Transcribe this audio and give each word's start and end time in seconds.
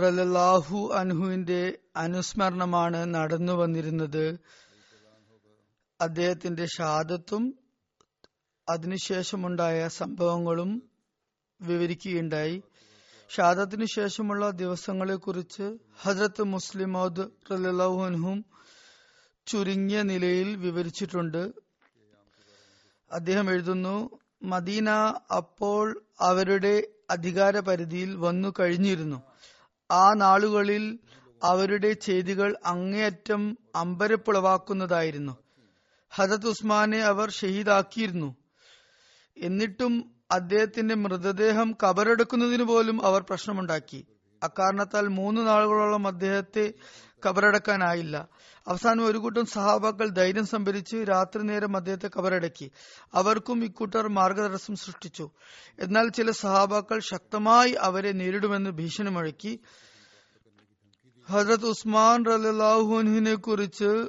റലാഹു 0.00 0.92
അൻഹുവിന്റെ 0.94 1.78
അനുസ്മരണമാണ് 1.96 3.14
നടന്നു 3.14 3.52
വന്നിരുന്നത് 3.52 4.38
അദ്ദേഹത്തിന്റെ 6.00 6.66
ഷാദത്തും 6.66 7.58
അതിനുശേഷമുണ്ടായ 8.68 9.88
സംഭവങ്ങളും 9.88 10.90
വിവരിക്കുകയുണ്ടായി. 11.62 12.62
ഷാദത്തിനു 13.30 13.84
ശേഷമുള്ള 13.84 14.50
ദിവസങ്ങളെ 14.50 15.14
കുറിച്ച് 15.14 15.78
ഹജരത്ത് 16.02 16.42
മുസ്ലിമോദ് 16.42 17.52
റലാഹു 17.52 18.06
അൻഹും 18.06 18.44
ചുരുങ്ങിയ 19.46 20.02
നിലയിൽ 20.02 20.56
വിവരിച്ചിട്ടുണ്ട്. 20.56 21.52
അദ്ദേഹം 23.12 23.50
എഴുതുന്നു 23.50 24.10
മദീന 24.42 24.90
അപ്പോൾ 25.36 26.02
അവരുടെ 26.20 26.88
അധികാര 27.10 27.60
പരിധിയിൽ 27.60 28.16
വന്നു 28.16 28.54
കഴിഞ്ഞിരുന്നു. 28.60 29.22
ആ 29.90 30.12
നാളുകളിൽ 30.12 30.98
അവരുടെ 31.42 31.92
ചെയ്തികൾ 31.92 32.56
അങ്ങേയറ്റം 32.66 33.58
അമ്പരപ്പുളവാക്കുന്നതായിരുന്നു. 33.74 35.36
ഹജത് 36.10 36.46
ഉസ്മാനെ 36.46 36.98
അവർ 36.98 37.30
ഷഹീദാക്കിയിരുന്നു. 37.30 38.36
എന്നിട്ടും 39.38 40.10
അദ്ദേഹത്തിന്റെ 40.30 40.94
മൃതദേഹം 40.94 41.76
കബറെടുക്കുന്നതിന് 41.82 42.62
പോലും 42.62 43.06
അവർ 43.06 43.22
പ്രശ്നമുണ്ടാക്കി. 43.22 44.06
അക്കാരണത്താൽ 44.42 45.08
മൂന്ന് 45.08 45.46
നാളുകളോളം 45.46 46.06
അദ്ദേഹത്തെ 46.06 46.72
കബറടക്കാനായില്ല. 47.26 48.28
അവസാനം 48.68 49.06
ഒരു 49.06 49.18
കൂട്ടം 49.18 49.46
സഹാബാക്കൾ 49.46 50.08
ധൈര്യം 50.08 50.46
സംഭരിച്ച് 50.46 50.96
രാത്രി 50.96 51.42
നേരം 51.42 51.76
അദ്ദേഹത്തെ 51.76 52.10
കബറടക്കി. 52.16 52.70
അവർക്കും 53.14 53.64
ഇക്കൂട്ടർ 53.64 54.08
മാർഗതടസ്സം 54.08 54.76
സൃഷ്ടിച്ചു. 54.76 55.30
എന്നാൽ 55.78 56.08
ചില 56.08 56.30
സഹാബാക്കൾ 56.30 56.98
ശക്തമായി 56.98 57.72
അവരെ 57.72 58.12
നേരിടുമെന്ന് 58.12 58.70
ഭീഷണി 58.70 59.10
മുഴക്കി 59.10 59.60
ഹജരത് 61.30 61.66
ഉസ്മാൻ 61.66 62.24
റലാഹുനെ 62.24 63.34
കുറിച്ച് 63.34 64.08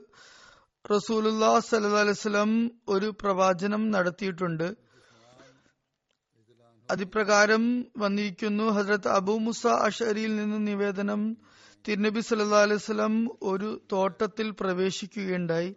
റസൂലുല്ലാ 0.96 1.50
വസല്ലം 1.50 2.72
ഒരു 2.90 3.16
പ്രവാചനം 3.22 3.92
നടത്തിയിട്ടുണ്ട്. 3.92 4.76
അതിപ്രകാരം 6.92 7.86
വന്നിരിക്കുന്നു 7.98 8.64
ഹജ്രത് 8.64 9.08
അബു 9.08 9.32
മുസ 9.32 9.68
അഷരിയിൽ 9.68 10.36
നിന്ന് 10.36 10.68
നിവേദനം 10.68 11.38
തിരുനബി 11.88 12.20
സല്ലാ 12.20 12.62
അലൈഹി 12.62 12.78
സ്വലം 12.78 13.30
ഒരു 13.42 13.82
തോട്ടത്തിൽ 13.92 14.52
പ്രവേശിക്കുകയുണ്ടായി. 14.52 15.76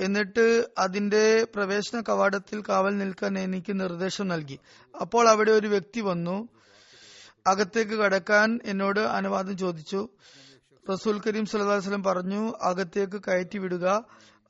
എന്നിട്ട് 0.00 0.68
അതിന്റെ 0.78 1.46
പ്രവേശന 1.54 2.02
കവാടത്തിൽ 2.08 2.62
കാവൽ 2.68 2.98
നിൽക്കാൻ 2.98 3.38
എനിക്ക് 3.38 3.80
നിർദ്ദേശം 3.80 4.28
നൽകി. 4.28 4.58
അപ്പോൾ 5.00 5.28
അവിടെ 5.28 5.52
ഒരു 5.52 5.66
വ്യക്തി 5.66 6.00
വന്നു. 6.00 6.48
അകത്തേക്ക് 7.46 7.92
കടക്കാൻ 7.92 8.60
എന്നോട് 8.64 9.00
അനുവാദം 9.00 9.58
ചോദിച്ചു. 9.58 10.08
റസൂൽ 10.92 11.20
കരീം 11.26 11.46
വസല്ലം 11.52 12.02
പറഞ്ഞു 12.02 12.52
അകത്തേക്ക് 12.62 13.22
കയറ്റി 13.22 13.58
വിടുക. 13.58 14.04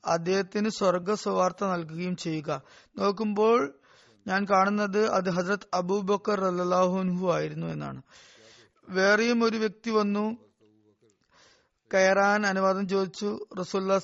അദ്ദേഹത്തിന് 0.05 0.69
സ്വർഗ 0.69 1.13
സുവാർത്ത 1.13 1.65
നൽകുകയും 1.65 2.15
ചെയ്യുക. 2.15 2.61
നോക്കുമ്പോൾ 2.97 3.73
ഞാൻ 4.27 4.45
കാണുന്നത് 4.45 5.09
അത് 5.09 5.29
ഹസ്രത് 5.29 5.67
അബൂബക്കർ 5.73 6.45
അല്ലാഹുൻഹു 6.45 7.33
ആയിരുന്നു 7.33 7.67
എന്നാണ്. 7.67 8.01
വേറെയും 8.89 9.43
ഒരു 9.43 9.57
വ്യക്തി 9.57 9.89
വന്നു. 9.89 10.37
കയറാൻ 11.93 12.45
അനുവാദം 12.45 12.87
ചോദിച്ചു. 12.87 13.45
റസൂല്ലാ 13.59 13.99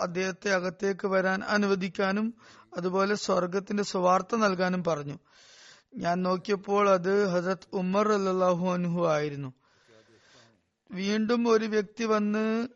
അദ്ദേഹത്തെ 0.00 0.50
അകത്തേക്ക് 0.50 1.06
വരാൻ 1.06 1.44
അനുവദിക്കാനും 1.44 2.34
അതുപോലെ 2.76 3.14
സ്വർഗത്തിന്റെ 3.14 3.82
സുവാർത്ത 3.82 4.36
നൽകാനും 4.36 4.84
പറഞ്ഞു. 4.84 5.18
ഞാൻ 5.94 6.22
നോക്കിയപ്പോൾ 6.22 6.90
അത് 6.90 7.26
ഹസരത് 7.26 7.66
ഉമർ 7.72 8.12
അല്ലാഹു 8.12 8.66
അനുഹു 8.66 9.06
ആയിരുന്നു. 9.06 9.52
വീണ്ടും 10.90 11.48
ഒരു 11.48 11.64
വ്യക്തി 11.64 12.04
വന്ന് 12.04 12.68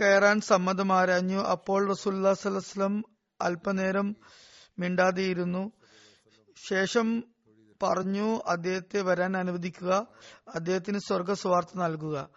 കയറാൻ 0.00 0.40
സമ്മതം 0.40 0.92
ആരാഞ്ഞു. 0.92 1.38
അപ്പോൾ 1.38 1.90
റസൂല്ലാ 1.90 2.34
സ്വലം 2.34 3.04
അല്പനേരം 3.40 4.16
മിണ്ടാതെയിരുന്നു. 4.78 5.72
ശേഷം 6.68 7.35
പറഞ്ഞു 7.82 8.40
അദ്ദേഹത്തെ 8.46 9.00
വരാൻ 9.00 9.36
അനുവദിക്കുക 9.36 10.06
അദ്ദേഹത്തിന് 10.54 10.98
സ്വർഗ 10.98 11.32
സ്വാർത്ഥ 11.32 11.70
നൽകുക. 11.76 12.28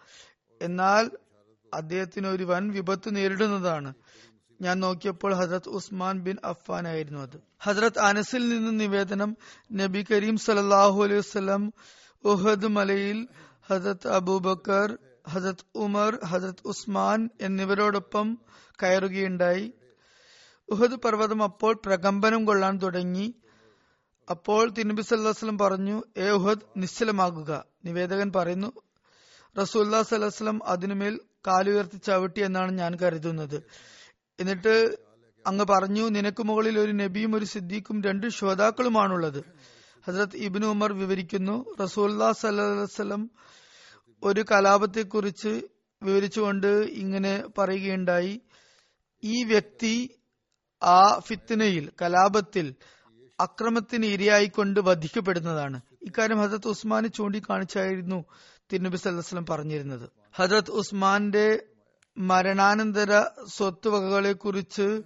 എന്നാൽ 0.61 1.11
അദ്ദേഹത്തിന് 1.73 2.27
ഒരു 2.27 2.43
വൻ 2.43 2.71
വിപത്ത് 2.71 3.15
നേരിടുന്നതാണ്. 3.15 3.93
ഞാൻ 4.61 4.79
നോക്കിയപ്പോൾ 4.79 5.33
ഹസരത് 5.33 5.69
ഉസ്മാൻ 5.69 6.19
ബിൻ 6.19 6.37
അഫ്ഫാൻ 6.45 6.87
ആയിരുന്നു 6.87 7.19
അത്. 7.19 7.39
ഹസരത് 7.63 7.99
അനസിൽ 7.99 8.49
നിന്ന് 8.49 8.79
നിവേദനം 8.79 9.37
നബി 9.71 10.05
കരീം 10.11 10.37
സലല്ലാഹു 10.37 11.03
അലൈഹി 11.03 11.19
വസ്ലം 11.19 11.73
ഉഹദ് 12.23 12.67
മലയിൽ 12.67 13.27
ഹജരത് 13.69 14.07
അബൂബക്കർ 14.07 14.97
ഹജരത് 15.29 15.65
ഉമർ 15.75 16.19
ഹജരത് 16.25 16.67
ഉസ്മാൻ 16.67 17.29
എന്നിവരോടൊപ്പം 17.41 18.37
കയറുകയുണ്ടായി. 18.83 19.73
ഉഹദ് 20.69 20.95
പർവതം 20.95 21.43
അപ്പോൾ 21.43 21.79
പ്രകമ്പനം 21.85 22.45
കൊള്ളാൻ 22.45 22.77
തുടങ്ങി. 22.77 23.35
അപ്പോൾ 24.29 24.69
തിരുനബി 24.69 25.01
സല്ലാസ്ലം 25.01 25.57
പറഞ്ഞു 25.57 26.03
ഏ 26.17 26.29
ഉഹദ് 26.29 26.65
നിശ്ചലമാകുക. 26.77 27.51
നിവേദകൻ 27.85 28.31
പറയുന്നു 28.35 28.69
റസൂല്ലാ 29.57 30.01
സല്ലാസ്ലം 30.01 30.59
അതിനുമേൽ 30.65 31.19
കാലുയർത്തി 31.47 31.97
ചവിട്ടി 31.97 32.41
എന്നാണ് 32.41 32.71
ഞാൻ 32.71 32.95
കരുതുന്നത്. 33.01 33.63
എന്നിട്ട് 34.39 34.73
അങ്ങ് 35.45 35.65
പറഞ്ഞു 35.69 36.09
നിനക്ക് 36.09 36.43
മുകളിൽ 36.43 36.79
ഒരു 36.79 36.91
നബിയും 36.91 37.35
ഒരു 37.35 37.45
സിദ്ദീഖും 37.45 38.01
രണ്ട് 38.01 38.27
ശ്രോതാക്കളുമാണുള്ളത് 38.27 39.41
ഹസരത് 40.07 40.37
ഇബിന് 40.37 40.65
ഉമർ 40.65 40.93
വിവരിക്കുന്നു 40.93 41.65
റസൂല്ലാ 41.81 42.31
സല്ലാസ്ലം 42.31 43.23
ഒരു 44.23 44.45
കലാപത്തെക്കുറിച്ച് 44.51 45.51
വിവരിച്ചുകൊണ്ട് 46.01 46.71
ഇങ്ങനെ 47.03 47.43
പറയുകയുണ്ടായി 47.57 48.41
ഈ 49.23 49.43
വ്യക്തി 49.43 49.95
ആ 50.81 51.19
ഫിത്തിനയിൽ 51.27 51.91
കലാപത്തിൽ 52.01 52.67
അക്രമത്തിന് 53.39 54.05
ഇരയായിക്കൊണ്ട് 54.05 54.79
വധിക്കപ്പെടുന്നതാണ്. 54.79 55.81
ഇക്കാര്യം 56.01 56.41
ഹജരത് 56.41 56.67
ഉസ്മാനെ 56.67 57.07
ചൂണ്ടിക്കാണിച്ചായിരുന്നു 57.07 58.25
തിരുനബി 58.73 58.97
സല്ലാസ്ലം 58.97 59.45
പറഞ്ഞിരുന്നത്. 59.45 60.09
ഹജറത് 60.35 60.71
ഉസ്മാന്റെ 60.71 61.63
മരണാനന്തര 62.17 63.21
സ്വത്തുവകകളെ 63.47 64.33
കുറിച്ച് 64.33 65.01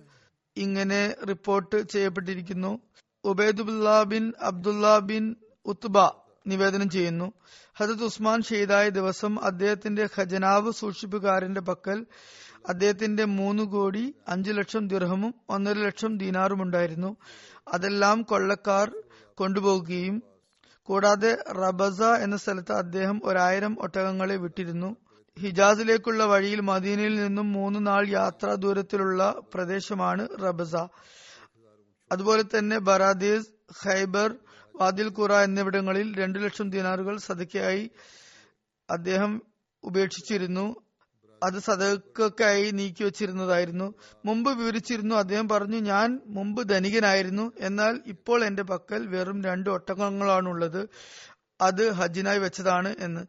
ഇങ്ങനെ 0.58 1.16
റിപ്പോർട്ട് 1.30 1.90
ചെയ്യപ്പെട്ടിരിക്കുന്നു. 1.90 2.80
Ubaidullah 3.24 4.04
bin 4.04 4.34
Abdullah 4.42 5.00
bin 5.00 5.36
Utba 5.66 6.00
നിവേദനം 6.48 6.90
ചെയ്യുന്നു. 6.90 7.32
ഹജത് 7.76 8.04
ഉസ്മാൻ 8.04 8.42
ഷെയ്ദായ 8.42 8.90
ദിവസം 8.90 9.44
അദ്ദേഹത്തിന്റെ 9.44 10.10
ഖജനാവ് 10.18 10.72
സൂക്ഷിപ്പുകാരന്റെ 10.72 11.62
പക്കൽ 11.62 12.06
അദ്ദേഹത്തിന്റെ 12.70 13.26
മൂന്ന് 13.26 13.64
കോടി 13.64 14.16
അഞ്ചു 14.28 14.52
ലക്ഷം 14.52 14.88
ദിർഹമും 14.88 15.36
ഒന്നര 15.50 15.74
ലക്ഷം 15.74 16.18
ദീനാറും 16.18 16.62
ഉണ്ടായിരുന്നു. 16.62 17.18
അതെല്ലാം 17.68 18.22
കൊള്ളക്കാർ 18.22 19.04
കൊണ്ടുപോകുകയും 19.36 20.24
കൂടാതെ 20.84 21.38
റബസ 21.52 22.02
എന്ന 22.02 22.38
സ്ഥലത്ത് 22.38 22.72
അദ്ദേഹം 22.72 23.22
ഒരായിരം 23.24 23.82
ഒട്ടകങ്ങളെ 23.82 24.36
വിട്ടിരുന്നു. 24.36 24.96
ഹിജാസിലേക്കുള്ള 25.40 26.26
വഴിയിൽ 26.26 26.60
മദീനയിൽ 26.62 27.16
നിന്നും 27.16 27.52
മൂന്ന് 27.54 27.88
നാൾ 27.88 28.10
യാത്രാ 28.10 28.54
ദൂരത്തിലുള്ള 28.54 29.42
പ്രദേശമാണ് 29.54 30.28
റബസ. 30.44 30.76
അതുപോലെ 32.12 32.44
തന്നെ 32.44 32.78
ബറാദീസ് 32.78 33.50
ഖൈബർ 33.86 34.36
വാദിൽ 34.76 35.10
ഖുറ 35.20 35.34
എന്നിവിടങ്ങളിൽ 35.34 36.20
രണ്ടു 36.20 36.40
ലക്ഷം 36.40 36.70
ദിനാറുകൾ 36.70 37.18
സദക്കയായി 37.18 37.92
അദ്ദേഹം 38.90 39.42
ഉപേക്ഷിച്ചിരുന്നു. 39.84 40.83
അത് 41.44 41.60
സദക്കായി 41.60 42.72
നീക്കി 42.72 43.04
വച്ചിരുന്നതായിരുന്നു. 43.04 43.94
മുമ്പ് 44.26 44.60
വിവരിച്ചിരുന്നു 44.60 45.16
അദ്ദേഹം 45.16 45.50
പറഞ്ഞു 45.50 45.78
ഞാൻ 45.78 46.20
മുമ്പ് 46.26 46.70
ധനികനായിരുന്നു. 46.70 47.52
എന്നാൽ 47.60 48.00
ഇപ്പോൾ 48.06 48.46
എന്റെ 48.46 48.64
പക്കൽ 48.64 49.08
വെറും 49.08 49.44
രണ്ട് 49.44 49.70
ഒട്ടകങ്ങളാണുള്ളത്. 49.70 50.90
അത് 51.62 51.92
ഹജ്ജിനായി 51.92 52.40
വെച്ചതാണ് 52.40 52.96
എന്ന്. 53.00 53.22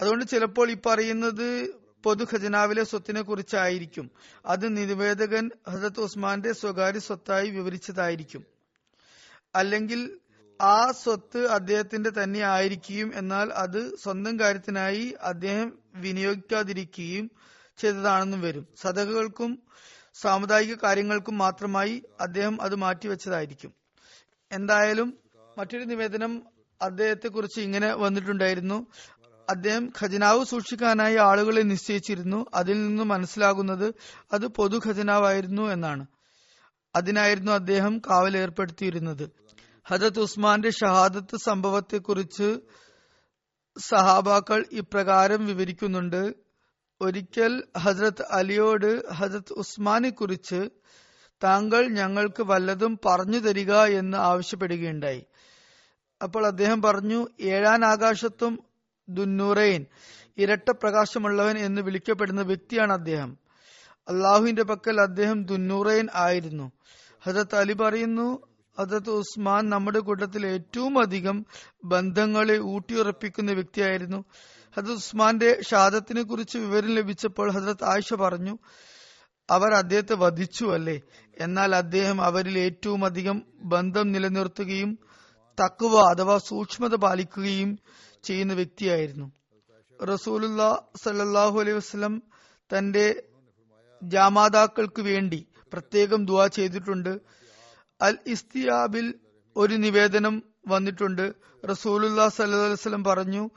അതുകൊണ്ട് 0.00 0.24
ചിലപ്പോൾ 0.24 0.70
ഈ 0.70 0.76
പറയുന്നത് 0.86 1.74
പൊതു 2.04 2.24
ഖജനാവിലെ 2.34 2.84
സ്വത്തിനെ 2.84 3.22
കുറിച്ചായിരിക്കും 3.22 4.10
അത് 4.46 4.76
നിവേദകൻ 4.76 5.50
ഹസത്ത് 5.70 6.00
ഉസ്മാന്റെ 6.00 6.52
സ്വകാര്യ 6.52 6.98
സ്വത്തായി 6.98 7.50
വിവരിച്ചതായിരിക്കും. 7.50 8.46
അല്ലെങ്കിൽ 9.54 10.18
ആ 10.62 10.92
സ്വത്ത് 10.92 11.46
അദ്ദേഹത്തിന്റെ 11.46 12.10
തന്നെ 12.10 12.40
ആയിരിക്കുകയും 12.40 13.12
എന്നാൽ 13.14 13.52
അത് 13.52 13.96
സ്വന്തം 13.96 14.40
കാര്യത്തിനായി 14.40 15.14
അദ്ദേഹം 15.22 15.78
വിനിയോഗിക്കാതിരിക്കുകയും 15.94 17.30
ചെയ്തതാണെന്നും 17.76 18.40
വരും. 18.40 18.68
സദകകൾക്കും 18.82 19.62
സാമുദായിക 20.14 20.74
കാര്യങ്ങൾക്കും 20.82 21.38
മാത്രമായി 21.38 22.02
അദ്ദേഹം 22.20 22.62
അത് 22.62 22.74
മാറ്റിവെച്ചതായിരിക്കും. 22.74 23.74
എന്തായാലും 24.52 25.18
മറ്റൊരു 25.58 25.84
നിവേദനം 25.84 26.42
അദ്ദേഹത്തെ 26.82 27.28
കുറിച്ച് 27.28 27.60
ഇങ്ങനെ 27.60 27.94
വന്നിട്ടുണ്ടായിരുന്നു. 27.94 28.86
അദ്ദേഹം 29.50 29.92
ഖജനാവ് 30.02 30.44
സൂക്ഷിക്കാനായി 30.44 31.16
ആളുകളെ 31.16 31.62
നിശ്ചയിച്ചിരുന്നു. 31.62 32.46
അതിൽ 32.54 32.86
നിന്ന് 32.86 33.02
മനസ്സിലാകുന്നത് 33.02 33.94
അത് 34.32 34.46
പൊതു 34.46 34.80
ഖജനാവായിരുന്നു 34.86 35.62
എന്നാണ്. 35.62 36.06
അതിനായിരുന്നു 36.96 37.52
അദ്ദേഹം 37.52 37.98
കാവൽ 37.98 38.36
ഹജത് 39.84 40.20
ഉസ്മാന്റെ 40.20 40.70
ഷഹാദത്ത് 40.70 41.36
സംഭവത്തെക്കുറിച്ച് 41.36 42.60
സഹാബാക്കൾ 43.78 44.64
ഇപ്രകാരം 44.72 45.46
വിവരിക്കുന്നുണ്ട്. 45.46 46.34
ഒരിക്കൽ 47.00 47.64
ഹജ്രത് 47.78 48.24
അലിയോട് 48.30 49.12
ഹജത് 49.12 49.52
ഉസ്മാനെ 49.52 50.10
കുറിച്ച് 50.10 50.70
താങ്കൾ 51.44 51.88
ഞങ്ങൾക്ക് 51.88 52.42
വല്ലതും 52.42 52.98
പറഞ്ഞു 53.06 53.38
തരിക 53.38 53.74
എന്ന് 53.74 54.18
ആവശ്യപ്പെടുകയുണ്ടായി. 54.18 55.26
അപ്പോൾ 56.22 56.46
അദ്ദേഹം 56.46 56.82
പറഞ്ഞു 56.82 57.26
ഏഴാൻ 57.40 57.84
ആകാശത്തും 57.84 58.58
ദുന്നൂറൈൻ 59.08 59.86
ഇരട്ട 60.38 60.70
പ്രകാശമുള്ളവൻ 60.70 61.58
എന്ന് 61.58 61.82
വിളിക്കപ്പെടുന്ന 61.82 62.42
വ്യക്തിയാണ് 62.42 62.92
അദ്ദേഹം. 62.92 63.38
അള്ളാഹുവിന്റെ 64.08 64.64
പക്കൽ 64.64 65.00
അദ്ദേഹം 65.00 65.44
ദുന്നൂറൈൻ 65.44 66.08
ആയിരുന്നു. 66.14 66.72
ഹജത് 67.20 67.56
അലി 67.56 67.72
പറയുന്നു 67.72 68.51
ഹജരത്ത് 68.78 69.10
ഉസ്മാൻ 69.10 69.68
നമ്മുടെ 69.68 69.98
കൂട്ടത്തിൽ 69.98 70.46
ഏറ്റവും 70.46 70.98
അധികം 70.98 71.46
ബന്ധങ്ങളെ 71.84 72.58
ഊട്ടിയുറപ്പിക്കുന്ന 72.58 73.52
വ്യക്തിയായിരുന്നു. 73.52 74.24
ഹജത് 74.76 74.92
ഉസ്മാന്റെ 74.92 75.62
ഷാദത്തിനെ 75.62 76.22
കുറിച്ച് 76.22 76.58
വിവരം 76.58 76.94
ലഭിച്ചപ്പോൾ 76.94 77.50
ഹജറത് 77.50 77.84
ആയിഷ 77.84 78.14
പറഞ്ഞു 78.14 78.58
അവർ 79.50 79.74
അദ്ദേഹത്തെ 79.74 80.14
വധിച്ചു 80.14 80.64
അല്ലേ? 80.64 81.00
എന്നാൽ 81.38 81.74
അദ്ദേഹം 81.74 82.22
അവരിൽ 82.22 82.58
ഏറ്റവും 82.58 83.04
അധികം 83.04 83.42
ബന്ധം 83.64 84.12
നിലനിർത്തുകയും 84.12 84.98
തക്കുവ 85.64 86.00
അഥവാ 86.00 86.38
സൂക്ഷ്മത 86.38 86.94
പാലിക്കുകയും 86.94 87.78
ചെയ്യുന്ന 88.24 88.52
വ്യക്തിയായിരുന്നു. 88.52 89.32
റസൂലുല്ലാ 90.04 90.78
സല്ലാഹു 91.02 91.60
അലൈഹി 91.60 91.76
വസ്ലം 91.76 92.22
തന്റെ 92.76 93.22
ജാമാതാക്കൾക്ക് 94.02 95.02
വേണ്ടി 95.02 95.46
പ്രത്യേകം 95.72 96.24
ദുവാ 96.26 96.46
ചെയ്തിട്ടുണ്ട്. 96.46 97.20
അൽ 98.02 98.18
ഇസ്തിയാബിൽ 98.26 99.14
ഒരു 99.56 99.74
നിവേദനം 99.74 100.42
വന്നിട്ടുണ്ട്. 100.68 101.34
റസൂലുല്ലാ 101.70 102.28
സല്ലാസ്ലം 102.28 103.04
പറഞ്ഞു 103.04 103.50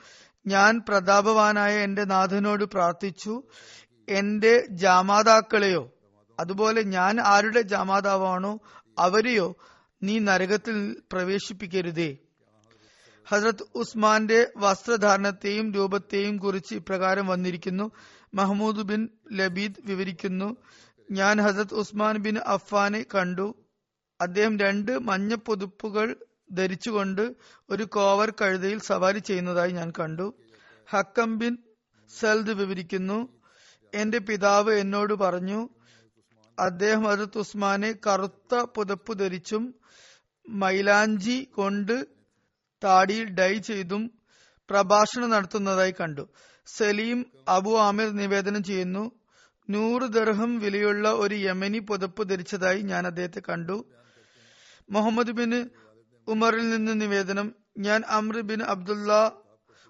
ഞാൻ 0.47 0.81
പ്രതാപവാനായ 0.89 1.79
എന്റെ 1.79 2.03
നാഥനോട് 2.03 2.63
പ്രാർത്ഥിച്ചു. 2.63 3.43
എന്റെ 4.09 4.63
ജാമാതാക്കളെയോ 4.69 5.91
അതുപോലെ 6.39 6.81
ഞാൻ 6.83 7.21
ആരുടെ 7.21 7.61
ജാമാതാവാണോ 7.61 8.59
അവരെയോ 8.99 9.55
നീ 10.03 10.19
നരകത്തിൽ 10.19 11.01
പ്രവേശിപ്പിക്കരുതേ. 11.13 12.17
ഹസ്രത്ത് 13.27 13.65
ഉസ്മാന്റെ 13.75 14.51
വസ്ത്രധാരണത്തെയും 14.57 15.73
രൂപത്തെയും 15.73 16.37
കുറിച്ച് 16.37 16.75
ഇപ്രകാരം 16.75 17.27
വന്നിരിക്കുന്നു. 17.27 17.91
മഹ്മൂദ് 18.33 18.81
ബിൻ 18.81 19.09
ലബീദ് 19.33 19.73
വിവരിക്കുന്നു 19.85 20.57
ഞാൻ 21.11 21.41
ഹസരത് 21.41 21.73
ഉസ്മാൻ 21.73 22.17
ബിൻ 22.17 22.37
അഫ്ഫാനെ 22.37 23.05
കണ്ടു. 23.15 23.64
അദ്ദേഹം 24.25 24.53
രണ്ട് 24.59 24.91
മഞ്ഞ 24.99 25.35
പുതുപ്പുകൾ 25.35 26.07
ധരിച്ചുകൊണ്ട് 26.51 27.23
ഒരു 27.69 27.83
കോവർ 27.83 28.29
കഴുതയിൽ 28.41 28.79
സവാരി 28.79 29.19
ചെയ്യുന്നതായി 29.19 29.71
ഞാൻ 29.71 29.89
കണ്ടു. 29.99 30.27
ഹക്കം 30.89 31.37
ബിൻ 31.37 31.53
സൽദ് 32.19 32.51
വിവരിക്കുന്നു. 32.51 33.19
എന്റെ 33.93 34.19
പിതാവ് 34.19 34.73
എന്നോട് 34.73 35.13
പറഞ്ഞു 35.13 35.59
അദ്ദേഹം 36.59 37.03
അത് 37.07 37.25
ഉസ്മാനെ 37.35 37.91
കറുത്ത 38.07 38.55
പുതപ്പ് 38.75 39.13
ധരിച്ചും 39.19 39.63
മൈലാഞ്ചി 40.49 41.37
കൊണ്ട് 41.55 41.95
താടിയിൽ 42.83 43.27
ഡൈ 43.39 43.53
ചെയ്തും 43.57 44.03
പ്രഭാഷണം 44.69 45.29
നടത്തുന്നതായി 45.29 45.93
കണ്ടു. 46.01 46.23
സലീം 46.65 47.19
അബു 47.47 47.71
ആമിർ 47.77 48.09
നിവേദനം 48.15 48.63
ചെയ്യുന്നു 48.63 49.03
നൂറ് 49.69 50.05
ദർഹം 50.13 50.51
വിലയുള്ള 50.59 51.11
ഒരു 51.23 51.35
യമനി 51.35 51.79
പുതപ്പ് 51.79 52.29
ധരിച്ചതായി 52.29 52.81
ഞാൻ 52.81 53.07
അദ്ദേഹത്തെ 53.07 53.41
കണ്ടു. 53.49 53.77
മുഹമ്മദ് 54.89 55.31
ബിൻ 55.31 55.69
ഉമറിൽ 56.27 56.69
നിന്ന് 56.69 57.01
നിവേദനം. 57.01 57.55
ഞാൻ 57.77 58.03
Amr 58.09 58.39
bin 58.39 58.63
Abdullah 58.63 59.31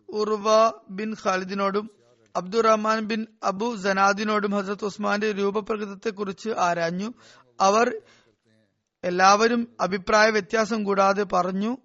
Urwa 0.10 0.74
bin 0.90 1.16
ഖാലിദിനോടും 1.26 1.92
Abdulrahman 2.36 3.00
bin 3.00 3.28
Abu 3.44 3.76
ജനാദിനോടും 3.76 4.52
ഹസരത് 4.52 4.86
ഉസ്മാന്റെ 4.86 5.32
രൂപപ്രകൃതത്തെ 5.32 6.10
കുറിച്ച് 6.10 6.50
ആരാഞ്ഞു. 6.50 7.14
അവർ 7.62 8.02
എല്ലാവരും 9.04 9.68
അഭിപ്രായ 9.80 10.30
വ്യത്യാസം 10.30 10.84
കൂടാതെ 10.84 11.24
പറഞ്ഞു 11.24 11.78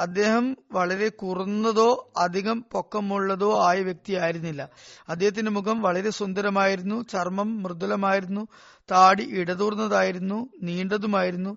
അദ്ദേഹം 0.00 0.56
വളരെ 0.72 1.08
കുറഞ്ഞതോ 1.08 2.12
അധികം 2.16 2.64
പൊക്കമുള്ളതോ 2.72 3.66
ആയ 3.66 3.82
വ്യക്തിയായിരുന്നില്ല. 3.82 4.68
അദ്ദേഹത്തിന്റെ 5.08 5.50
മുഖം 5.50 5.82
വളരെ 5.82 6.10
സുന്ദരമായിരുന്നു 6.10 7.04
ചർമ്മം 7.12 7.62
മൃദുലമായിരുന്നു 7.62 8.48
താടി 8.90 9.28
ഇടതൂർന്നതായിരുന്നു 9.30 10.48
നീണ്ടതുമായിരുന്നു. 10.62 11.56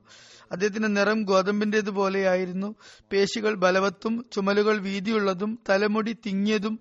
അദ്ദേഹത്തിന്റെ 0.52 0.88
നിറം 0.88 1.24
ഗോതമ്പിന്റേതുപോലെയായിരുന്നു 1.24 2.76
പേശികൾ 3.12 3.56
ബലവത്തും 3.56 4.26
ചുമലുകൾ 4.32 4.78
വീതിയുള്ളതും 4.78 5.60
തലമുടി 5.70 6.16
തിങ്ങിയതും 6.26 6.80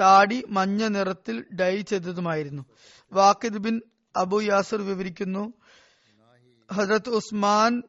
താടി 0.00 0.44
മഞ്ഞ 0.48 0.86
നിറത്തിൽ 0.86 1.44
ഡൈ 1.60 1.80
ചെയ്തതുമായിരുന്നു. 1.80 2.62
വാക്കിദ് 3.12 3.58
ബിൻ 3.58 3.80
അബു 4.16 4.40
യാസർ 4.40 4.82
വിവരിക്കുന്നു 4.82 5.52
ഹജരത് 6.72 7.10
ഉസ്മാൻ 7.10 7.82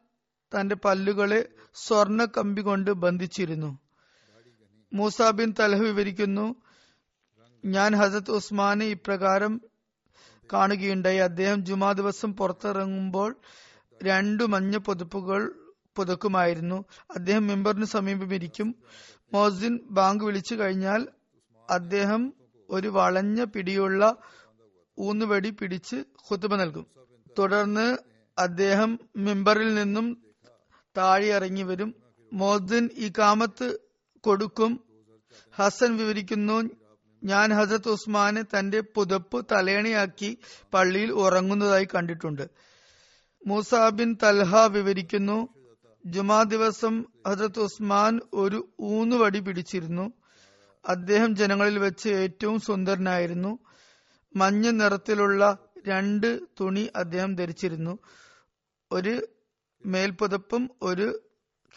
തന്റെ 0.53 0.75
പല്ലുകളെ 0.75 1.47
സ്വർണ 1.75 2.25
കമ്പി 2.25 2.61
കൊണ്ട് 2.61 2.91
ബന്ധിച്ചിരുന്നു. 2.91 3.79
മൂസ 4.93 5.21
ബിൻ 5.21 5.53
തലഹ് 5.59 5.81
വിവരിക്കുന്നു 5.81 6.55
ഞാൻ 7.65 7.95
ഹസത്ത് 7.95 8.31
ഉസ്മാനെ 8.31 8.85
ഇപ്രകാരം 8.85 9.61
കാണുകയുണ്ടായി. 10.53 11.17
അദ്ദേഹം 11.17 11.65
ജുമാ 11.65 11.91
ദിവസം 11.91 12.33
പുറത്തിറങ്ങുമ്പോൾ 12.33 13.35
രണ്ടു 14.03 14.43
മഞ്ഞ 14.43 14.77
പൊതുപ്പുകൾ 14.77 15.51
പുതുക്കുമായിരുന്നു. 15.95 16.85
അദ്ദേഹം 17.15 17.47
മെമ്പറിന് 17.47 17.85
സമീപം 17.85 18.33
ഇരിക്കും. 18.33 18.75
മോസിൻ 19.33 19.79
ബാങ്ക് 19.89 20.23
വിളിച്ചു 20.23 20.55
കഴിഞ്ഞാൽ 20.55 21.07
അദ്ദേഹം 21.69 22.33
ഒരു 22.69 22.87
വളഞ്ഞ 22.87 23.43
പിടിയുള്ള 23.43 24.15
ഊന്നുവടി 24.99 25.49
പിടിച്ച് 25.49 26.03
കുത്തുമ 26.31 26.55
നൽകും. 26.55 26.85
തുടർന്ന് 27.39 27.97
അദ്ദേഹം 28.37 28.99
മെമ്പറിൽ 29.17 29.75
നിന്നും 29.75 30.24
താഴെ 30.97 31.27
ഇറങ്ങി 31.27 31.63
വരും. 31.63 31.95
മോദിൻ 32.33 32.89
ഈ 32.97 33.11
കാമത്ത് 33.17 33.79
കൊടുക്കും. 34.19 34.83
ഹസൻ 35.55 35.97
വിവരിക്കുന്നു 35.97 36.69
ഞാൻ 37.23 37.53
ഹസത്ത് 37.53 37.89
ഉസ്മാനെ 37.89 38.41
തന്റെ 38.41 38.79
പുതപ്പ് 38.81 39.45
തലേണയാക്കി 39.51 40.37
പള്ളിയിൽ 40.73 41.11
ഉറങ്ങുന്നതായി 41.11 41.87
കണ്ടിട്ടുണ്ട്. 41.95 42.49
മൂസ 43.47 43.75
ബിൻ 43.93 44.17
തൽഹ 44.23 44.65
വിവരിക്കുന്നു 44.65 45.47
ജുമാ 46.05 46.43
ദിവസം 46.43 47.05
ഹസത്ത് 47.27 47.59
ഉസ്മാൻ 47.59 48.19
ഒരു 48.33 48.69
ഊന്നുവടി 48.81 49.39
പിടിച്ചിരുന്നു. 49.39 50.13
അദ്ദേഹം 50.87 51.35
ജനങ്ങളിൽ 51.35 51.79
വെച്ച് 51.79 52.09
ഏറ്റവും 52.09 52.59
സുന്ദരനായിരുന്നു. 52.59 53.59
മഞ്ഞ 54.35 54.69
നിറത്തിലുള്ള 54.69 55.57
രണ്ട് 55.87 56.39
തുണി 56.61 56.89
അദ്ദേഹം 56.95 57.35
ധരിച്ചിരുന്നു. 57.35 57.99
ഒരു 58.91 59.27
മേൽപ്പുതപ്പും 59.85 60.69
ഒരു 60.81 61.21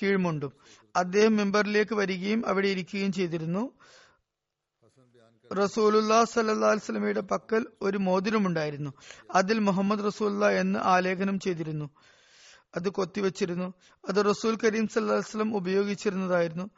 കീഴ്മുണ്ടും. 0.03 0.53
അദ്ദേഹം 0.97 1.37
മെമ്പറിലേക്ക് 1.37 1.95
വരികയും 1.95 2.47
അവിടെ 2.47 2.69
ഇരിക്കുകയും 2.69 3.13
ചെയ്തിരുന്നു. 3.13 3.73
റസൂലുല്ലാ 5.55 6.25
സല്ലാ 6.25 6.69
വസ്ലമയുടെ 6.69 7.21
പക്കൽ 7.21 7.67
ഒരു 7.83 7.99
മോതിരമുണ്ടായിരുന്നു. 7.99 8.91
അതിൽ 9.35 9.59
മുഹമ്മദ് 9.59 10.07
റസൂല്ല 10.07 10.51
എന്ന് 10.51 10.79
ആലേഖനം 10.83 11.39
ചെയ്തിരുന്നു. 11.39 11.91
അത് 12.77 12.89
കൊത്തിവെച്ചിരുന്നു. 12.89 13.75
അത് 14.09 14.31
റസൂൽ 14.31 14.59
കരീം 14.65 14.89
സല്ലാസ്ലം 14.89 15.57
ഉപയോഗിച്ചിരുന്നതായിരുന്നു. 15.57 16.71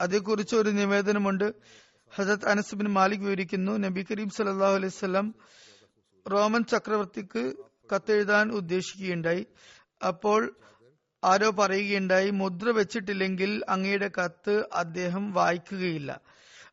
അതേക്കുറിച്ച് 0.00 0.56
ഒരു 0.56 0.70
നിവേദനമുണ്ട്. 0.70 1.54
ഹസത്ത് 2.14 2.48
അനസ് 2.48 2.74
ബിൻ 2.74 2.88
മാലിക് 2.88 3.20
വിവരിക്കുന്നു. 3.20 3.72
നബി 3.72 4.06
കരീം 4.10 4.30
സല്ലാഹു 4.30 4.74
അലൈഹി 4.74 4.92
സ്വലം 4.92 5.34
റോമൻ 6.32 6.64
ചക്രവർത്തിക്ക് 6.64 7.52
കത്തെഴുതാൻ 7.94 8.52
ഉദ്ദേശിക്കുകയുണ്ടായി. 8.52 9.46
അപ്പോൾ 10.02 10.56
ആരോ 11.24 11.50
പറയുകയുണ്ടായി 11.50 12.30
മുദ്ര 12.30 12.70
വെച്ചിട്ടില്ലെങ്കിൽ 12.70 13.64
അങ്ങയുടെ 13.68 14.10
കത്ത് 14.18 14.64
അദ്ദേഹം 14.72 15.32
വായിക്കുകയില്ല. 15.32 16.20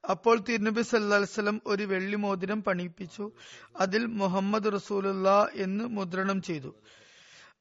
അപ്പോൾ 0.09 0.39
തിരുനബി 0.39 0.81
സല്ലാസ്ലം 0.81 1.61
ഒരു 1.65 1.83
വെള്ളി 1.83 2.15
മോതിരം 2.15 2.63
പണിയിപ്പിച്ചു. 2.63 3.31
അതിൽ 3.79 4.05
മുഹമ്മദ് 4.05 4.73
റസൂലുള്ള 4.73 5.47
എന്ന് 5.55 5.83
മുദ്രണം 5.83 6.41
ചെയ്തു. 6.41 6.75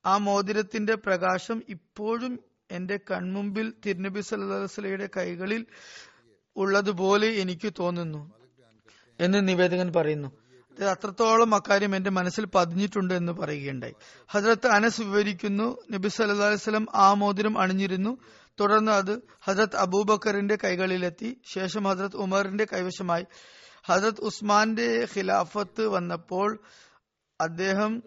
ആ 0.06 0.16
മോതിരത്തിന്റെ 0.16 0.94
പ്രകാശം 0.94 1.62
ഇപ്പോഴും 1.68 2.38
എന്റെ 2.70 3.00
കൺമുമ്പിൽ 3.10 3.72
തിരുനബി 3.86 4.20
സല്ലാസ്ലയുടെ 4.20 5.08
കൈകളിൽ 5.16 5.66
ഉള്ളതുപോലെ 6.56 7.26
എനിക്ക് 7.26 7.72
തോന്നുന്നു 7.78 8.32
എന്ന് 9.20 9.48
നിവേദകൻ 9.48 9.92
പറയുന്നു. 9.92 10.41
അത്രത്തോളം 10.80 11.54
അക്കാര്യം 11.54 11.96
എന്റെ 11.96 12.10
മനസ്സിൽ 12.10 12.44
പതിഞ്ഞിട്ടുണ്ട് 12.44 13.14
എന്ന് 13.14 13.32
പറയുകയുണ്ടായി. 13.32 13.94
ഹജ്രത്ത് 14.28 14.66
അനസ് 14.66 15.00
വിവരിക്കുന്നു 15.00 15.76
നബി 15.90 16.08
സല്ലാ 16.08 16.46
അലൈവലം 16.46 16.86
ആ 16.94 17.14
മോതിരം 17.14 17.58
അണിഞ്ഞിരുന്നു. 17.58 18.18
തുടർന്ന് 18.60 18.92
അത് 18.92 19.22
ഹജ്രത് 19.40 19.76
അബൂബക്കറിന്റെ 19.76 20.58
കൈകളിലെത്തി. 20.64 21.40
ശേഷം 21.54 21.84
ഹജ്രത് 21.84 22.16
ഉമറിന്റെ 22.16 22.64
കൈവശമായി. 22.64 23.26
ഹജ്രത് 23.84 24.20
ഉസ്മാന്റെ 24.20 25.06
ഖിലാഫത്ത് 25.16 25.86
വന്നപ്പോൾ 25.86 26.60
അദ്ദേഹം 27.40 28.02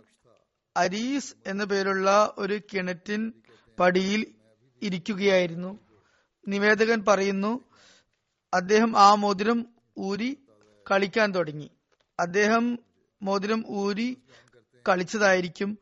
അരീസ് 0.78 1.36
എന്ന 1.48 1.64
പേരുള്ള 1.64 2.34
ഒരു 2.38 2.62
കിണറ്റിൻ 2.74 3.34
പടിയിൽ 3.80 4.26
ഇരിക്കുകയായിരുന്നു. 4.82 5.80
നിവേദകൻ 6.48 7.06
പറയുന്നു 7.08 7.64
അദ്ദേഹം 8.54 9.00
ആ 9.00 9.16
മോതിരം 9.16 9.66
ഊരി 10.00 10.38
കളിക്കാൻ 10.92 11.36
തുടങ്ങി. 11.36 11.72
അദ്ദേഹം 12.20 12.80
മോതിരം 13.22 13.66
ഊരി 13.70 14.18
കളിച്ചതായിരിക്കും 14.88 15.78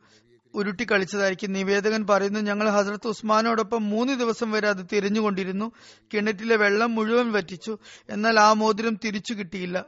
ഉരുട്ടി 0.54 0.86
കളിച്ചതായിരിക്കും. 0.92 1.52
നിവേദകൻ 1.52 2.06
പറയുന്നു 2.06 2.40
ഞങ്ങൾ 2.40 2.68
ഹസ്രത്ത് 2.68 3.08
ഉസ്മാനോടൊപ്പം 3.08 3.90
മൂന്ന് 3.90 4.12
ദിവസം 4.12 4.50
വരെ 4.50 4.68
അത് 4.68 4.86
തിരിഞ്ഞുകൊണ്ടിരുന്നു. 4.92 5.72
കിണറ്റിലെ 6.14 6.56
വെള്ളം 6.56 6.94
മുഴുവൻ 6.94 7.32
വറ്റിച്ചു. 7.32 7.78
എന്നാൽ 8.10 8.40
ആ 8.40 8.52
മോതിരം 8.52 8.98
തിരിച്ചു 9.04 9.34
കിട്ടിയില്ല. 9.34 9.84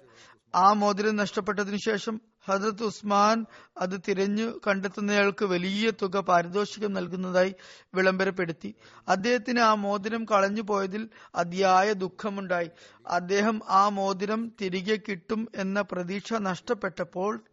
ആ 0.55 0.73
മോതിരം 0.73 1.17
നഷ്ടപ്പെട്ടതിനു 1.17 1.77
ശേഷം 1.77 2.21
ഹസരത്ത് 2.49 2.83
ഉസ്മാൻ 2.83 3.47
അത് 3.79 4.01
തിരഞ്ഞു 4.09 4.61
കണ്ടെത്തുന്നയാൾക്ക് 4.67 5.45
വലിയ 5.45 5.91
തുക 5.91 6.21
പാരിതോഷികം 6.21 6.93
നൽകുന്നതായി 6.93 7.55
വിളംബരപ്പെടുത്തി. 7.95 8.75
അദ്ദേഹത്തിന് 9.09 9.61
ആ 9.61 9.75
മോതിരം 9.75 10.25
കളഞ്ഞു 10.25 10.63
പോയതിൽ 10.63 11.09
അതിയായ 11.35 11.93
ദുഃഖമുണ്ടായി. 11.93 12.71
അദ്ദേഹം 13.07 13.61
ആ 13.69 13.89
മോതിരം 13.89 14.53
തിരികെ 14.61 14.97
കിട്ടും 14.97 15.49
എന്ന 15.57 15.81
പ്രതീക്ഷ 15.81 16.33
നഷ്ടപ്പെട്ടപ്പോൾ 16.33 17.45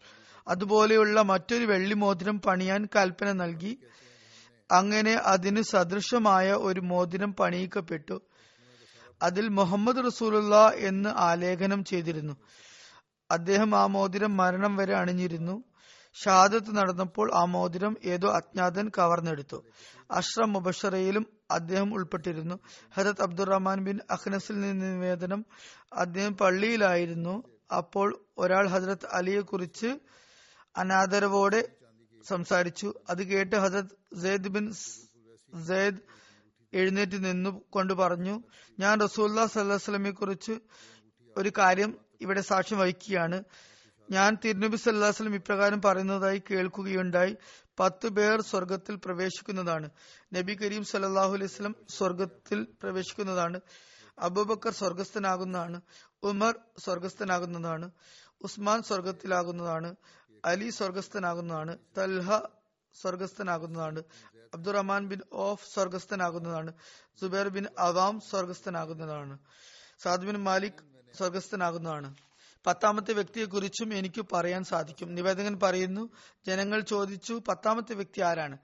അതുപോലെയുള്ള 0.47 1.21
മറ്റൊരു 1.21 1.65
വെള്ളി 1.65 1.93
മോതിരം 1.93 2.41
പണിയാൻ 2.41 2.87
കൽപ്പന 2.95 3.31
നൽകി. 3.31 3.77
അങ്ങനെ 4.71 5.13
അതിന് 5.13 5.61
സദൃശമായ 5.61 6.51
ഒരു 6.51 6.79
മോതിരം 6.79 7.33
പണിയിക്കപ്പെട്ടു. 7.33 8.21
അതിൽ 9.21 9.47
മുഹമ്മദ് 9.47 10.05
റസൂലുള്ള 10.05 10.71
എന്ന് 10.75 11.09
ആലേഖനം 11.09 11.83
ചെയ്തിരുന്നു. 11.83 12.35
അദ്ദേഹം 13.33 13.75
ആ 13.79 13.85
മോതിരം 13.85 14.37
മരണം 14.37 14.75
വരെ 14.75 14.95
അണിഞ്ഞിരുന്നു. 14.95 15.63
ഷാദത്ത് 16.23 16.75
നടന്നപ്പോൾ 16.75 17.33
ആ 17.35 17.43
മോതിരം 17.45 17.97
ഏതോ 18.05 18.27
അജ്ഞാതൻ 18.29 18.91
കവർന്നെടുത്തു. 18.97 19.65
അഷ്റം 20.11 20.53
മുബഷറയിലും 20.53 21.25
അദ്ദേഹം 21.51 21.93
ഉൾപ്പെട്ടിരുന്നു. 21.93 22.59
ഹരത് 22.93 23.21
അബ്ദുറഹ്മാൻ 23.21 23.83
ബിൻ 23.83 23.99
അഖ്നസിൽ 24.11 24.59
നിന്ന് 24.59 24.85
നിവേദനം 24.85 25.45
അദ്ദേഹം 25.93 26.37
പള്ളിയിലായിരുന്നു. 26.37 27.43
അപ്പോൾ 27.77 28.25
ഒരാൾ 28.37 28.67
ഹജരത് 28.67 29.07
അലിയെ 29.13 29.41
കുറിച്ച് 29.41 29.99
അനാദരവോടെ 30.77 31.69
സംസാരിച്ചു. 32.27 32.93
അത് 33.09 33.23
കേട്ട് 33.23 33.55
ഹജരത് 33.55 34.17
സെയ്ദ് 34.21 34.47
ബിൻ 34.47 34.73
സെയ്ദ് 35.67 35.97
എഴുന്നേറ്റ് 36.73 37.25
നിന്നു 37.25 37.61
കൊണ്ട് 37.69 37.93
പറഞ്ഞു 37.93 38.41
ഞാൻ 38.79 38.99
റസൂല്ലാ 39.01 39.45
സല്ലാസ്ലമെ 39.45 40.11
കുറിച്ച് 40.11 40.59
ഒരു 41.37 41.51
കാര്യം 41.57 41.97
ഇവിടെ 42.23 42.41
സാക്ഷ്യം 42.41 42.79
വഹിക്കുകയാണ്. 42.79 43.43
ഞാൻ 44.11 44.37
തിരുനബി 44.45 44.75
സല്ലാസ്ലം 44.75 45.35
ഇപ്രകാരം 45.35 45.81
പറയുന്നതായി 45.81 46.39
കേൾക്കുകയുണ്ടായി. 46.51 47.33
പത്ത് 47.79 48.07
പേർ 48.07 48.41
സ്വർഗത്തിൽ 48.41 48.95
പ്രവേശിക്കുന്നതാണ്. 49.05 49.89
നബി 50.33 50.53
കരീം 50.61 50.83
സല്ലാഹു 50.85 51.33
അലൈഹി 51.33 51.51
സ്വലം 51.55 51.75
സ്വർഗത്തിൽ 51.97 52.67
പ്രവേശിക്കുന്നതാണ്. 52.83 53.59
അബൂബക്കർ 54.19 54.73
സ്വർഗസ്ഥനാകുന്നതാണ് 54.73 55.81
ഉമർ 56.23 56.53
സ്വർഗസ്ഥനാകുന്നതാണ് 56.85 57.87
ഉസ്മാൻ 58.41 58.79
സ്വർഗത്തിലാകുന്നതാണ് 58.83 59.89
അലി 60.45 60.69
സ്വർഗസ്ഥനാകുന്നതാണ് 60.69 61.73
തൽഹ 61.97 62.39
സ്വർഗസ്ഥനാകുന്നതാണ് 63.01 64.01
അബ്ദുറഹ്മാൻ 64.53 65.03
ബിൻ 65.07 65.21
ഓഫ് 65.33 65.65
സ്വർഗസ്ഥനാകുന്നതാണ് 65.73 66.71
സുബൈർ 67.21 67.47
ബിൻ 67.47 67.65
അവാം 67.79 68.15
സ്വർഗസ്ഥനാകുന്നതാണ് 68.29 69.37
സാദ് 70.03 70.25
ബിൻ 70.25 70.37
മാലിക് 70.49 70.83
സ്വർഗസ്ഥനാകുന്നതാണ്. 71.17 72.15
പത്താമത്തെ 72.67 73.13
വ്യക്തിയെ 73.13 73.45
കുറിച്ചും 73.45 73.93
എനിക്ക് 73.93 74.25
പറയാൻ 74.33 74.63
സാധിക്കും. 74.63 75.15
നിവേദകൻ 75.15 75.59
പറയുന്നു 75.63 76.09
ജനങ്ങൾ 76.47 76.79
ചോദിച്ചു 76.81 77.41
പത്താമത്തെ 77.47 77.93
വ്യക്തി 77.93 78.21
ആരാണ്? 78.21 78.57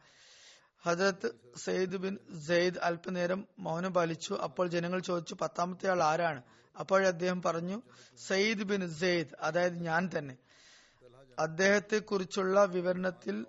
ഹജരത്ത് 0.85 1.31
സെയ്ദ് 1.57 1.95
ബിൻ 1.95 2.17
സെയ്ദ് 2.47 2.77
അല്പനേരം 2.77 3.47
മൗനം 3.59 3.93
പാലിച്ചു. 3.93 4.33
അപ്പോൾ 4.33 4.67
ജനങ്ങൾ 4.67 4.99
ചോദിച്ചു 4.99 5.35
പത്താമത്തെ 5.41 5.89
ആൾ 5.89 6.03
ആരാണ്? 6.03 6.43
അപ്പോൾ 6.79 7.07
അദ്ദേഹം 7.07 7.41
പറഞ്ഞു 7.41 7.81
സെയ്ദ് 8.27 8.63
ബിൻ 8.63 8.93
സെയ്ദ് 8.93 9.29
അതായത് 9.39 9.77
ഞാൻ 9.79 10.09
തന്നെ. 10.17 10.37
അദ്ദേഹത്തെ 11.39 11.97
കുറിച്ചുള്ള 11.97 12.65
വിവരണത്തിൽ 12.65 13.45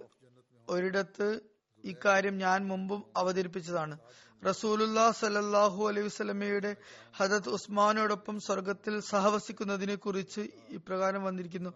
ഒരിടത്ത് 0.68 1.40
ഇക്കാര്യം 1.84 2.38
ഞാൻ 2.38 2.68
മുമ്പും 2.68 3.04
അവതരിപ്പിച്ചതാണ്. 3.16 3.98
റസൂലുല്ലാ 4.46 5.10
സലല്ലാഹു 5.10 5.88
അലൈഹി 5.88 6.06
വസ്ലമയുടെ 6.06 6.76
ഹജത് 7.16 7.48
ഉസ്മാനോടൊപ്പം 7.48 8.40
സ്വർഗത്തിൽ 8.40 9.00
സഹവസിക്കുന്നതിനെ 9.00 9.94
കുറിച്ച് 9.94 10.40
ഇപ്രകാരം 10.70 11.24
വന്നിരിക്കുന്നു. 11.24 11.70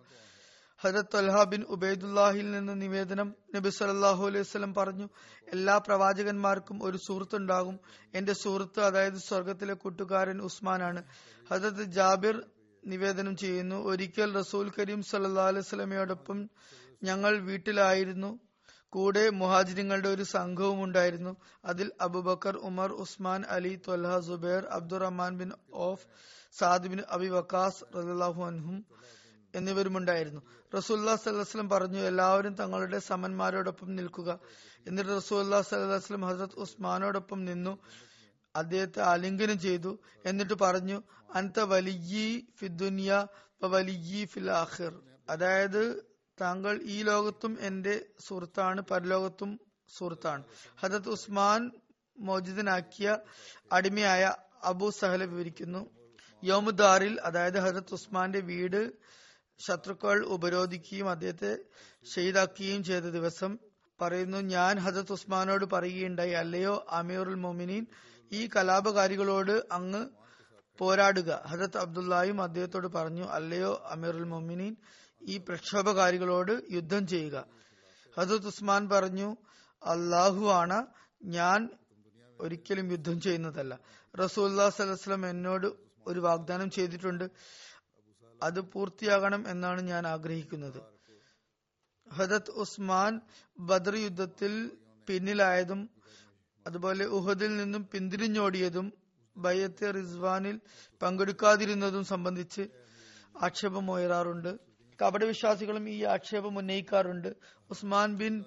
ഹജത് 0.80 1.04
തൊൽഹ 1.14 1.42
ബിൻ 1.42 1.62
ഉബൈദുല്ലാഹിൽ 1.62 2.50
നിന്ന് 2.50 2.82
നിവേദനം 2.82 3.34
നബി 3.54 3.68
സലല്ലാഹു 3.68 4.26
അലൈഹി 4.26 4.40
വസ്ലം 4.40 4.74
പറഞ്ഞു 4.74 5.08
എല്ലാ 5.52 5.78
പ്രവാചകന്മാർക്കും 5.78 6.82
ഒരു 6.82 6.96
സുഹൃത്തുണ്ടാകും. 6.96 7.80
എന്റെ 8.14 8.32
സുഹൃത്ത് 8.32 8.80
അതായത് 8.80 9.14
സ്വർഗത്തിലെ 9.14 9.74
കൂട്ടുകാരൻ 9.74 10.40
ഉസ്മാനാണ്. 10.40 11.02
ഹജത് 11.50 11.84
ജാബിർ 11.84 12.42
നിവേദനം 12.86 13.36
ചെയ്യുന്നു 13.36 13.76
ഒരിക്കൽ 13.76 14.34
റസൂൽ 14.34 14.70
കരീം 14.78 15.02
സല്ലാ 15.02 15.46
അലൈഹി 15.46 15.68
സ്വലമയോടൊപ്പം 15.68 16.50
ഞങ്ങൾ 17.02 17.38
വീട്ടിലായിരുന്നു. 17.38 18.38
കൂടെ 18.94 19.30
മുഹാജിരിങ്ങളുടെ 19.30 20.08
ഒരു 20.08 20.22
സംഘവും 20.22 20.84
ഉണ്ടായിരുന്നു. 20.84 21.36
അതിൽ 21.64 21.92
Abu Bakr 22.00 22.56
Umar 22.56 22.92
Usman 22.92 23.44
Ali 23.48 23.80
Talha 23.86 24.20
Zubair 24.20 24.64
Abdurrahman 24.70 25.38
bin 25.38 25.50
Auf 25.72 26.06
Saad 26.58 26.88
bin 26.88 27.00
Abi 27.10 27.26
Waqqas 27.26 27.84
റലാഹു 27.96 28.44
അൻഹും 28.44 28.86
എന്നിവരുമുണ്ടായിരുന്നു. 29.54 30.40
റസൂല്ലാ 30.76 31.16
സല്ലാസ്ലം 31.16 31.68
പറഞ്ഞു 31.68 31.98
എല്ലാവരും 31.98 32.54
തങ്ങളുടെ 32.54 32.98
സമന്മാരോടൊപ്പം 32.98 33.96
നിൽക്കുക. 33.96 34.38
എന്നിട്ട് 34.86 35.10
റസൂല്ലാ 35.16 35.60
സല്ലാസ്ലം 35.62 36.22
ഹസരത് 36.22 36.54
ഉസ്മാനോടൊപ്പം 36.56 37.44
നിന്നു. 37.44 37.78
അദ്ദേഹത്തെ 38.56 39.02
ആലിംഗനം 39.02 39.58
ചെയ്തു. 39.58 39.98
എന്നിട്ട് 40.24 40.54
പറഞ്ഞു 40.60 41.02
അൻത 41.34 41.60
വലിയ 41.60 42.40
ഫിദുനിയ 42.58 43.26
വലിയ 43.64 44.24
ഫിൽ 44.24 44.50
ആഖിർ. 44.50 44.92
അതായത് 45.30 46.13
താങ്കൾ 46.40 46.80
ഈ 46.84 47.02
ലോകത്തും 47.02 47.58
എന്റെ 47.60 48.04
സുഹൃത്താണ് 48.26 48.80
പരലോകത്തും 48.80 49.60
സുഹൃത്താണ്. 49.98 50.44
ഹജത് 50.80 51.08
ഉസ്മാൻ 51.08 51.70
മോചിതനാക്കിയ 52.18 53.18
അടിമയായ 53.72 54.34
അബു 54.62 54.90
സഹല 54.90 55.24
വിവരിക്കുന്നു 55.24 55.90
യോമുദാറിൽ 56.42 57.20
അതായത് 57.20 57.58
ഹജത് 57.58 57.92
ഉസ്മാന്റെ 57.92 58.40
വീട് 58.40 58.92
ശത്രുക്കൾ 59.66 60.24
ഉപരോധിക്കുകയും 60.24 61.10
അദ്ദേഹത്തെ 61.10 61.52
ഷെയ്ദാക്കുകയും 62.14 62.84
ചെയ്ത 62.84 63.02
ദിവസം 63.02 63.58
പറയുന്നു 64.00 64.38
ഞാൻ 64.38 64.78
ഹജത് 64.78 65.12
ഉസ്മാനോട് 65.12 65.64
പറയുകയുണ്ടായി 65.64 66.30
അല്ലയോ 66.30 66.86
അമീറുൽ 66.90 67.34
മൊമിനീൻ 67.34 67.86
ഈ 68.32 68.48
കലാപകാരികളോട് 68.56 69.66
അങ്ങ് 69.72 70.02
പോരാടുക. 70.78 71.42
ഹജത് 71.46 71.78
അബ്ദുല്ലായും 71.78 72.42
അദ്ദേഹത്തോട് 72.42 72.86
പറഞ്ഞു 72.86 73.24
അല്ലയോ 73.28 73.82
അമീറുൽ 73.90 74.24
മൊമിനീൻ 74.24 74.76
ഈ 75.28 75.36
പ്രക്ഷോഭകാരികളോട് 75.38 76.62
യുദ്ധം 76.70 77.06
ചെയ്യുക. 77.06 77.46
ഹസരത് 78.18 78.46
ഉസ്മാൻ 78.46 78.88
പറഞ്ഞു 78.88 79.36
അള്ളാഹു 79.82 80.46
ആണ് 80.46 80.86
ഞാൻ 81.22 81.68
ഒരിക്കലും 82.40 82.90
യുദ്ധം 82.90 83.20
ചെയ്യുന്നതല്ല. 83.20 83.78
റസൂല്ലാ 84.20 84.68
സലഹ്സ്ലം 84.68 85.30
എന്നോട് 85.30 85.66
ഒരു 86.06 86.20
വാഗ്ദാനം 86.20 86.70
ചെയ്തിട്ടുണ്ട്. 86.70 87.30
അത് 88.42 88.60
പൂർത്തിയാകണം 88.60 89.48
എന്നാണ് 89.48 89.80
ഞാൻ 89.80 90.06
ആഗ്രഹിക്കുന്നത്. 90.06 90.80
ഹദത് 92.12 92.50
ഉസ്മാൻ 92.50 93.20
ബദർ 93.58 93.96
യുദ്ധത്തിൽ 93.96 94.70
പിന്നിലായതും 95.08 95.90
അതുപോലെ 96.66 97.04
ഉഹദിൽ 97.04 97.56
നിന്നും 97.56 97.88
പിന്തിരിഞ്ഞോടിയതും 97.92 98.92
ബയ്യത്തെ 99.36 99.90
റിസ്വാനിൽ 99.90 100.60
പങ്കെടുക്കാതിരുന്നതും 101.02 102.04
സംബന്ധിച്ച് 102.04 102.68
ആക്ഷേപം 103.42 103.90
ഉയരാറുണ്ട് 103.90 104.73
കപട 105.02 105.24
വിശ്വാസികളും 105.24 105.88
ഈ 105.88 106.02
ആക്ഷേപം 106.04 106.58
ഉന്നയിക്കാറുണ്ട്. 106.58 107.34
ഉസ്മാൻ 107.70 108.16
ബിൻ 108.16 108.44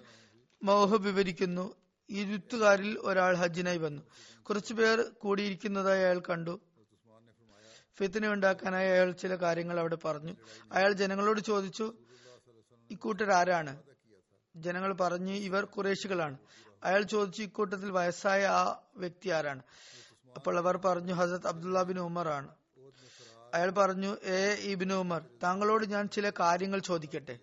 മൗഹ 0.64 0.96
വിവരിക്കുന്നു 0.96 1.76
ഇരുത്തുകാരിൽ 2.10 2.98
ഒരാൾ 3.00 3.36
ഹജ്ജിനായി 3.36 3.78
വന്നു. 3.78 4.02
കുറച്ചുപേർ 4.42 5.02
കൂടിയിരിക്കുന്നതായി 5.02 6.04
അയാൾ 6.04 6.22
കണ്ടു. 6.30 6.60
ഫിത്തിന 8.00 8.28
ഉണ്ടാക്കാനായി 8.28 8.90
അയാൾ 8.90 9.12
ചില 9.12 9.36
കാര്യങ്ങൾ 9.36 9.80
അവിടെ 9.80 9.98
പറഞ്ഞു. 10.06 10.34
അയാൾ 10.72 10.92
ജനങ്ങളോട് 10.92 11.40
ചോദിച്ചു 11.40 11.94
ഇക്കൂട്ടർ 12.92 13.32
ആരാണ്? 13.32 13.82
ജനങ്ങൾ 14.56 14.94
പറഞ്ഞു 14.94 15.34
ഇവർ 15.34 15.66
കുറേശികളാണ്. 15.66 16.38
അയാൾ 16.84 17.02
ചോദിച്ചു 17.02 17.42
ഇക്കൂട്ടത്തിൽ 17.42 17.92
വയസ്സായ 17.92 18.46
ആ 18.46 18.82
വ്യക്തി 18.98 19.30
ആരാണ്? 19.30 19.62
അപ്പോൾ 20.36 20.58
അവർ 20.58 20.78
പറഞ്ഞു 20.78 21.14
ഹസരത് 21.14 21.48
അബ്ദുല്ലാ 21.48 21.82
ബിൻ 21.84 22.00
ഉമർ 22.00 22.28
ആണ് 22.30 22.48
അയാൾ 23.58 23.70
പറഞ്ഞു 23.72 24.18
ഏ 24.24 24.54
ഇബിന് 24.54 24.94
ഉമർ 24.94 25.26
താങ്കളോട് 25.44 25.86
ഞാൻ 25.86 26.08
ചില 26.08 26.32
കാര്യങ്ങൾ 26.40 26.80
ചോദിക്കട്ടെ. 26.80 27.40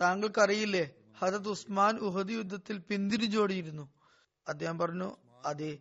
താങ്കൾക്കറിയില്ലേ 0.00 0.90
ഹജത് 1.18 1.48
ഉസ്മാൻ 1.48 1.98
ഉഹദ് 1.98 2.30
യുദ്ധത്തിൽ 2.30 2.78
പിന്തിരിഞ്ഞോടിയിരുന്നു. 2.78 3.88
അദ്ദേഹം 4.48 4.78
പറഞ്ഞു 4.78 5.16
അതെ. 5.46 5.78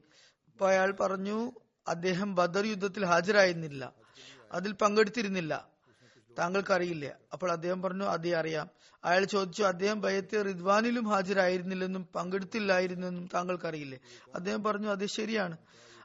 അപ്പൊ 0.47 0.69
അയാൾ 0.69 0.91
പറഞ്ഞു 0.91 1.51
അദ്ദേഹം 1.87 2.35
ബദർ 2.35 2.65
യുദ്ധത്തിൽ 2.65 3.05
ഹാജരായിരുന്നില്ല. 3.05 3.93
അതിൽ 4.51 4.71
പങ്കെടുത്തിരുന്നില്ല. 4.73 5.67
താങ്കൾക്കറിയില്ലേ? 6.39 7.11
അപ്പോൾ 7.33 7.51
അദ്ദേഹം 7.51 7.81
പറഞ്ഞു 7.81 8.03
അതേ 8.03 8.31
അറിയാം. 8.31 8.69
അയാൾ 9.03 9.25
ചോദിച്ചു 9.25 9.63
അദ്ദേഹം 9.63 10.01
ഭയത്തെ 10.01 10.41
റിദ്വാനിലും 10.41 11.07
ഹാജരായിരുന്നില്ലെന്നും 11.07 12.07
പങ്കെടുത്തില്ലായിരുന്നെന്നും 12.15 13.29
താങ്കൾക്കറിയില്ലേ? 13.33 13.99
അദ്ദേഹം 14.35 14.63
പറഞ്ഞു 14.63 14.87
അത് 14.87 15.05
ശരിയാണ്. 15.05 15.57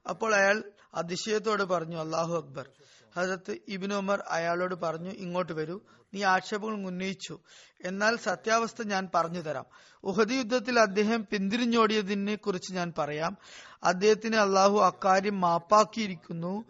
അപ്പോൾ 0.09 0.35
അയാൾ 0.35 0.63
അതിശയത്തോട് 0.95 1.63
പറഞ്ഞു 1.63 1.97
അള്ളാഹു 1.97 2.37
അക്ബർ. 2.37 2.69
ഹജരത്ത് 3.17 3.59
ഇബിൻ 3.69 3.95
ഉമർ 3.95 4.25
അയാളോട് 4.29 4.75
പറഞ്ഞു 4.75 5.11
ഇങ്ങോട്ട് 5.11 5.53
വരൂ. 5.53 5.81
നീ 6.15 6.23
ആക്ഷേപങ്ങൾ 6.23 6.87
ഉന്നയിച്ചു. 6.87 7.39
എന്നാൽ 7.85 8.17
സത്യാവസ്ഥ 8.17 8.83
ഞാൻ 8.83 9.09
പറഞ്ഞു 9.15 9.41
തരാം. 9.41 9.65
ഉഹദ് 10.05 10.33
യുദ്ധത്തിൽ 10.33 10.81
അദ്ദേഹം 10.81 11.27
പിന്തിരിഞ്ഞോടിയതിനെ 11.33 12.35
കുറിച്ച് 12.35 12.73
ഞാൻ 12.73 12.93
പറയാം. 12.99 13.37
അദ്ദേഹത്തിന് 13.85 14.37
അള്ളാഹു 14.37 14.79
അക്കാര്യം 14.79 15.41
മാപ്പാക്കിയിരിക്കുന്നു 15.41 16.65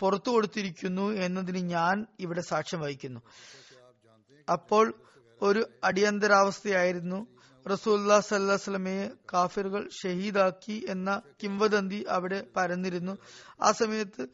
പുറത്തു 0.00 0.30
കൊടുത്തിരിക്കുന്നു 0.30 1.12
എന്നതിന് 1.12 1.58
ഞാൻ 1.58 2.06
ഇവിടെ 2.20 2.40
സാക്ഷ്യം 2.40 2.80
വഹിക്കുന്നു. 2.80 3.20
അപ്പോൾ 4.52 4.94
ഒരു 5.42 5.66
അടിയന്തരാവസ്ഥയായിരുന്നു. 5.84 7.26
റസൂല്ലാ 7.72 8.20
സല്ലാസ്ലമയെ 8.20 9.10
കാഫിറുകൾ 9.32 9.88
ഷഹീദാക്കി 10.02 10.86
എന്ന 10.88 11.22
കിംവദന്തി 11.42 12.04
അവിടെ 12.08 12.46
പരന്നിരുന്നു. 12.56 13.18
ആ 13.62 13.72
സമയത്ത് 13.72 14.26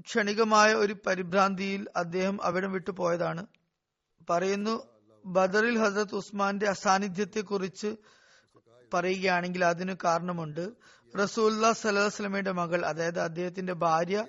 ക്ഷണികമായ 0.00 0.74
ഒരു 0.74 0.96
പരിഭ്രാന്തിയിൽ 1.06 1.86
അദ്ദേഹം 1.96 2.42
അവിടം 2.42 2.72
വിട്ടു 2.72 2.90
പോയതാണ്. 2.90 3.46
പറയുന്നു 4.30 4.82
ബദറിൽ 5.26 5.78
ഹസരത് 5.78 6.14
ഉസ്മാന്റെ 6.14 6.66
അസാന്നിധ്യത്തെ 6.68 7.40
കുറിച്ച് 7.40 7.96
പറയുകയാണെങ്കിൽ 8.94 9.64
അതിന് 9.64 9.96
കാരണമുണ്ട്. 10.04 10.70
റസൂല്ല 11.22 11.72
സലഹ്സ്ലമയുടെ 11.72 12.52
മകൾ 12.52 12.86
അതായത് 12.86 13.20
അദ്ദേഹത്തിന്റെ 13.20 13.72
ഭാര്യ 13.72 14.26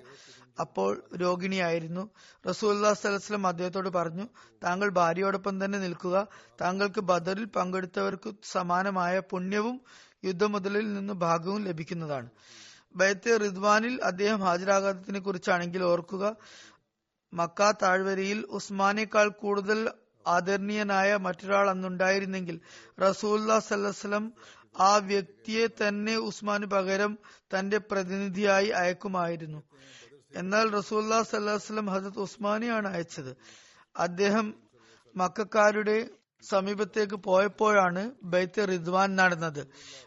അപ്പോൾ 0.60 1.04
രോഗിണിയായിരുന്നു. 1.16 2.10
റസൂല്ലാ 2.48 2.92
സലഹ്സ്ലം 2.92 3.46
അദ്ദേഹത്തോട് 3.46 3.88
പറഞ്ഞു 3.88 4.28
താങ്കൾ 4.64 4.88
ഭാര്യയോടൊപ്പം 4.88 5.64
തന്നെ 5.64 5.78
നിൽക്കുക. 5.78 6.26
താങ്കൾക്ക് 6.60 7.00
ബദറിൽ 7.00 7.44
പങ്കെടുത്തവർക്ക് 7.44 8.34
സമാനമായ 8.50 9.18
പുണ്യവും 9.30 9.80
യുദ്ധമുതലിൽ 10.24 10.92
നിന്ന് 10.94 11.12
ഭാഗവും 11.12 11.64
ലഭിക്കുന്നതാണ്. 11.64 12.30
ബൈത്തെ 12.96 13.36
റിദ്വാനിൽ 13.36 14.00
അദ്ദേഹം 14.04 14.40
ഹാജരാകാത്തതിനെ 14.40 15.20
കുറിച്ചാണെങ്കിൽ 15.20 15.82
ഓർക്കുക. 15.82 16.36
മക്ക 17.34 17.70
താഴ്വരയിൽ 17.70 18.46
ഉസ്മാനേക്കാൾ 18.50 19.28
കൂടുതൽ 19.28 19.90
ആദരണീയനായ 20.26 21.16
മറ്റൊരാൾ 21.16 21.70
അന്നുണ്ടായിരുന്നെങ്കിൽ 21.70 22.60
റസൂല്ലാ 23.00 23.58
സല്ലം 23.58 24.32
ആ 24.80 24.96
വ്യക്തിയെ 24.96 25.66
തന്നെ 25.66 26.16
ഉസ്മാന് 26.16 26.66
പകരം 26.66 27.18
തന്റെ 27.58 27.78
പ്രതിനിധിയായി 27.78 28.68
അയക്കുമായിരുന്നു. 28.68 29.62
എന്നാൽ 30.36 30.70
റസൂല്ലാ 30.70 31.22
സല്ലാസ്ലം 31.22 31.86
ഹസരത് 31.86 32.18
ഉസ്മാനെയാണ് 32.18 32.88
അയച്ചത്. 32.88 33.36
അദ്ദേഹം 33.96 34.54
മക്കാരുടെ 35.16 36.08
സമീപത്തേക്ക് 36.42 37.14
പോയപ്പോഴാണ് 37.14 38.10
ബൈത്തെ 38.22 38.64
റിദ്വാൻ 38.64 39.16
നടന്നത്. 39.16 39.66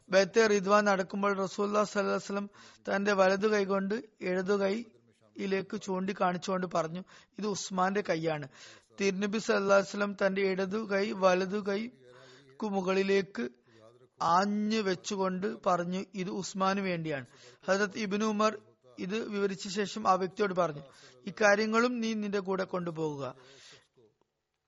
ബൈത്തെ 0.10 0.48
റിദ്വാൻ 0.48 0.86
നടക്കുമ്പോൾ 0.86 1.38
റസൂല്ലാ 1.38 1.84
സല്ലാസ്ലം 1.84 2.50
തന്റെ 2.90 3.14
വലതു 3.14 3.48
കൈ 3.48 3.66
കൊണ്ട് 3.66 4.04
ഇടതു 4.22 4.54
കൈയിലേക്ക് 4.54 5.82
ചൂണ്ടിക്കാണിച്ചുകൊണ്ട് 5.82 6.68
പറഞ്ഞു 6.74 7.04
ഇത് 7.40 7.48
ഉസ്മാന്റെ 7.48 8.04
കൈയാണ്. 8.10 8.48
തിരുനബി 9.00 9.38
സല്ലാസ്ലം 9.38 10.18
തന്റെ 10.26 10.42
ഇടതു 10.42 10.78
കൈ 10.78 11.12
വലതു 11.12 11.58
കൈക്കു 11.58 12.66
മുകളിലേക്ക് 12.66 13.50
ആഞ്ഞു 14.22 14.78
വെച്ചുകൊണ്ട് 14.78 15.58
പറഞ്ഞു 15.66 16.06
ഇത് 16.16 16.30
ഉസ്മാന് 16.30 16.80
വേണ്ടിയാണ്. 16.80 17.26
ഹജരത് 17.68 17.98
ഇബിനു 17.98 18.26
ഉമർ 18.26 18.58
ഇത് 19.00 19.28
വിവരിച്ച 19.28 19.68
ശേഷം 19.68 20.08
ആ 20.08 20.14
വ്യക്തിയോട് 20.14 20.54
പറഞ്ഞു 20.54 20.82
ഇക്കാര്യങ്ങളും 21.28 22.00
നീ 22.00 22.14
നിന്റെ 22.14 22.40
കൂടെ 22.40 22.64
കൊണ്ടുപോകുക. 22.64 23.36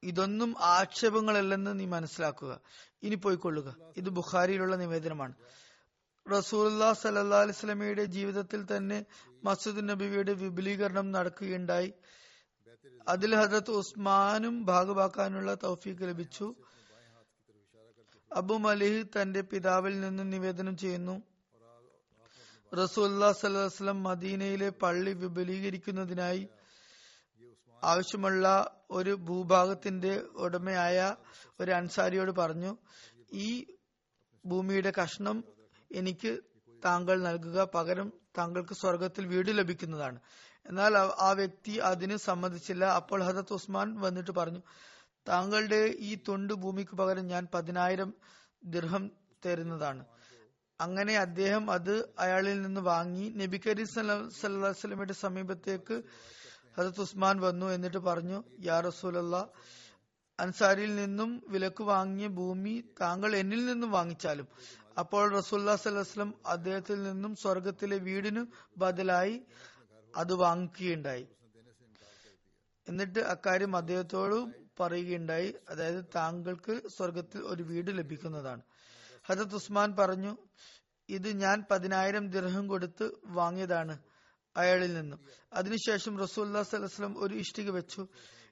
ഇതൊന്നും 0.04 0.56
ആക്ഷേപങ്ങളല്ലെന്ന് 0.60 1.80
നീ 1.80 1.86
മനസ്സിലാക്കുക. 1.86 2.60
ഇനി 3.04 3.16
പോയിക്കൊള്ളുക. 3.16 3.76
ഇത് 3.98 4.10
ബുഖാരിയിലുള്ള 4.10 4.76
നിവേദനമാണ്. 4.76 5.34
റസൂല്ലാ 6.38 6.94
സല്ലാ 6.94 7.42
അലിസ്ലമിയുടെ 7.42 8.04
ജീവിതത്തിൽ 8.04 8.78
തന്നെ 8.78 9.06
മസൂദ് 9.44 9.90
നബിയുടെ 9.90 10.34
വിപുലീകരണം 10.34 11.12
നടക്കുകയുണ്ടായി. 11.12 11.94
അതിൽ 13.08 13.36
ഹജറത്ത് 13.36 13.72
ഉസ്മാനും 13.72 14.66
ഭാഗമാക്കാനുള്ള 14.66 15.54
തൗഫീക്ക് 15.54 16.02
ലഭിച്ചു. 16.02 16.56
അബു 18.32 18.54
മലിഹ് 18.54 19.22
തന്റെ 19.22 19.42
പിതാവിൽ 19.42 20.00
നിന്നും 20.00 20.30
നിവേദനം 20.30 20.78
ചെയ്യുന്നു. 20.78 21.22
റസൂല്ലാ 22.84 23.32
സല്ലാസ്ലം 23.32 24.04
മദീനയിലെ 24.04 24.70
പള്ളി 24.70 25.14
വിപുലീകരിക്കുന്നതിനായി 25.14 26.48
ആവശ്യമുള്ള 27.84 28.75
ഒരു 28.92 29.12
ഭൂഭാഗത്തിന്റെ 29.16 30.18
ഉടമയായ 30.18 31.16
ഒരു 31.60 31.72
അൻസാരിയോട് 31.72 32.32
പറഞ്ഞു 32.32 32.78
ഈ 33.34 33.66
ഭൂമിയുടെ 34.46 34.94
കഷ്ണം 35.02 35.44
എനിക്ക് 35.92 36.40
താങ്കൾ 36.86 37.22
നൽകുക 37.22 37.64
പകരം 37.64 38.14
താങ്കൾക്ക് 38.38 38.74
സ്വർഗത്തിൽ 38.74 39.28
വീട് 39.28 39.58
ലഭിക്കുന്നതാണ്. 39.58 40.20
എന്നാൽ 40.66 40.98
ആ 40.98 41.32
വ്യക്തി 41.32 41.72
അതിന് 41.72 42.18
സമ്മതിച്ചില്ല. 42.18 42.86
അപ്പോൾ 42.86 43.24
ഹസത്ത് 43.24 43.54
ഉസ്മാൻ 43.54 44.00
വന്നിട്ട് 44.02 44.32
പറഞ്ഞു 44.32 44.62
താങ്കളുടെ 45.28 45.82
ഈ 46.00 46.18
തൊണ്ട് 46.28 46.54
ഭൂമിക്ക് 46.54 46.96
പകരം 46.96 47.28
ഞാൻ 47.28 47.48
പതിനായിരം 47.54 48.14
ദിർഹം 48.64 49.12
തരുന്നതാണ്. 49.46 50.06
അങ്ങനെ 50.82 51.18
അദ്ദേഹം 51.18 51.72
അത് 51.72 52.10
അയാളിൽ 52.20 52.62
നിന്ന് 52.62 52.82
വാങ്ങി. 52.82 53.30
നബി 53.30 53.62
കരീം 53.68 53.88
സല്ലാസ്ലമിയുടെ 54.42 55.14
സമീപത്തേക്ക് 55.14 56.04
ഹജത് 56.78 57.02
ഉസ്മാൻ 57.02 57.40
വന്നു 57.40 57.66
എന്നിട്ട് 57.66 57.98
പറഞ്ഞു 57.98 58.44
യാ 58.64 58.80
റസൂലല്ല 58.80 59.50
അൻസാരിയിൽ 60.40 60.96
നിന്നും 60.96 61.44
വിലക്ക് 61.48 61.84
വാങ്ങിയ 61.84 62.28
ഭൂമി 62.28 62.84
താങ്കൾ 63.02 63.36
എന്നിൽ 63.36 63.66
നിന്നും 63.66 63.92
വാങ്ങിച്ചാലും. 63.92 64.48
അപ്പോൾ 65.00 65.32
റസൂല്ലാ 65.32 65.76
സല്ലാസ്ലം 65.76 66.34
അദ്ദേഹത്തിൽ 66.46 67.04
നിന്നും 67.04 67.36
സ്വർഗത്തിലെ 67.36 67.98
വീടിനു 67.98 68.48
ബദലായി 68.78 69.42
അത് 70.16 70.34
വാങ്ങിക്കുകയുണ്ടായി. 70.34 71.28
എന്നിട്ട് 72.90 73.20
അക്കാര്യം 73.20 73.78
അദ്ദേഹത്തോട് 73.78 74.38
പറയുകയുണ്ടായി. 74.80 75.56
അതായത് 75.70 76.06
താങ്കൾക്ക് 76.16 76.82
സ്വർഗത്തിൽ 76.88 77.42
ഒരു 77.42 77.64
വീട് 77.64 77.98
ലഭിക്കുന്നതാണ്. 77.98 78.62
ഹജത് 79.26 79.56
ഉസ്മാൻ 79.56 79.96
പറഞ്ഞു 80.00 80.38
ഇത് 81.10 81.30
ഞാൻ 81.30 81.64
പതിനായിരം 81.72 82.30
ദിർഹം 82.30 82.68
കൊടുത്ത് 82.68 83.12
വാങ്ങിയതാണ്. 83.26 83.98
അയാളിൽ 84.58 84.94
നിന്നും. 84.94 85.20
അതിനുശേഷം 85.54 86.20
റസൂല്ലാ 86.20 86.64
സലഹ്സ്ലം 86.64 87.24
ഒരു 87.24 87.36
ഇഷ്ടിക 87.36 87.70
വെച്ചു. 87.70 88.08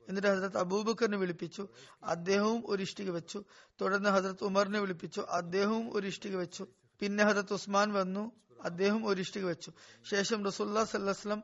എന്നിട്ട് 0.09 0.27
ഹസരത്ത് 0.27 0.57
അബൂബക്കറിനെ 0.57 1.17
വിളിപ്പിച്ചു. 1.17 1.67
അദ്ദേഹവും 2.03 2.63
ഒരു 2.65 2.81
ഇഷ്ടിക 2.81 3.09
വെച്ചു. 3.09 3.43
തുടർന്ന് 3.81 4.09
ഹസരത്ത് 4.09 4.43
ഉമറിനെ 4.43 4.79
വിളിപ്പിച്ചു. 4.79 5.21
അദ്ദേഹവും 5.21 5.95
ഒരു 5.95 6.07
ഇഷ്ടിക 6.07 6.35
വെച്ചു. 6.35 6.67
പിന്നെ 6.99 7.23
ഹസരത്ത് 7.23 7.53
ഉസ്മാൻ 7.53 7.93
വന്നു. 7.93 8.31
അദ്ദേഹം 8.63 9.05
ഒരു 9.05 9.21
ഇഷ്ടിക 9.21 9.45
വെച്ചു. 9.45 9.71
ശേഷം 10.11 10.45
റസൂല്ലാ 10.45 10.83
സല്ലാസ്ലം 10.83 11.43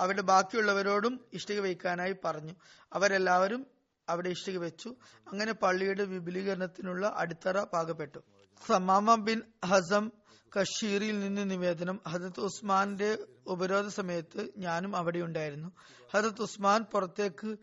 അവരുടെ 0.00 0.22
ബാക്കിയുള്ളവരോടും 0.22 1.24
ഇഷ്ടിക 1.32 1.60
വയ്ക്കാനായി 1.60 2.16
പറഞ്ഞു. 2.24 2.54
അവരെല്ലാവരും 2.92 3.66
അവിടെ 4.08 4.28
ഇഷ്ടിക 4.28 4.58
വെച്ചു. 4.58 4.94
അങ്ങനെ 5.32 5.52
പള്ളിയുടെ 5.52 6.04
വിപുലീകരണത്തിനുള്ള 6.04 7.14
അടിത്തറ 7.16 7.64
പാകപ്പെട്ടു. 7.64 8.18
സമാമ 8.66 9.14
ബിൻ 9.14 9.42
ഹസം 9.64 10.10
കഷീറിൽ 10.54 11.20
നിന്ന് 11.20 11.50
നിവേദനം. 11.50 12.00
ഹജത് 12.08 12.40
ഉസ്മാന്റെ 12.40 13.18
ഉപരോധ 13.46 13.86
സമയത്ത് 13.88 14.48
ഞാനും 14.56 14.96
അവിടെ 14.96 15.18
ഉണ്ടായിരുന്നു. 15.18 15.68
ഹജത് 16.12 16.42
ഉസ്മാൻ 16.42 16.84
പുറത്തേക്ക് 16.92 17.56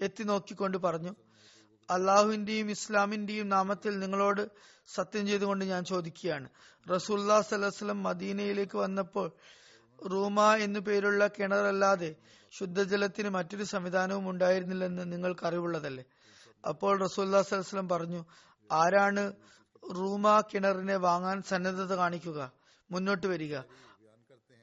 എത്തി 0.00 0.22
നോക്കിക്കൊണ്ട് 0.22 0.78
പറഞ്ഞു 0.78 1.12
അള്ളാഹുവിന്റെയും 1.90 2.70
ഇസ്ലാമിന്റെയും 2.70 3.48
നാമത്തിൽ 3.48 3.98
നിങ്ങളോട് 3.98 4.50
സത്യം 4.86 5.26
ചെയ്തുകൊണ്ട് 5.26 5.64
ഞാൻ 5.64 5.84
ചോദിക്കുകയാണ്. 5.84 6.48
റസൂല്ലാ 6.94 7.40
സലഹ്സ്ലം 7.40 8.02
മദീനയിലേക്ക് 8.02 8.78
വന്നപ്പോൾ 8.78 9.32
റൂമ 10.12 10.54
എന്നു 10.54 10.80
പേരുള്ള 10.80 11.26
കിണറല്ലാതെ 11.26 12.14
ശുദ്ധജലത്തിന് 12.58 13.28
മറ്റൊരു 13.28 13.64
സംവിധാനവും 13.64 14.30
ഉണ്ടായിരുന്നില്ലെന്ന് 14.30 15.12
നിങ്ങൾക്ക് 15.12 15.46
അറിവുള്ളതല്ലേ 15.46 16.04
അപ്പോൾ 16.68 17.00
റസൂല്ലാ 17.00 17.42
സലഹ്സ്ലം 17.42 17.88
പറഞ്ഞു 17.88 18.24
ആരാണ് 18.72 19.32
റൂമ 19.94 20.40
കിണറിനെ 20.40 20.96
വാങ്ങാൻ 20.96 21.42
സന്നദ്ധത 21.42 21.94
കാണിക്കുക 21.94 22.52
മുന്നോട്ട് 22.90 23.26
വരിക. 23.26 23.56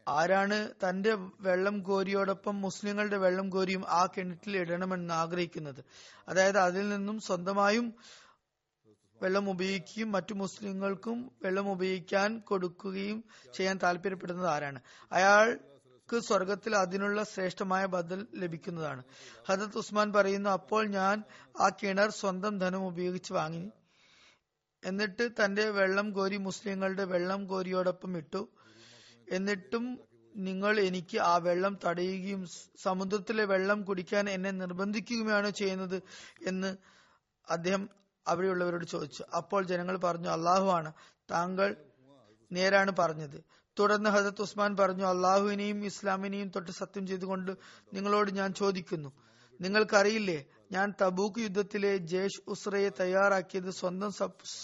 ആരാണ് 0.07 0.73
തന്റെ 0.83 1.13
വെള്ളം 1.39 1.79
കോരിയോടൊപ്പം 1.81 2.61
മുസ്ലിങ്ങളുടെ 2.61 3.17
വെള്ളം 3.17 3.49
കോരിയും 3.49 3.83
ആ 3.89 4.05
കിണറ്റിൽ 4.05 4.57
ഇടണമെന്ന് 4.57 5.13
ആഗ്രഹിക്കുന്നത്? 5.13 5.83
അതായത് 6.29 6.57
അതിൽ 6.57 6.89
നിന്നും 6.89 7.19
സ്വന്തമായും 7.19 7.93
വെള്ളം 9.21 9.49
ഉപയോഗിക്കുകയും 9.49 10.11
മറ്റു 10.11 10.33
മുസ്ലിങ്ങൾക്കും 10.33 11.31
വെള്ളം 11.43 11.71
ഉപയോഗിക്കാൻ 11.71 12.39
കൊടുക്കുകയും 12.39 13.23
ചെയ്യാൻ 13.53 13.79
താല്പര്യപ്പെടുന്നത് 13.83 14.47
ആരാണ്? 14.47 14.79
അയാൾക്ക് 15.11 16.21
സ്വർഗത്തിൽ 16.21 16.75
അതിനുള്ള 16.75 17.23
ശ്രേഷ്ഠമായ 17.23 17.85
ബദൽ 17.85 18.27
ലഭിക്കുന്നതാണ്. 18.35 19.03
ഹജത് 19.47 19.77
ഉസ്മാൻ 19.77 20.13
പറയുന്നു 20.13 20.49
അപ്പോൾ 20.49 20.87
ഞാൻ 20.87 21.23
ആ 21.61 21.69
കിണർ 21.69 22.09
സ്വന്തം 22.09 22.59
ധനം 22.59 22.87
ഉപയോഗിച്ച് 22.87 23.33
വാങ്ങി 23.33 23.71
എന്നിട്ട് 24.85 25.29
തന്റെ 25.45 25.69
വെള്ളം 25.69 26.11
കോരി 26.11 26.37
മുസ്ലിങ്ങളുടെ 26.37 27.03
വെള്ളം 27.03 27.47
കോരിയോടൊപ്പം 27.47 28.17
ഇട്ടു. 28.17 28.47
എന്നിട്ടും 29.29 29.99
നിങ്ങൾ 30.35 30.79
എനിക്ക് 30.79 31.17
ആ 31.17 31.37
വെള്ളം 31.37 31.77
തടയുകയും 31.85 32.45
സമുദ്രത്തിലെ 32.81 33.45
വെള്ളം 33.45 33.81
കുടിക്കാൻ 33.81 34.29
എന്നെ 34.29 34.51
നിർബന്ധിക്കുകയുമാണ് 34.51 35.49
ചെയ്യുന്നത് 35.49 36.03
എന്ന് 36.47 36.77
അദ്ദേഹം 37.49 37.89
അവിടെയുള്ളവരോട് 38.27 38.85
ചോദിച്ചു. 38.85 39.23
അപ്പോൾ 39.37 39.63
ജനങ്ങൾ 39.63 39.97
പറഞ്ഞു 39.97 40.29
അള്ളാഹു 40.29 40.69
ആണ്. 40.69 40.93
താങ്കൾ 41.31 41.75
നേരാണ് 42.51 42.91
പറഞ്ഞത്. 42.99 43.43
തുടർന്ന് 43.79 44.09
ഹസത്ത് 44.09 44.41
ഉസ്മാൻ 44.41 44.77
പറഞ്ഞു 44.77 45.05
അള്ളാഹുവിനെയും 45.05 45.85
ഇസ്ലാമിനെയും 45.85 46.49
തൊട്ട് 46.49 46.71
സത്യം 46.71 47.07
ചെയ്തുകൊണ്ട് 47.07 47.51
നിങ്ങളോട് 47.93 48.31
ഞാൻ 48.31 48.53
ചോദിക്കുന്നു. 48.53 49.09
നിങ്ങൾക്കറിയില്ലേ 49.61 50.45
ഞാൻ 50.73 50.93
തബൂക്ക് 51.01 51.39
യുദ്ധത്തിലെ 51.39 51.97
ജേഷ് 51.97 52.41
ഉസ്രയെ 52.47 52.89
തയ്യാറാക്കിയത് 52.99 53.69
സ്വന്തം 53.69 54.11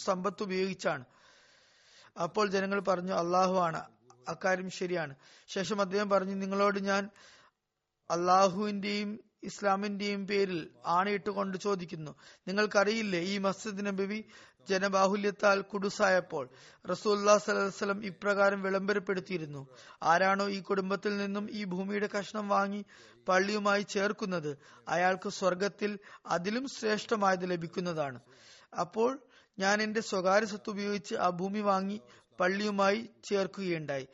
സമ്പത്ത് 0.03 0.43
ഉപയോഗിച്ചാണ്. 0.43 1.05
അപ്പോൾ 2.23 2.49
ജനങ്ങൾ 2.49 2.79
പറഞ്ഞു 2.79 3.13
അള്ളാഹു 3.13 3.55
ആണ്. 3.55 3.81
അക്കാര്യം 4.27 4.69
ശരിയാണ്. 4.69 5.15
ശേഷം 5.47 5.81
അദ്ദേഹം 5.81 6.09
പറഞ്ഞു 6.09 6.35
നിങ്ങളോട് 6.35 6.79
ഞാൻ 6.79 7.09
അള്ളാഹുവിന്റെയും 8.11 9.19
ഇസ്ലാമിന്റെയും 9.43 10.27
പേരിൽ 10.27 10.69
ആണയിട്ട് 10.85 11.29
കൊണ്ട് 11.29 11.57
ചോദിക്കുന്നു. 11.57 12.15
നിങ്ങൾക്കറിയില്ലേ 12.47 13.19
ഈ 13.19 13.37
മസ്ജിദ് 13.37 13.85
നബി 13.85 14.25
ജനബാഹുല്യത്താൽ 14.67 15.61
കുടുസായപ്പോൾ 15.61 16.49
റസൂല്ലാ 16.91 17.37
സലഹ്സ്ലം 17.37 18.05
ഇപ്രകാരം 18.05 18.61
വിളംബരപ്പെടുത്തിയിരുന്നു. 18.61 19.67
ആരാണോ 20.03 20.49
ഈ 20.49 20.59
കുടുംബത്തിൽ 20.61 21.17
നിന്നും 21.17 21.51
ഈ 21.51 21.63
ഭൂമിയുടെ 21.63 22.09
കഷ്ണം 22.19 22.49
വാങ്ങി 22.49 22.85
പള്ളിയുമായി 23.27 23.81
ചേർക്കുന്നത് 23.81 24.57
അയാൾക്ക് 24.87 25.29
സ്വർഗത്തിൽ 25.29 25.99
അതിലും 26.27 26.67
ശ്രേഷ്ഠമായത് 26.67 27.51
ലഭിക്കുന്നതാണ്. 27.51 28.19
അപ്പോൾ 28.79 29.19
ഞാൻ 29.59 29.81
എന്റെ 29.81 30.01
സ്വകാര്യ 30.01 30.45
സ്വത്ത് 30.45 30.69
ഉപയോഗിച്ച് 30.69 31.15
ആ 31.15 31.29
ഭൂമി 31.29 31.59
വാങ്ങി 31.59 32.01
പള്ളിയുമായി 32.39 33.09
ചേർക്കുകയുണ്ടായി. 33.23 34.07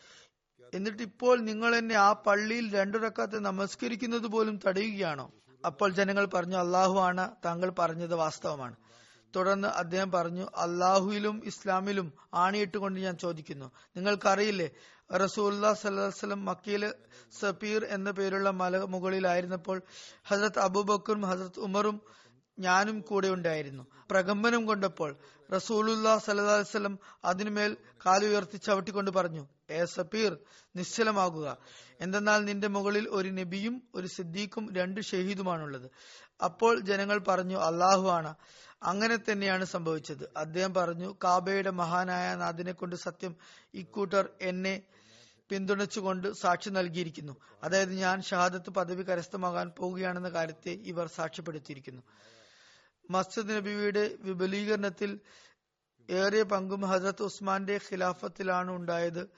എന്നിട്ട് 0.73 1.03
ഇപ്പോൾ 1.03 1.39
നിങ്ങൾ 1.39 1.75
എന്നെ 1.75 1.95
ആ 1.95 2.13
പള്ളിയിൽ 2.13 2.73
രണ്ടു 2.75 2.97
റക്കാത്ത് 2.97 3.45
നമസ്കരിക്കുന്നത് 3.45 4.27
പോലും 4.27 4.59
തടയുകയാണോ? 4.67 5.31
അപ്പോൾ 5.65 5.91
ജനങ്ങൾ 5.91 6.25
പറഞ്ഞു 6.25 6.57
അള്ളാഹു 6.57 6.97
ആണ് 6.99 7.31
താങ്കൾ 7.45 7.69
പറഞ്ഞത് 7.79 8.15
വാസ്തവമാണ്. 8.15 8.75
തുടർന്ന് 9.35 9.67
അദ്ദേഹം 9.67 10.11
പറഞ്ഞു 10.11 10.45
അള്ളാഹുയിലും 10.55 11.41
ഇസ്ലാമിലും 11.45 12.13
ആണിയിട്ടുകൊണ്ട് 12.33 12.99
ഞാൻ 12.99 13.17
ചോദിക്കുന്നു. 13.17 13.71
നിങ്ങൾക്കറിയില്ലേ 13.95 14.69
റസൂല്ലാ 15.15 15.73
സല്ലാസ്ലം 15.73 16.45
മക്കയിലെ 16.45 16.93
സഫീർ 17.39 17.85
എന്ന 17.85 18.11
പേരുള്ള 18.11 18.49
മല 18.51 18.77
മുകളിലായിരുന്നപ്പോൾ 18.77 19.81
ഹസരത് 20.25 20.59
അബൂബക്കറും 20.59 21.25
ഹസരത് 21.25 21.59
ഉമറും 21.59 22.01
ഞാനും 22.59 23.01
കൂടെ 23.01 23.27
ഉണ്ടായിരുന്നു. 23.27 23.83
പ്രകമ്പനം 24.11 24.65
കൊണ്ടപ്പോൾ 24.65 25.15
റസൂലുല്ലാ 25.53 26.17
സല്ലാസ്ലം 26.17 26.99
അതിനുമേൽ 27.25 27.77
കാലുയർത്തി 28.05 28.57
ചവിട്ടിക്കൊണ്ട് 28.57 29.11
പറഞ്ഞു 29.11 29.43
ഏ 29.71 29.85
സഫീർ 29.85 30.37
നിശ്ചലമാകുക. 30.75 31.57
എന്തെന്നാൽ 32.01 32.45
നിന്റെ 32.45 32.67
മുകളിൽ 32.67 33.07
ഒരു 33.09 33.29
നബിയും 33.29 33.81
ഒരു 33.95 34.07
സിദ്ദീഖും 34.07 34.75
രണ്ട് 34.75 35.01
ഷഹീദുമാണുള്ളത്. 35.01 35.91
അപ്പോൾ 36.43 36.79
ജനങ്ങൾ 36.79 37.17
പറഞ്ഞു 37.17 37.57
അള്ളാഹു 37.57 38.09
ആണ്. 38.09 38.35
അങ്ങനെ 38.83 39.17
തന്നെയാണ് 39.17 39.65
സംഭവിച്ചത്. 39.65 40.29
അദ്ദേഹം 40.37 40.73
പറഞ്ഞു 40.73 41.15
കാബയുടെ 41.23 41.69
മഹാനായ 41.69 42.35
നാദിനെ 42.35 42.71
കൊണ്ട് 42.71 42.95
സത്യം 42.95 43.35
ഇക്കൂട്ടർ 43.73 44.29
എന്നെ 44.41 44.81
പിന്തുണച്ചുകൊണ്ട് 45.49 46.31
സാക്ഷി 46.31 46.69
നൽകിയിരിക്കുന്നു. 46.69 47.37
അതായത് 47.63 47.93
ഞാൻ 47.93 48.21
ഷഹാദത്ത് 48.21 48.69
പദവി 48.69 49.03
കരസ്ഥമാകാൻ 49.03 49.71
പോവുകയാണെന്ന 49.77 50.29
കാര്യത്തെ 50.29 50.69
ഇവർ 50.69 51.07
സാക്ഷ്യപ്പെടുത്തിയിരിക്കുന്നു. 51.07 52.01
മസ്ജിദ് 53.09 53.49
നബിയുടെ 53.49 54.15
വിപുലീകരണത്തിൽ 54.19 55.19
ഏറിയ 56.09 56.43
പങ്കും 56.43 56.81
ഹസരത്ത് 56.81 57.23
ഉസ്മാന്റെ 57.23 57.79
ഖിലാഫത്തിലാണ് 57.91 58.71
ഉണ്ടായത്. 58.71 59.29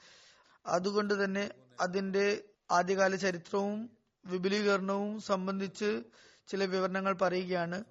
അതുകൊണ്ട് 0.66 1.24
തന്നെ 1.24 1.50
അതിന്റെ 1.80 2.44
ആദ്യകാല 2.70 3.16
ചരിത്രവും 3.16 3.90
വിപുലീകരണവും 4.26 5.20
സംബന്ധിച്ച് 5.20 6.02
ചില 6.48 6.64
വിവരണങ്ങൾ 6.64 7.12
പറയുകയാണ്. 7.12 7.84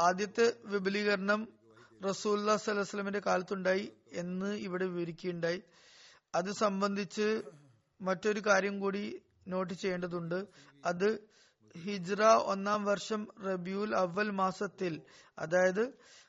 ആദ്യത്തെ 0.00 0.52
വിപുലീകരണം 0.64 1.48
റസൂല്ലാ 2.08 2.56
സലഹ്സ്ലമിന്റെ 2.56 3.22
കാലത്തുണ്ടായി 3.26 3.92
എന്ന് 4.12 4.54
ഇവിടെ 4.56 4.86
വിവരിക്കുകയുണ്ടായി. 4.86 5.62
അത് 6.34 6.52
സംബന്ധിച്ച് 6.52 7.42
മറ്റൊരു 8.00 8.40
കാര്യം 8.40 8.80
കൂടി 8.80 9.22
നോട്ട് 9.48 9.74
ചെയ്യേണ്ടതുണ്ട്. 9.74 10.44
അത് 10.86 11.30
ഹിജ്റ 11.78 12.22
ഒന്നാം 12.22 12.84
വർഷം 12.84 13.28
റബിയുൽ 13.46 13.94
അവൽ 13.94 14.30
മാസത്തിൽ 14.30 15.02
അതായത് 15.38 15.88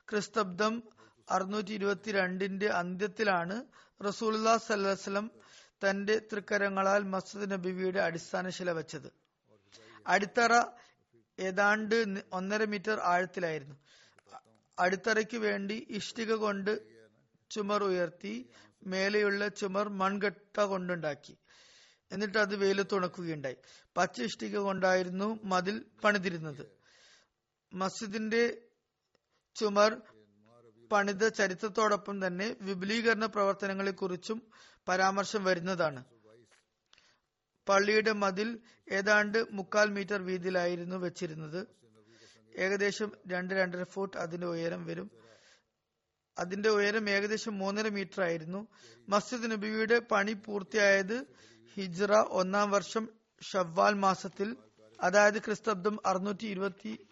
ക്രിസ്തബ്ദം 0.10 0.84
അറുന്നൂറ്റി 1.32 1.72
ഇരുപത്തിരണ്ടിന്റെ 1.72 2.68
അന്ത്യത്തിലാണ് 2.68 3.66
റസൂല്ലാ 4.06 4.58
സല്ലാസ്ലം 4.58 5.32
തന്റെ 5.84 6.22
തൃക്കരങ്ങളാൽ 6.32 7.04
മസ്ജിദ് 7.04 7.52
നബിയുടെ 7.52 8.00
അടിസ്ഥാന 8.00 8.50
ശില 8.50 8.72
വെച്ചത്. 8.72 9.10
അടിത്തറ 10.08 10.54
ഏതാണ്ട് 11.40 11.96
ഒന്നര 12.34 12.64
മീറ്റർ 12.64 13.00
ആഴത്തിലായിരുന്നു. 13.00 13.76
അടിത്തറയ്ക്ക് 14.80 15.38
വേണ്ടി 15.38 15.88
ഇഷ്ടിക 15.90 16.34
കൊണ്ട് 16.34 16.72
ചുമർ 17.52 17.84
ഉയർത്തി 17.84 18.50
മേലെയുള്ള 18.84 19.48
ചുമർ 19.48 19.90
മൺകെട്ട 19.90 20.62
കൊണ്ടുണ്ടാക്കി. 20.62 21.38
എന്നിട്ട് 22.12 22.38
അത് 22.38 22.56
വെയിലത്ത് 22.56 22.96
ഉണക്കുകയുണ്ടായി. 22.96 23.58
പച്ച 23.98 24.22
ഇഷ്ടിക 24.22 24.58
കൊണ്ടായിരുന്നു 24.58 25.40
മതിൽ 25.44 25.86
പണിതിരുന്നത്. 26.04 26.66
മസ്ജിദിന്റെ 27.74 28.62
ചുമർ 29.56 30.02
പണിത 30.92 31.28
ചരിത്രത്തോടൊപ്പം 31.28 32.28
തന്നെ 32.28 32.56
വിപുലീകരണ 32.62 33.26
പ്രവർത്തനങ്ങളെ 33.26 33.92
കുറിച്ചും 33.92 34.52
പരാമർശം 34.88 35.44
വരുന്നതാണ്. 35.44 36.04
പള്ളിയുടെ 37.70 38.12
മതിൽ 38.12 38.60
ഏതാണ്ട് 38.92 39.46
മുക്കാൽ 39.52 39.90
മീറ്റർ 39.90 40.22
വീതിയിലായിരുന്നു 40.22 40.96
വെച്ചിരുന്നത്. 40.96 41.68
ഏകദേശം 42.58 43.12
രണ്ട് 43.28 43.54
രണ്ടര 43.54 43.84
ഫുട്ട് 43.84 44.18
അതിന്റെ 44.18 44.48
ഉയരം 44.48 44.86
വരും. 44.86 45.12
അതിന്റെ 46.38 46.70
ഉയരം 46.70 47.10
ഏകദേശം 47.10 47.58
മൂന്നര 47.58 47.90
മീറ്റർ 47.90 48.24
ആയിരുന്നു. 48.24 48.68
മസ്ജിദ് 49.10 49.52
നബിയുടെ 49.52 50.00
പണി 50.00 50.34
പൂർത്തിയായത് 50.34 51.26
ഹിജ്റ 51.76 52.14
ഒന്നാം 52.14 52.72
വർഷം 52.72 53.10
ഷവ്വാൽ 53.54 53.94
മാസത്തിൽ 53.94 54.58
അതായത് 55.02 55.40
ക്രിസ്തബ്ദം 55.40 56.00
അറുന്നൂറ്റി 56.06 56.46
ഇരുപത്തി 56.46 57.08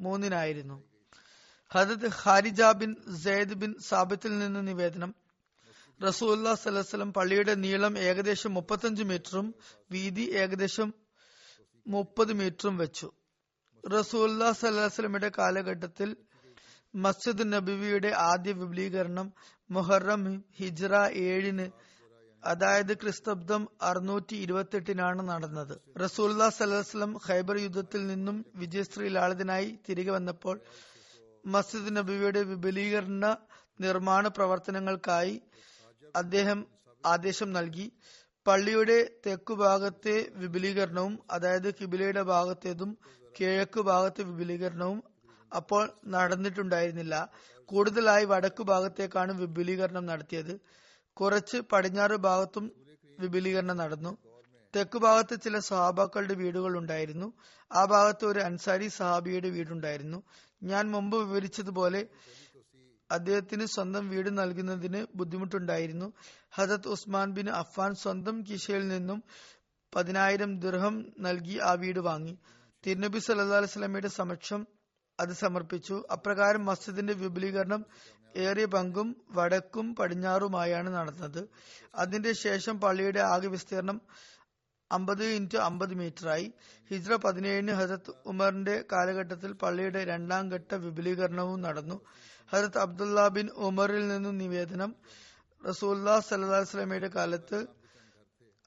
മൂന്നിനായിരുന്നു. 0.00 0.97
ഹദത് 1.74 2.08
ഹാരിജ 2.22 2.62
ബിൻ 2.80 2.90
സെയ്ദ് 3.22 3.56
ബിൻ 3.62 3.72
സാബിത്തിൽ 3.88 4.32
നിന്ന് 4.38 4.60
നിവേദനം. 4.68 5.10
റസൂല്ലാ 6.00 6.54
സലഹ്സ്ലം 6.54 7.12
പള്ളിയുടെ 7.12 7.54
നീളം 7.64 7.94
ഏകദേശം 7.98 8.54
മുപ്പത്തഞ്ച് 8.54 9.04
മീറ്ററും 9.10 9.46
വീതി 9.92 10.24
ഏകദേശം 10.42 10.88
മുപ്പത് 11.86 12.32
മീറ്ററും 12.32 12.76
വെച്ചു. 12.76 13.08
റസൂല്ലാ 13.84 14.48
സലഹ്സ്ലമിയുടെ 14.52 15.30
കാലഘട്ടത്തിൽ 15.38 16.10
മസ്ജിദ് 16.94 17.52
നബിവിയുടെ 17.52 18.10
ആദ്യ 18.30 18.52
വിപുലീകരണം 18.52 19.26
മുഹറം 19.70 20.22
ഹിജ്റ 20.58 20.94
ഏഴിന് 21.28 21.66
അതായത് 22.42 22.92
ക്രിസ്തബ്ദം 23.00 23.62
അറുന്നൂറ്റി 23.82 24.36
ഇരുപത്തെട്ടിനാണ് 24.36 25.22
നടന്നത് 25.30 25.74
റസൂല്ലാ 26.04 26.48
സലഹ്സ്ലം 26.58 27.10
ഖൈബർ 27.26 27.56
യുദ്ധത്തിൽ 27.62 28.06
നിന്നും 28.06 28.36
വിജയശ്രീ 28.56 29.08
ലാളിതനായി 29.08 29.78
തിരികെ 29.88 30.10
വന്നപ്പോൾ 30.10 30.56
മസ്ജിദ് 31.48 31.96
നബിയുടെ 31.96 32.42
വിപുലീകരണ 32.42 33.24
നിർമ്മാണ 33.80 34.28
പ്രവർത്തനങ്ങൾക്കായി 34.28 35.34
അദ്ദേഹം 36.16 36.58
ആദേശം 37.06 37.52
നൽകി. 37.52 37.86
പള്ളിയുടെ 38.46 38.96
തെക്കു 39.26 39.54
ഭാഗത്തെ 39.54 40.14
വിപുലീകരണവും 40.34 41.18
അതായത് 41.30 41.74
കിബിലയുടെ 41.74 42.22
ഭാഗത്തേതും 42.22 42.90
കിഴക്ക് 43.40 43.80
ഭാഗത്തെ 43.80 44.22
വിപുലീകരണവും 44.22 45.00
അപ്പോൾ 45.56 45.84
നടന്നിട്ടുണ്ടായിരുന്നില്ല. 46.06 47.14
കൂടുതലായി 47.68 48.24
വടക്കു 48.24 48.62
ഭാഗത്തേക്കാണ് 48.62 49.32
വിപുലീകരണം 49.40 50.06
നടത്തിയത്. 50.06 50.54
കുറച്ച് 51.16 51.56
പടിഞ്ഞാറ് 51.72 52.16
ഭാഗത്തും 52.28 52.64
വിപുലീകരണം 53.20 53.76
നടന്നു. 53.76 54.12
തെക്കു 54.76 54.98
ഭാഗത്ത് 54.98 55.40
ചില 55.40 55.58
സഹാബാക്കളുടെ 55.58 56.34
വീടുകൾ 56.34 56.78
ഉണ്ടായിരുന്നു. 56.78 57.32
ആ 57.72 57.84
ഭാഗത്ത് 57.84 58.24
ഒരു 58.24 58.38
അൻസാരി 58.38 58.88
സഹാബിയുടെ 58.88 59.48
വീടുണ്ടായിരുന്നു. 59.48 60.22
ഞാൻ 60.62 60.90
മുമ്പ് 60.90 61.16
വിവരിച്ചതുപോലെ 61.16 62.06
അദ്ദേഹത്തിന് 63.10 63.66
സ്വന്തം 63.66 64.08
വീട് 64.08 64.38
നൽകുന്നതിന് 64.38 65.06
ബുദ്ധിമുട്ടുണ്ടായിരുന്നു. 65.14 66.12
ഹജത് 66.54 66.88
ഉസ്മാൻ 66.88 67.34
ബിൻ 67.34 67.50
അഫ്ഫാൻ 67.50 67.94
സ്വന്തം 67.94 68.44
കിഷയിൽ 68.50 68.88
നിന്നും 68.88 69.22
പതിനായിരം 69.94 70.60
ദിർഹം 70.60 71.06
നൽകി 71.18 71.58
ആ 71.58 71.72
വീട് 71.72 72.00
വാങ്ങി. 72.00 72.38
തിരുനബി 72.86 73.18
സല്ലാ 73.18 73.56
അലൈസ്ലമയുടെ 73.56 74.08
സമക്ഷം 74.08 74.66
അത് 75.20 75.32
സമർപ്പിച്ചു. 75.32 76.02
അപ്രകാരം 76.12 76.64
മസ്ജിദിന്റെ 76.64 77.12
വിപുലീകരണം 77.12 77.86
ഏറിയ 78.36 78.64
പങ്കും 78.64 79.16
വടക്കും 79.30 79.94
പടിഞ്ഞാറുമായാണ് 79.94 80.94
നടന്നത്. 80.94 81.48
അതിന്റെ 81.94 82.32
ശേഷം 82.32 82.80
പള്ളിയുടെ 82.80 83.20
ആകെ 83.20 83.46
വിസ്തീർണം 83.46 84.00
അമ്പത് 84.92 85.24
ഇന്റു 85.24 85.58
അമ്പത് 85.58 85.94
മീറ്ററായി. 85.94 86.52
ഹിജ്ര 86.90 87.16
പതിനേഴിന് 87.16 87.72
ഹസത്ത് 87.72 88.12
ഉമറിന്റെ 88.26 88.84
കാലഘട്ടത്തിൽ 88.92 89.52
പള്ളിയുടെ 89.52 90.04
രണ്ടാം 90.04 90.48
ഘട്ട 90.48 90.74
വിപുലീകരണവും 90.74 91.60
നടന്നു. 91.60 92.00
ഹസത്ത് 92.52 92.78
അബ്ദുല്ല 92.78 93.28
ബിൻ 93.28 93.48
ഉമറിൽ 93.56 94.08
നിന്നും 94.08 94.38
നിവേദനം. 94.38 94.94
റസൂല്ലാ 95.68 96.20
സല്ലാസ്ലമയുടെ 96.20 97.08
കാലത്ത് 97.08 97.66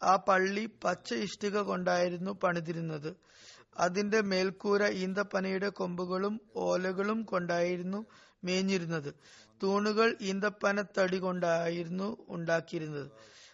ആ 0.04 0.16
പള്ളി 0.16 0.70
പച്ച 0.84 1.14
ഇഷ്ടിക 1.14 1.58
കൊണ്ടായിരുന്നു 1.58 2.32
പണിതിരുന്നത്. 2.32 3.16
അതിന്റെ 3.78 4.22
മേൽക്കൂര 4.22 4.88
ഈന്തപ്പനയുടെ 4.88 5.70
കൊമ്പുകളും 5.70 6.42
ഓലകളും 6.56 7.24
കൊണ്ടായിരുന്നു 7.24 8.06
മേഞ്ഞിരുന്നത്. 8.44 9.14
തൂണുകൾ 9.64 10.16
ഈന്തപ്പന 10.22 10.84
തടി 10.98 11.18
കൊണ്ടായിരുന്നു 11.18 12.18
ഉണ്ടാക്കിയിരുന്നത്. 12.30 13.12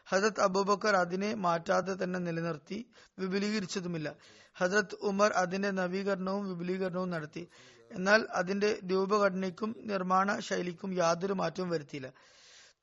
ഹജരത് 0.07 0.41
അബൂബക്കർ 0.41 0.95
അതിനെ 0.95 1.35
മാറ്റാതെ 1.35 2.03
തന്നെ 2.03 2.19
നിലനിർത്തി 2.19 2.77
വിപുലീകരിച്ചതുമില്ല. 3.19 4.15
ഹജരത് 4.57 4.95
ഉമർ 5.01 5.31
അതിന്റെ 5.31 5.71
നവീകരണവും 5.71 6.49
വിപുലീകരണവും 6.49 7.09
നടത്തി. 7.09 7.47
എന്നാൽ 7.91 8.27
അതിന്റെ 8.31 8.79
രൂപഘടനയ്ക്കും 8.91 9.75
നിർമ്മാണ 9.79 10.39
ശൈലിക്കും 10.39 10.93
യാതൊരു 10.93 11.33
മാറ്റവും 11.33 11.69
വരുത്തിയില്ല. 11.69 12.13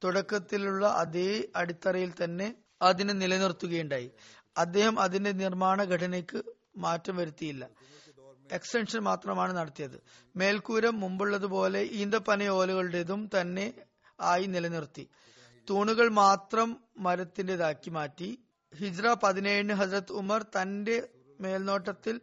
തുടക്കത്തിലുള്ള 0.04 0.86
അതേ 0.86 1.44
അടിത്തറയിൽ 1.56 2.12
തന്നെ 2.24 2.54
അതിനെ 2.82 3.14
നിലനിർത്തുകയുണ്ടായി. 3.14 4.10
അദ്ദേഹം 4.56 5.00
അതിന്റെ 5.00 5.32
നിർമ്മാണ 5.32 5.84
ഘടനയ്ക്ക് 5.84 6.42
മാറ്റം 6.76 7.16
വരുത്തിയില്ല. 7.16 7.68
എക്സ്റ്റൻഷൻ 8.52 8.98
മാത്രമാണ് 8.98 9.56
നടത്തിയത്. 9.56 10.02
മേൽക്കൂരം 10.36 11.00
മുമ്പുള്ളതുപോലെ 11.00 11.82
ഈന്തപ്പനയോലകളുടേതും 11.82 13.30
തന്നെ 13.40 13.72
ആയി 14.20 14.46
നിലനിർത്തി. 14.46 15.08
തൂണുകൾ 15.70 16.08
മാത്രം 16.08 16.80
മരത്തിന്റെതാക്കി 16.98 17.90
മാറ്റി. 17.90 18.38
ഹിജ്ര 18.78 19.16
പതിനേഴിന് 19.22 19.72
ഹസരത് 19.72 20.12
ഉമർ 20.12 20.42
തന്റെ 20.42 21.08
മേൽനോട്ടത്തിൽ 21.40 22.20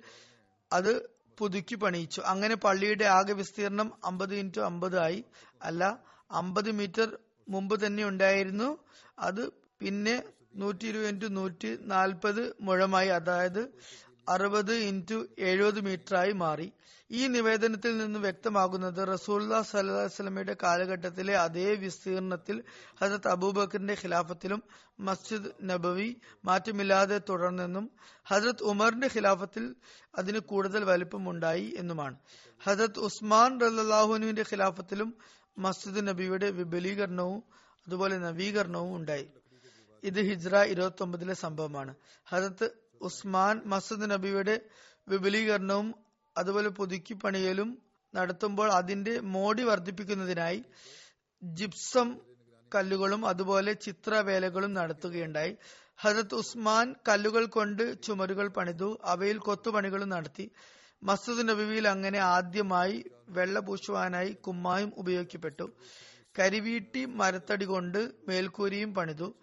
അത് 0.74 1.10
പുതുക്കി 1.38 1.76
പണിയിച്ചു. 1.76 2.22
അങ്ങനെ 2.22 2.56
പള്ളിയുടെ 2.56 3.06
ആകെ 3.06 3.34
വിസ്തീർണം 3.34 3.94
അമ്പത് 4.06 4.36
ഇന്റു 4.36 4.62
അമ്പത് 4.62 5.00
ആയി. 5.00 5.24
അല്ല 5.62 6.00
അമ്പത് 6.32 6.72
മീറ്റർ 6.72 7.20
മുമ്പ് 7.50 7.86
തന്നെ 7.86 8.04
ഉണ്ടായിരുന്നു. 8.04 8.78
അത് 9.20 9.50
പിന്നെ 9.80 10.24
നൂറ്റി 10.56 10.86
ഇരുപത് 10.88 11.08
ഇന്റു 11.08 11.26
നൂറ്റി 11.26 11.78
നാൽപ്പത് 11.82 12.56
മുഴമായി. 12.62 13.10
അതായത് 13.10 13.74
അറുപത് 14.30 14.74
ഇന്റു 14.74 15.26
എഴുപത് 15.40 15.82
മീറ്ററായി 15.82 16.32
മാറി. 16.32 16.72
ഈ 17.12 17.28
നിവേദനത്തിൽ 17.28 17.98
നിന്ന് 17.98 18.20
വ്യക്തമാകുന്നത് 18.20 19.08
റസൂല്ലാ 19.08 19.62
സല്ലാസ്ലമിയുടെ 19.62 20.58
കാലഘട്ടത്തിലെ 20.64 21.38
അതേ 21.38 21.76
വിസ്തീർണത്തിൽ 21.76 22.64
ഹസരത് 23.02 23.28
അബൂബക്കറിന്റെ 23.28 23.98
ഖിലാഫത്തിലും 24.04 24.64
മസ്ജിദ് 25.00 25.70
നബവി 25.70 26.16
മാറ്റമില്ലാതെ 26.46 27.22
തുടർന്നെന്നും 27.30 27.92
ഹസരത് 28.28 28.64
ഉമറിന്റെ 28.64 29.10
ഖിലാഫത്തിൽ 29.16 29.76
അതിന് 30.18 30.40
കൂടുതൽ 30.40 30.84
വലിപ്പം 30.84 31.30
ഉണ്ടായി 31.30 31.74
എന്നുമാണ്. 31.78 32.16
ഹസരത് 32.64 33.00
ഉസ്മാൻ 33.00 33.60
റല്ലാഹുനുവിന്റെ 33.60 34.42
ഖിലാഫത്തിലും 34.42 35.18
മസ്ജിദ് 35.58 36.08
നബിയുടെ 36.08 36.52
വിപുലീകരണവും 36.52 37.44
അതുപോലെ 37.88 38.18
നവീകരണവും 38.18 38.96
ഉണ്ടായി. 38.96 39.28
ഇത് 40.04 40.22
ഹിജ്ര 40.22 40.58
ഇരുപത്തി 40.58 41.04
ഒമ്പതിലെ 41.04 41.34
സംഭവമാണ്. 41.34 41.96
ഹസരത്ത് 42.30 42.81
ഉസ്മാൻ 43.02 43.62
മസദ് 43.66 44.12
നബിയുടെ 44.12 44.62
വിപുലീകരണവും 45.08 45.96
അതുപോലെ 46.38 46.70
പുതുക്കി 46.70 47.14
പണിയലും 47.14 47.70
നടത്തുമ്പോൾ 48.16 48.72
അതിന്റെ 48.72 49.20
മോടി 49.20 49.64
വർദ്ധിപ്പിക്കുന്നതിനായി 49.64 50.64
ജിപ്സം 51.44 52.20
കല്ലുകളും 52.76 53.26
അതുപോലെ 53.26 53.74
ചിത്രവേലകളും 53.74 54.74
നടത്തുകയുണ്ടായി. 54.74 55.58
ഹജത് 55.98 56.36
ഉസ്മാൻ 56.36 56.96
കല്ലുകൾ 57.10 57.46
കൊണ്ട് 57.46 58.04
ചുമരുകൾ 58.04 58.48
പണിതു 58.48 58.98
അവയിൽ 59.06 59.38
കൊത്തുപണികളും 59.38 60.10
നടത്തി. 60.10 60.52
മസ്ജിദ് 61.04 61.50
നബിയിൽ 61.50 61.88
അങ്ങനെ 61.88 62.20
ആദ്യമായി 62.20 63.06
വെള്ള 63.30 63.60
പൂശുവാനായി 63.60 64.32
കുമ്മായും 64.32 64.94
ഉപയോഗിക്കപ്പെട്ടു. 64.98 65.76
കരിവീട്ടി 66.40 67.06
മരത്തടി 67.06 67.66
കൊണ്ട് 67.66 68.12
മേൽക്കൂരിയും 68.28 68.94
പണിതു. 68.94 69.34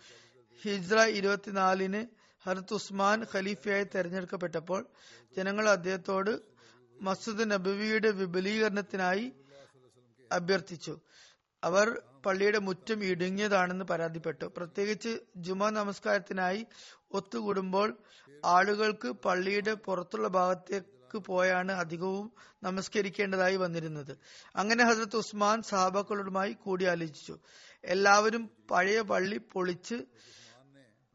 ഹിജ്ര 0.64 1.00
ഇരുപത്തിനാലിന് 1.04 2.17
ഹർത്ത് 2.48 2.74
ഉസ്മാൻ 2.74 3.26
ഖലീഫയായി 3.34 3.86
തെരഞ്ഞെടുക്കപ്പെട്ടപ്പോൾ 3.94 4.86
ജനങ്ങൾ 5.36 5.68
അദ്ദേഹത്തോട് 5.68 6.32
മസ്ജിദ് 7.00 7.50
നബവിയുടെ 7.50 8.10
വിപുലീകരണത്തിനായി 8.10 9.32
അഭ്യർത്ഥിച്ചു. 10.32 10.94
അവർ 11.64 11.86
പള്ളിയുടെ 12.26 12.58
മുറ്റം 12.58 13.04
ഇടുങ്ങിയതാണെന്ന് 13.04 13.84
പരാതിപ്പെട്ടു. 13.84 14.44
പ്രത്യേകിച്ച് 14.56 15.12
ജുമാ 15.36 15.70
നമസ്കാരത്തിനായി 15.70 16.66
ഒത്തുകൂടുമ്പോൾ 17.10 17.88
ആളുകൾക്ക് 18.44 19.08
പള്ളിയുടെ 19.08 19.74
പുറത്തുള്ള 19.74 20.28
ഭാഗത്തേക്ക് 20.28 21.18
പോയാണ് 21.18 21.72
അധികവും 21.72 22.32
നമസ്കരിക്കേണ്ടതായി 22.62 23.56
വന്നിരുന്നത്. 23.56 24.18
അങ്ങനെ 24.56 24.82
ഹസരത്ത് 24.84 25.16
ഉസ്മാൻ 25.16 25.62
സഹാബാക്കളുമായി 25.62 26.52
കൂടിയാലോചിച്ചു. 26.52 27.38
എല്ലാവരും 27.84 28.50
പഴയ 28.70 29.00
പള്ളി 29.00 29.38
പൊളിച്ച് 29.52 29.98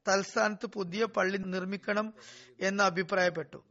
തൽസ്ഥാനത്ത് 0.07 0.65
പുതിയ 0.65 1.05
പള്ളി 1.05 1.37
നിർമ്മിക്കണം 1.37 2.13
എന്ന് 2.59 2.83
അഭിപ്രായപ്പെട്ടു. 2.83 3.63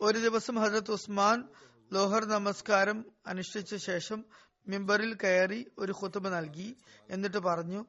ഒരു 0.00 0.18
ദിവസം 0.18 0.56
ഹജരത് 0.56 0.90
ഉസ്മാൻ 0.90 1.44
ലോഹർ 1.92 2.24
നമസ്കാരം 2.24 3.04
അനുഷ്ഠിച്ച 3.26 3.74
ശേഷം 3.74 4.24
മിമ്പറിൽ 4.68 5.14
കയറി 5.14 5.66
ഒരു 5.78 5.92
ഖുത്തുബ 5.92 6.28
നൽകി 6.28 6.76
എന്നിട്ട് 7.10 7.36
പറഞ്ഞു 7.36 7.84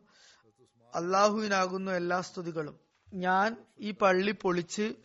അള്ളാഹുവിനാകുന്നു 0.96 1.92
എല്ലാ 1.92 2.22
സ്തുതികളും. 2.22 2.80
ഞാൻ 3.14 3.58
ഈ 3.80 3.92
പള്ളി 3.92 4.32
പൊളിച്ച് 4.32 4.96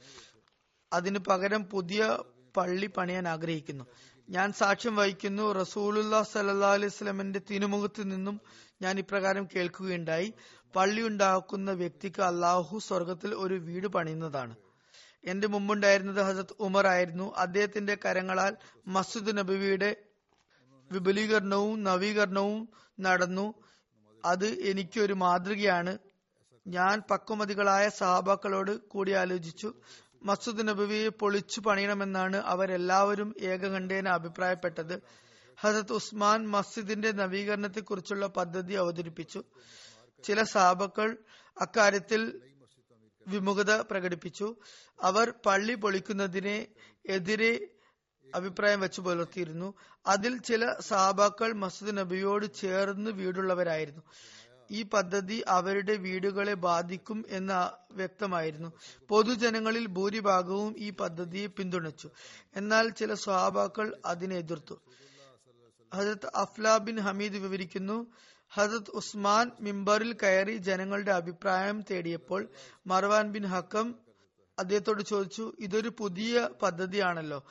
അതിനു 0.93 1.19
പകരം 1.19 1.65
പുതിയ 1.65 2.19
പള്ളി 2.57 2.87
പണിയാൻ 2.87 3.29
ആഗ്രഹിക്കുന്നു. 3.29 3.85
ഞാൻ 4.31 4.53
സാക്ഷ്യം 4.53 4.97
വഹിക്കുന്നു 4.97 5.53
റസൂലുല്ലാ 5.53 6.23
സല്ലാ 6.23 6.73
അലൈഹി 6.73 6.89
സ്വലമിന്റെ 6.89 7.41
തിരുമുഖത്ത് 7.51 8.11
നിന്നും 8.11 8.41
ഞാൻ 8.83 8.99
ഇപ്രകാരം 8.99 9.49
കേൾക്കുകയുണ്ടായി. 9.57 10.35
പള്ളി 10.77 11.03
ഉണ്ടാക്കുന്ന 11.03 11.71
വ്യക്തിക്ക് 11.71 12.23
അള്ളാഹു 12.23 12.79
സ്വർഗത്തിൽ 12.79 13.35
ഒരു 13.35 13.55
വീട് 13.55 13.87
പണിയുന്നതാണ്. 13.87 14.57
എന്റെ 15.25 15.49
മുമ്പുണ്ടായിരുന്നത് 15.49 16.21
ഹസത്ത് 16.21 16.55
ഉമർ 16.61 16.87
ആയിരുന്നു. 16.87 17.35
അദ്ദേഹത്തിന്റെ 17.37 17.97
കരങ്ങളാൽ 18.05 18.57
മസ്ജിദ് 18.87 19.39
നബിയുടെ 19.39 19.97
വിപുലീകരണവും 20.93 21.85
നവീകരണവും 21.85 22.69
നടന്നു. 23.01 23.55
അത് 24.25 24.47
എനിക്കൊരു 24.47 25.13
മാതൃകയാണ്. 25.13 25.99
ഞാൻ 26.67 27.03
പക്വമതികളായ 27.11 27.89
സഹാബാക്കളോട് 27.89 28.71
കൂടി 28.71 29.13
ആലോചിച്ചു. 29.13 29.75
മസ്ജിദ് 30.23 30.69
നബിയെ 30.69 31.09
പൊളിച്ചു 31.09 31.61
പണിയണമെന്നാണ് 31.61 32.37
അവരെല്ലാവരും 32.37 33.35
ഏകകണ്ഠേന 33.41 34.09
അഭിപ്രായപ്പെട്ടത്. 34.09 35.03
ഹസത്ത് 35.61 35.93
ഉസ്മാൻ 35.93 36.49
മസ്ജിദിന്റെ 36.49 37.13
നവീകരണത്തെക്കുറിച്ചുള്ള 37.13 38.27
പദ്ധതി 38.27 38.75
അവതരിപ്പിച്ചു. 38.75 39.45
ചില 40.25 40.43
സാബക്കൾ 40.43 41.17
അക്കാര്യത്തിൽ 41.61 42.41
വിമുഖത 43.27 43.71
പ്രകടിപ്പിച്ചു. 43.71 44.57
അവർ 45.03 45.35
പള്ളി 45.47 45.75
പൊളിക്കുന്നതിനെ 45.75 46.67
എതിരെ 47.07 47.71
അഭിപ്രായം 48.35 48.81
വെച്ചു 48.81 49.01
പുലർത്തിയിരുന്നു. 49.01 49.75
അതിൽ 50.07 50.39
ചില 50.39 50.75
സാബാക്കൾ 50.81 51.53
മസ്ജിദ് 51.53 51.97
നബിയോട് 51.97 52.55
ചേർന്ന് 52.55 53.11
വീടുള്ളവരായിരുന്നു. 53.11 54.03
ഈ 54.71 54.83
പദ്ധതി 54.83 55.45
അവരുടെ 55.49 55.97
വീടുകളെ 55.97 56.55
ബാധിക്കും 56.55 57.25
എന്ന് 57.29 57.95
വ്യക്തമായിരുന്നു. 57.95 58.73
പൊതുജനങ്ങളിൽ 59.09 59.87
ഭൂരിഭാഗവും 59.87 60.75
ഈ 60.79 60.91
പദ്ധതിയെ 60.91 61.47
പിന്തുണച്ചു. 61.47 62.11
എന്നാൽ 62.57 62.89
ചില 62.89 63.15
സ്വഭാക്കൾ 63.15 63.97
അതിനെ 64.05 64.37
എതിർത്തു. 64.37 64.81
ഹജരത് 65.95 66.31
അഫ്ല 66.35 66.77
ബിൻ 66.77 66.99
ഹമീദ് 66.99 67.37
വിവരിക്കുന്നു 67.37 68.07
ഹജരത് 68.57 68.91
ഉസ്മാൻ 68.91 69.51
മിമ്പറിൽ 69.61 70.17
കയറി 70.23 70.57
ജനങ്ങളുടെ 70.57 71.13
അഭിപ്രായം 71.13 71.85
തേടിയപ്പോൾ 71.91 72.49
മർവാൻ 72.87 73.33
ബിൻ 73.33 73.47
ഹക്കം 73.47 73.95
അദ്ദേഹത്തോട് 74.59 75.03
ചോദിച്ചു 75.03 75.53
ഇതൊരു 75.59 75.89
പുതിയ 75.99 76.49
പദ്ധതിയാണല്ലോ. 76.63 77.45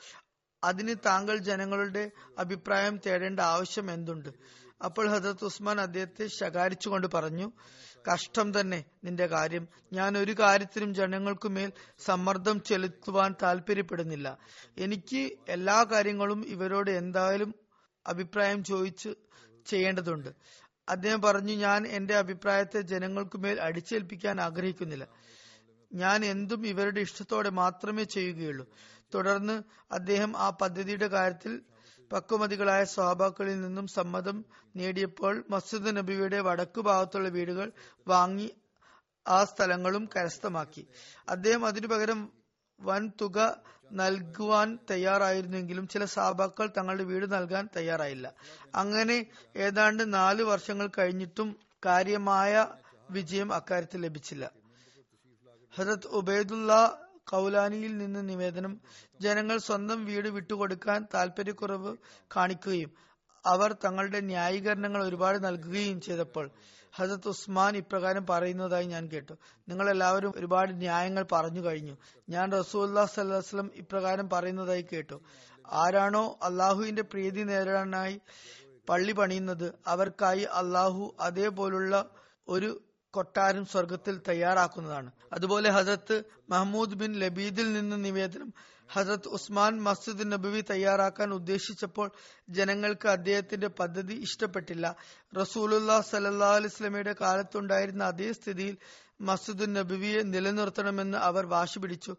അതിന് 0.64 0.94
താങ്കൾ 1.06 1.36
ജനങ്ങളുടെ 1.38 2.10
അഭിപ്രായം 2.38 3.00
തേടേണ്ട 3.06 3.40
ആവശ്യം 3.40 3.90
എന്തുണ്ട്? 3.90 4.28
അപ്പോൾ 4.84 5.08
ഹസരത്ത് 5.08 5.44
ഉസ്മാൻ 5.44 5.80
അദ്ദേഹത്തെ 5.80 6.26
ശകാരിച്ചുകൊണ്ട് 6.26 7.06
പറഞ്ഞു 7.14 7.52
കഷ്ടം 8.08 8.60
തന്നെ 8.60 8.84
നിന്റെ 9.04 9.26
കാര്യം. 9.26 9.68
ഞാൻ 9.92 10.18
ഒരു 10.18 10.32
കാര്യത്തിനും 10.32 10.94
ജനങ്ങൾക്കു 10.94 11.48
മേൽ 11.48 11.72
സമ്മർദ്ദം 11.98 12.62
ചെലുത്തുവാൻ 12.62 13.34
താല്പര്യപ്പെടുന്നില്ല 13.42 14.38
എനിക്ക് 14.78 15.22
എല്ലാ 15.48 15.84
കാര്യങ്ങളും 15.92 16.46
ഇവരോട് 16.48 16.90
എന്തായാലും 16.90 17.54
അഭിപ്രായം 18.06 18.64
ചോദിച്ച് 18.64 19.08
ചെയ്യേണ്ടതുണ്ട്. 19.66 20.28
അദ്ദേഹം 20.88 21.22
പറഞ്ഞു 21.22 21.52
ഞാൻ 21.52 21.86
എന്റെ 21.86 22.14
അഭിപ്രായത്തെ 22.14 22.80
ജനങ്ങൾക്കുമേൽ 22.80 23.60
അടിച്ചേൽപ്പിക്കാൻ 23.60 24.40
ആഗ്രഹിക്കുന്നില്ല. 24.40 25.08
ഞാൻ 25.92 26.24
എന്തും 26.24 26.66
ഇവരുടെ 26.66 27.00
ഇഷ്ടത്തോടെ 27.00 27.50
മാത്രമേ 27.50 28.04
ചെയ്യുകയുള്ളൂ. 28.04 28.66
തുടർന്ന് 29.14 29.62
അദ്ദേഹം 29.92 30.36
ആ 30.36 30.50
പദ്ധതിയുടെ 30.50 31.06
കാര്യത്തിൽ 31.06 31.62
പക്വമതികളായ 32.12 32.84
സ്വഭാക്കളിൽ 32.84 33.60
നിന്നും 33.60 33.86
സമ്മതം 33.86 34.44
നേടിയപ്പോൾ 34.76 35.44
മസ്ജിദ് 35.50 35.96
നബിയുടെ 35.96 36.40
വടക്കു 36.40 36.80
ഭാഗത്തുള്ള 36.80 37.28
വീടുകൾ 37.28 37.72
വാങ്ങി 38.08 38.50
ആ 39.28 39.44
സ്ഥലങ്ങളും 39.44 40.08
കരസ്ഥമാക്കി. 40.16 40.86
അദ്ദേഹം 41.28 41.66
അതിനു 41.66 41.86
പകരം 41.86 42.43
വൻ 42.80 43.12
തുക 43.20 43.38
നൽകുവാൻ 43.92 44.78
തയ്യാറായിരുന്നെങ്കിലും 44.90 45.88
ചില 45.88 46.04
സാബാക്കൾ 46.04 46.70
തങ്ങളുടെ 46.78 47.04
വീട് 47.04 47.34
നൽകാൻ 47.34 47.68
തയ്യാറായില്ല. 47.76 48.34
അങ്ങനെ 48.74 49.26
ഏതാണ്ട് 49.56 50.14
നാല് 50.14 50.42
വർഷങ്ങൾ 50.42 50.90
കഴിഞ്ഞിട്ടും 50.98 51.56
കാര്യമായ 51.86 52.52
വിജയം 53.10 53.54
അക്കാര്യത്തിൽ 53.54 54.00
ലഭിച്ചില്ല. 54.00 54.50
ഹജരത് 55.74 56.06
ഉബൈദുള്ള 56.06 56.72
കൗലാനിയിൽ 57.30 57.98
നിന്ന് 57.98 58.28
നിവേദനം 58.28 58.80
ജനങ്ങൾ 59.20 59.58
സ്വന്തം 59.58 60.04
വീട് 60.04 60.28
വിട്ടുകൊടുക്കാൻ 60.28 61.06
താല്പര്യക്കുറവ് 61.14 61.96
കാണിക്കുകയും 62.36 62.90
അവർ 63.44 63.72
തങ്ങളുടെ 63.84 64.20
ന്യായീകരണങ്ങൾ 64.20 65.04
ഒരുപാട് 65.04 65.44
നൽകുകയും 65.44 66.00
ചെയ്തപ്പോൾ 66.00 66.50
ഹജരത് 66.96 67.28
ഉസ്മാൻ 67.28 67.76
ഇപ്രകാരം 67.76 68.26
പറയുന്നതായി 68.26 68.86
ഞാൻ 68.86 69.06
കേട്ടു. 69.06 69.32
നിങ്ങൾ 69.68 69.90
എല്ലാവരും 69.90 70.32
ഒരുപാട് 70.36 70.72
ന്യായങ്ങൾ 70.72 71.26
പറഞ്ഞു 71.32 71.60
കഴിഞ്ഞു. 71.60 71.96
ഞാൻ 72.28 72.52
റസൂല്ലാ 72.52 73.04
സല്ലാസ്ലം 73.04 73.70
ഇപ്രകാരം 73.74 74.30
പറയുന്നതായി 74.30 74.86
കേട്ടു. 74.92 75.20
ആരാണോ 75.66 76.38
അള്ളാഹുവിന്റെ 76.42 77.02
പ്രീതി 77.02 77.42
നേടാനായി 77.42 78.20
പള്ളി 78.88 79.12
പണിയുന്നത് 79.12 79.74
അവർക്കായി 79.86 80.40
അള്ളാഹു 80.40 81.14
അതേപോലുള്ള 81.20 82.10
ഒരു 82.48 82.82
കൊട്ടാരം 83.14 83.64
സ്വർഗത്തിൽ 83.66 84.14
തയ്യാറാക്കുന്നതാണ്. 84.28 85.10
അതുപോലെ 85.32 85.68
ഹസരത്ത് 85.70 86.16
മഹമ്മൂദ് 86.50 86.94
ബിൻ 86.94 87.12
ലബീദിൽ 87.12 87.68
നിന്ന് 87.72 87.96
നിവേദനം 88.04 88.50
ഹസരത്ത് 88.92 89.28
ഉസ്മാൻ 89.28 89.74
മസ്ജിദ് 89.82 90.24
നബുവി 90.32 90.62
തയ്യാറാക്കാൻ 90.70 91.28
ഉദ്ദേശിച്ചപ്പോൾ 91.32 92.08
ജനങ്ങൾക്ക് 92.48 93.08
അദ്ദേഹത്തിന്റെ 93.08 93.70
പദ്ധതി 93.80 94.14
ഇഷ്ടപ്പെട്ടില്ല. 94.26 94.86
റസൂലുല്ലാ 95.40 96.00
സല്ലാ 96.00 96.50
അലിസ്ലമിയുടെ 96.54 97.14
കാലത്തുണ്ടായിരുന്ന 97.20 98.04
അതേ 98.04 98.32
സ്ഥിതിയിൽ 98.32 98.76
മസ്ജിദ് 99.20 99.76
നബുവിയെ 99.76 100.22
നിലനിർത്തണമെന്ന് 100.34 101.18
അവർ 101.28 101.46
വാശി 101.46 101.78
പിടിച്ചു. 101.78 102.16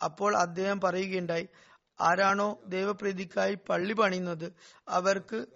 അപ്പോൾ 0.00 0.32
അദ്ദേഹം 0.36 0.80
പറയുകയുണ്ടായി 0.80 1.46
ആരാണോ 2.00 2.48
ദൈവപ്രീതിക്കായി 2.66 3.56
പള്ളി 3.68 3.92
പണിയുന്നത് 3.92 4.48
അവർക്ക് 4.88 5.46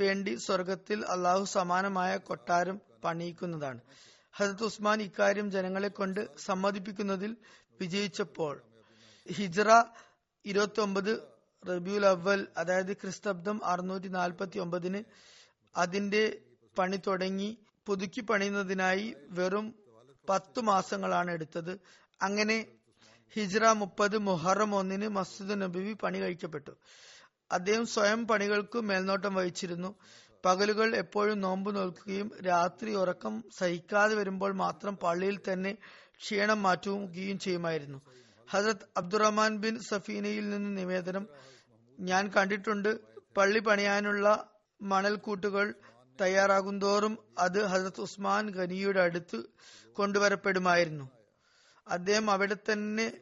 വേണ്ടി 0.00 0.32
സ്വർഗത്തിൽ 0.46 0.98
അള്ളാഹു 1.06 1.44
സമാനമായ 1.44 2.12
കൊട്ടാരം 2.28 2.76
പണിയിക്കുന്നതാണ്. 3.06 3.80
ഹജരത് 4.36 4.64
ഉസ്മാൻ 4.64 5.02
ഇക്കാര്യം 5.02 5.50
ജനങ്ങളെ 5.50 5.88
കൊണ്ട് 5.88 6.22
സമ്മതിപ്പിക്കുന്നതിൽ 6.38 7.36
വിജയിച്ചപ്പോൾ 7.80 8.54
ഹിജറ 9.32 9.70
ഇരുപത്തി 10.44 10.80
ഒമ്പത് 10.80 11.12
റബിയുൽ 11.68 12.06
അവൽ 12.06 12.46
അതായത് 12.56 12.92
ക്രിസ്തബ്ദം 12.92 13.64
അറുന്നൂറ്റി 13.64 14.08
നാൽപ്പത്തി 14.08 14.58
ഒമ്പതിന് 14.58 15.00
അതിന്റെ 15.76 16.22
പണി 16.78 16.98
തുടങ്ങി. 17.06 17.50
പുതുക്കി 17.86 18.20
പണിയുന്നതിനായി 18.20 19.14
വെറും 19.30 19.66
പത്തു 20.28 20.60
മാസങ്ങളാണ് 20.60 21.30
എടുത്തത്. 21.30 21.80
അങ്ങനെ 22.22 22.66
ഹിജ്റ 23.34 23.64
മുപ്പത് 23.64 24.18
മുഹറം 24.18 24.74
ഒന്നിന് 24.74 25.08
മസ്ജിദ് 25.08 25.60
നബിവി 25.62 25.92
പണി 25.92 26.18
കഴിക്കപ്പെട്ടു. 26.18 26.72
അദ്ദേഹം 27.52 27.86
സ്വയം 27.86 28.26
പണികൾക്ക് 28.26 28.78
മേൽനോട്ടം 28.80 29.34
വഹിച്ചിരുന്നു. 29.34 29.90
പകലുകൾ 30.44 30.96
എപ്പോഴും 30.96 31.40
നോമ്പ് 31.40 31.76
നോക്കുകയും 31.76 32.30
രാത്രി 32.46 32.94
ഉറക്കം 32.94 33.44
സഹിക്കാതെ 33.58 34.14
വരുമ്പോൾ 34.14 34.52
മാത്രം 34.52 34.96
പള്ളിയിൽ 34.96 35.40
തന്നെ 35.52 35.76
ക്ഷീണം 36.20 36.62
മാറ്റുകയും 36.62 37.38
ചെയ്യുമായിരുന്നു. 37.38 37.98
ഹസരത് 38.50 38.86
അബ്ദുറഹ്മാൻ 38.96 39.58
ബിൻ 39.58 39.80
സഫീനയിൽ 39.80 40.50
നിന്ന് 40.50 40.78
നിവേദനം. 40.78 41.26
ഞാൻ 42.00 42.30
കണ്ടിട്ടുണ്ട് 42.36 42.98
പള്ളി 43.36 43.58
പണിയാനുള്ള 43.58 44.48
മണൽക്കൂട്ടുകൾ 44.82 45.74
തയ്യാറാകുന്തോറും 46.20 47.18
അത് 47.38 47.64
ഹസരത് 47.64 48.00
ഉസ്മാൻ 48.00 48.50
ഖനിയുടെ 48.56 49.00
അടുത്ത് 49.00 49.38
കൊണ്ടുവരപ്പെടുമായിരുന്നു. 49.92 51.10
അദ്ദേഹം 51.88 52.30
അവിടെ 52.30 52.56
തന്നെ 52.72 53.12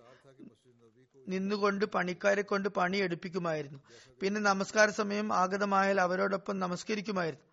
നിന്നുകൊണ്ട് 1.29 1.85
പണിക്കാരെ 1.85 2.43
കൊണ്ട് 2.43 2.69
പണി 2.69 2.97
എടുപ്പിക്കുമായിരുന്നു. 2.97 3.79
പിന്നെ 4.21 4.41
നമസ്കാര 4.41 4.91
സമയം 4.91 5.33
ആഗതമായാൽ 5.33 6.01
അവരോടൊപ്പം 6.01 6.59
നമസ്കരിക്കുമായിരുന്നു. 6.59 7.47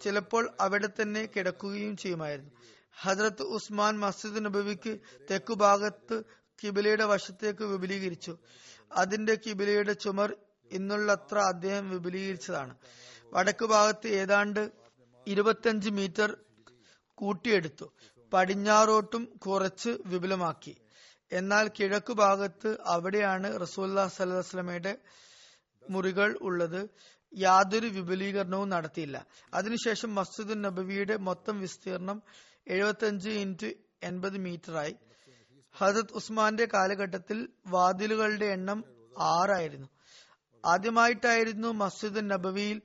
ചിലപ്പോൾ 0.00 0.50
അവിടെ 0.60 0.88
തന്നെ 1.02 1.28
കിടക്കുകയും 1.36 1.96
ചെയ്യുമായിരുന്നു. 1.96 2.50
ഹജ്രത്ത് 3.00 3.42
ഉസ്മാൻ 3.42 3.98
മസ്ജിദ് 3.98 4.44
നബവിക്ക് 4.44 4.98
തെക്കുഭാഗത്ത് 5.30 6.22
കിബിലയുടെ 6.64 7.04
വശത്തേക്ക് 7.04 7.64
വിപുലീകരിച്ചു. 7.64 8.38
അതിന്റെ 8.92 9.38
കിബിലയുടെ 9.46 9.92
ചുമർ 9.92 10.36
ഇന്നുള്ളത്ര 10.70 11.38
അദ്ദേഹം 11.38 11.90
വിപുലീകരിച്ചതാണ്. 11.90 12.74
വടക്കു 13.32 13.66
ഭാഗത്ത് 13.66 14.08
ഏതാണ്ട് 14.08 14.70
ഇരുപത്തിയഞ്ച് 15.26 15.90
മീറ്റർ 15.90 16.36
കൂട്ടിയെടുത്തു. 17.14 17.92
പടിഞ്ഞാറോട്ടും 18.32 19.24
കുറച്ച് 19.24 19.90
വിപുലമാക്കി. 20.06 20.76
എന്നാൽ 21.32 21.70
കിഴക്കു 21.80 22.12
ഭാഗത്ത് 22.12 22.76
അവിടെയാണ് 22.86 23.60
റസൂല്ലാ 23.60 24.08
സലഹ്സ്ലമയുടെ 24.08 24.98
മുറികൾ 25.90 26.38
ഉള്ളത്. 26.40 26.88
യാതൊരു 27.36 27.86
വിപുലീകരണവും 27.86 28.68
നടത്തിയില്ല. 28.68 29.26
അതിനുശേഷം 29.54 30.14
മസ്ജിദ് 30.14 30.64
നബവിയുടെ 30.64 31.16
മൊത്തം 31.16 31.60
വിസ്തീർണം 31.60 32.22
എഴുപത്തിയഞ്ച് 32.68 33.30
ഇന്റു 33.30 33.66
എൺപത് 34.02 34.38
മീറ്ററായി 34.38 34.96
ഹജത് 35.78 36.12
ഉസ്മാന്റെ 36.12 36.68
കാലഘട്ടത്തിൽ 36.74 37.48
വാതിലുകളുടെ 37.66 38.46
എണ്ണം 38.46 38.84
ആറായിരുന്നു. 39.20 39.88
ആദ്യമായിട്ടായിരുന്നു 40.66 41.68
മസ്ജിദ് 41.68 42.30
നബവിയിൽ 42.30 42.82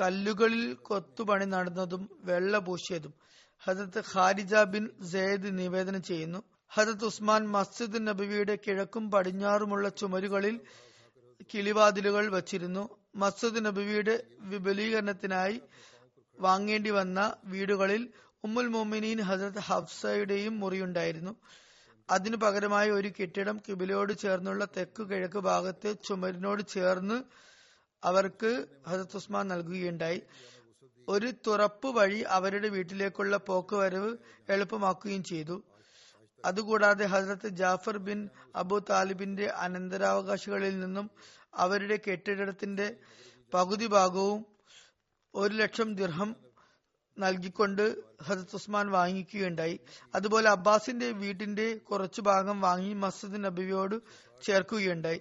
കല്ലുകളിൽ 0.00 0.74
കൊത്തുപണി 0.74 1.44
നടന്നതും 1.44 2.08
വെള്ള 2.20 2.58
പൂശിയതും. 2.58 3.14
ഹസത്ത് 3.58 4.02
ഖാരിജ 4.14 4.54
ബിൻ 4.54 4.90
സെയ്ദ് 5.12 5.58
നിവേദനം 5.58 6.02
ചെയ്യുന്നു. 6.02 6.42
ഹജരത്ത് 6.70 7.04
ഉസ്മാൻ 7.04 7.42
മസ്ജിദ് 7.46 8.06
നബിയുടെ 8.08 8.58
കിഴക്കും 8.64 9.10
പടിഞ്ഞാറുമുള്ള 9.10 9.88
ചുമരുകളിൽ 9.88 10.56
കിളിവാതിലുകൾ 11.52 12.24
വച്ചിരുന്നു. 12.32 12.82
മസ്ജിദ് 13.16 13.64
നബിയുടെ 13.66 14.14
വിപുലീകരണത്തിനായി 14.40 15.60
വാങ്ങേണ്ടി 16.38 16.90
വന്ന 16.90 17.20
വീടുകളിൽ 17.44 18.02
ഉമ്മുൽ 18.44 18.66
മൊമിനീൻ 18.66 19.20
ഹസരത് 19.28 19.62
ഹഫ്സയുടെയും 19.68 20.60
മുറിയുണ്ടായിരുന്നു. 20.60 21.32
അതിനു 22.08 22.36
പകരമായി 22.36 22.90
ഒരു 22.90 23.08
കെട്ടിടം 23.08 23.56
കിബിലയോട് 23.68 24.12
ചേർന്നുള്ള 24.18 24.64
തെക്ക് 24.76 25.02
കിഴക്ക് 25.02 25.38
ഭാഗത്തെ 25.38 25.92
ചുമരിനോട് 25.92 26.62
ചേർന്ന് 26.74 27.18
അവർക്ക് 28.02 28.50
ഹസരത് 28.88 29.16
ഉസ്മാൻ 29.16 29.48
നൽകുകയുണ്ടായി. 29.48 30.20
ഒരു 31.08 31.28
തുറപ്പ് 31.46 31.88
വഴി 31.88 32.20
അവരുടെ 32.36 32.68
വീട്ടിലേക്കുള്ള 32.68 33.36
പോക്കുവരവ് 33.48 34.12
എളുപ്പമാക്കുകയും 34.48 35.24
ചെയ്തു. 35.24 35.56
അതുകൂടാതെ 36.44 37.04
ഹസരത്ത് 37.04 37.48
ജാഫർ 37.48 37.96
ബിൻ 37.96 38.28
അബു 38.56 38.78
താലിബിന്റെ 38.90 39.46
അനന്തരാവകാശികളിൽ 39.46 40.80
നിന്നും 40.80 41.10
അവരുടെ 41.54 41.98
കെട്ടിടത്തിന്റെ 42.08 42.96
പകുതി 43.54 43.86
ഭാഗവും 43.86 44.46
ഒരു 45.34 45.54
ലക്ഷം 45.54 45.94
ദിർഹം 45.94 46.36
നൽകിക്കൊണ്ട് 47.18 47.96
ഹസത്ത് 48.22 48.54
ഉസ്മാൻ 48.54 48.90
വാങ്ങിക്കുകയുണ്ടായി. 48.90 49.80
അതുപോലെ 50.14 50.50
അബ്ബാസിന്റെ 50.50 51.10
വീട്ടിന്റെ 51.10 51.74
കുറച്ചു 51.74 52.20
ഭാഗം 52.20 52.60
വാങ്ങി 52.60 52.94
മസ്ജിദ് 52.94 53.44
നബിയോട് 53.44 53.94
ചേർക്കുകയുണ്ടായി. 54.42 55.20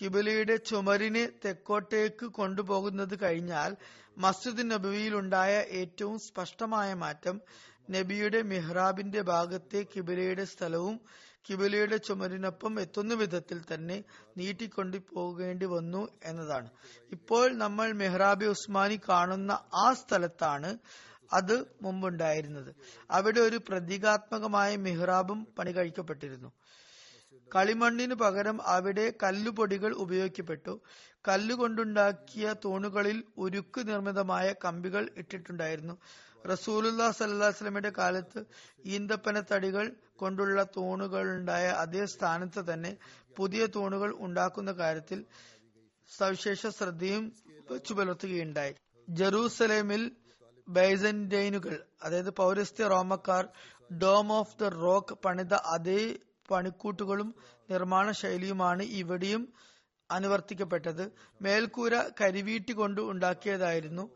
കിബിലയുടെ 0.00 0.56
ചുമരിനെ 0.56 1.28
തെക്കോട്ടേക്ക് 1.44 2.26
കൊണ്ടുപോകുന്നത് 2.26 3.22
കഴിഞ്ഞാൽ 3.22 3.76
മസ്ജിദ് 4.18 4.70
നബിയിലുണ്ടായ 4.70 5.58
ഏറ്റവും 5.58 6.18
സ്പഷ്ടമായ 6.18 6.94
മാറ്റം 6.94 7.40
നബിയുടെ 7.90 8.42
മെഹ്റാബിന്റെ 8.42 9.20
ഭാഗത്തെ 9.22 9.86
കിബിലയുടെ 9.96 10.44
സ്ഥലവും 10.44 11.00
കിബിലയുടെ 11.50 11.96
ചുമരിനൊപ്പം 11.96 12.80
എത്തുന്ന 12.80 13.14
വിധത്തിൽ 13.14 13.60
തന്നെ 13.74 14.04
നീട്ടിക്കൊണ്ടു 14.36 14.96
പോകേണ്ടി 14.96 15.66
വന്നു 15.66 16.08
എന്നതാണ്. 16.24 16.70
ഇപ്പോൾ 17.12 17.54
നമ്മൾ 17.54 17.92
മെഹ്റാബി 17.92 18.46
ഉസ്മാനി 18.46 19.00
കാണുന്ന 19.08 19.50
ആ 19.74 19.92
സ്ഥലത്താണ് 19.92 20.78
അത് 21.32 21.64
മുമ്പുണ്ടായിരുന്നത്. 21.82 22.74
അവിടെ 23.10 23.40
ഒരു 23.40 23.60
പ്രതീകാത്മകമായ 23.68 24.76
മെഹ്റാബും 24.76 25.46
പണി 25.58 25.70
കഴിക്കപ്പെട്ടിരുന്നു. 25.70 26.52
കളിമണ്ണിനു 27.56 28.14
പകരം 28.14 28.62
അവിടെ 28.66 29.12
കല്ലുപൊടികൾ 29.22 29.92
ഉപയോഗിക്കപ്പെട്ടു. 29.92 30.80
കല്ലുകൊണ്ടുണ്ടാക്കിയ 31.28 32.54
തൂണുകളിൽ 32.64 33.22
ഉരുക്ക് 33.36 33.88
നിർമ്മിതമായ 33.88 34.54
കമ്പികൾ 34.64 35.08
ഇട്ടിട്ടുണ്ടായിരുന്നു. 35.16 35.98
റസൂലുല്ലാ 36.44 37.10
സല്ലാസ്ലമിയുടെ 37.10 37.90
കാലത്ത് 37.98 38.40
ഈന്തപ്പന 38.84 39.40
തടികൾ 39.40 39.86
കൊണ്ടുള്ള 40.16 40.62
തൂണുകൾ 40.62 41.36
ഉണ്ടായ 41.36 41.66
അതേ 41.68 42.04
സ്ഥാനത്ത് 42.06 42.72
തന്നെ 42.72 42.96
പുതിയ 43.36 43.66
തൂണുകൾ 43.66 44.14
ഉണ്ടാക്കുന്ന 44.18 44.72
കാര്യത്തിൽ 44.72 45.24
സവിശേഷ 46.18 46.66
ശ്രദ്ധയും 46.66 47.32
വെച്ചു 47.70 47.94
പുലർത്തുകയുണ്ടായി 47.94 48.74
ജെറൂസലേമിൽ 49.08 50.10
ബൈസന്റൈനുകൾ 50.68 51.84
അതായത് 52.02 52.30
പൗരസ്ത്യ 52.30 52.86
റോമക്കാർ 52.88 53.48
ഡോം 54.02 54.32
ഓഫ് 54.32 54.56
ദ 54.56 54.68
റോക്ക് 54.68 55.14
പണിത 55.14 55.54
അതേ 55.54 56.18
പണിക്കൂട്ടുകളും 56.50 57.34
നിർമ്മാണ 57.70 58.10
ശൈലിയുമാണ് 58.10 58.82
ഇവിടെയും 58.82 59.52
അനുവർത്തിക്കപ്പെട്ടത്. 60.10 61.12
മേൽക്കൂര 61.42 61.94
കരിവീട്ടി 62.20 62.72
കൊണ്ട് 62.72 63.00
ഉണ്ടാക്കിയതായിരുന്നു. 63.00 64.10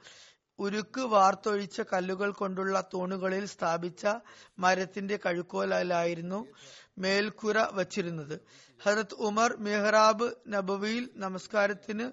ഉരുക്ക് 0.62 1.00
വാർത്തൊഴിച്ച 1.00 1.80
കല്ലുകൾ 1.92 2.30
കൊണ്ടുള്ള 2.30 2.80
തൂണുകളിൽ 2.94 3.44
സ്ഥാപിച്ച 3.46 4.06
മരത്തിന്റെ 4.58 5.16
കഴുക്കോലായിരുന്നു 5.26 6.40
മേൽക്കുര 6.98 7.58
വച്ചിരുന്നത്. 7.72 8.36
ഹരത് 8.82 9.14
ഉമർ 9.14 9.56
മെഹ്റാബ് 9.56 10.28
നബവിയിൽ 10.48 11.04
നമസ്കാരത്തിന് 11.16 12.06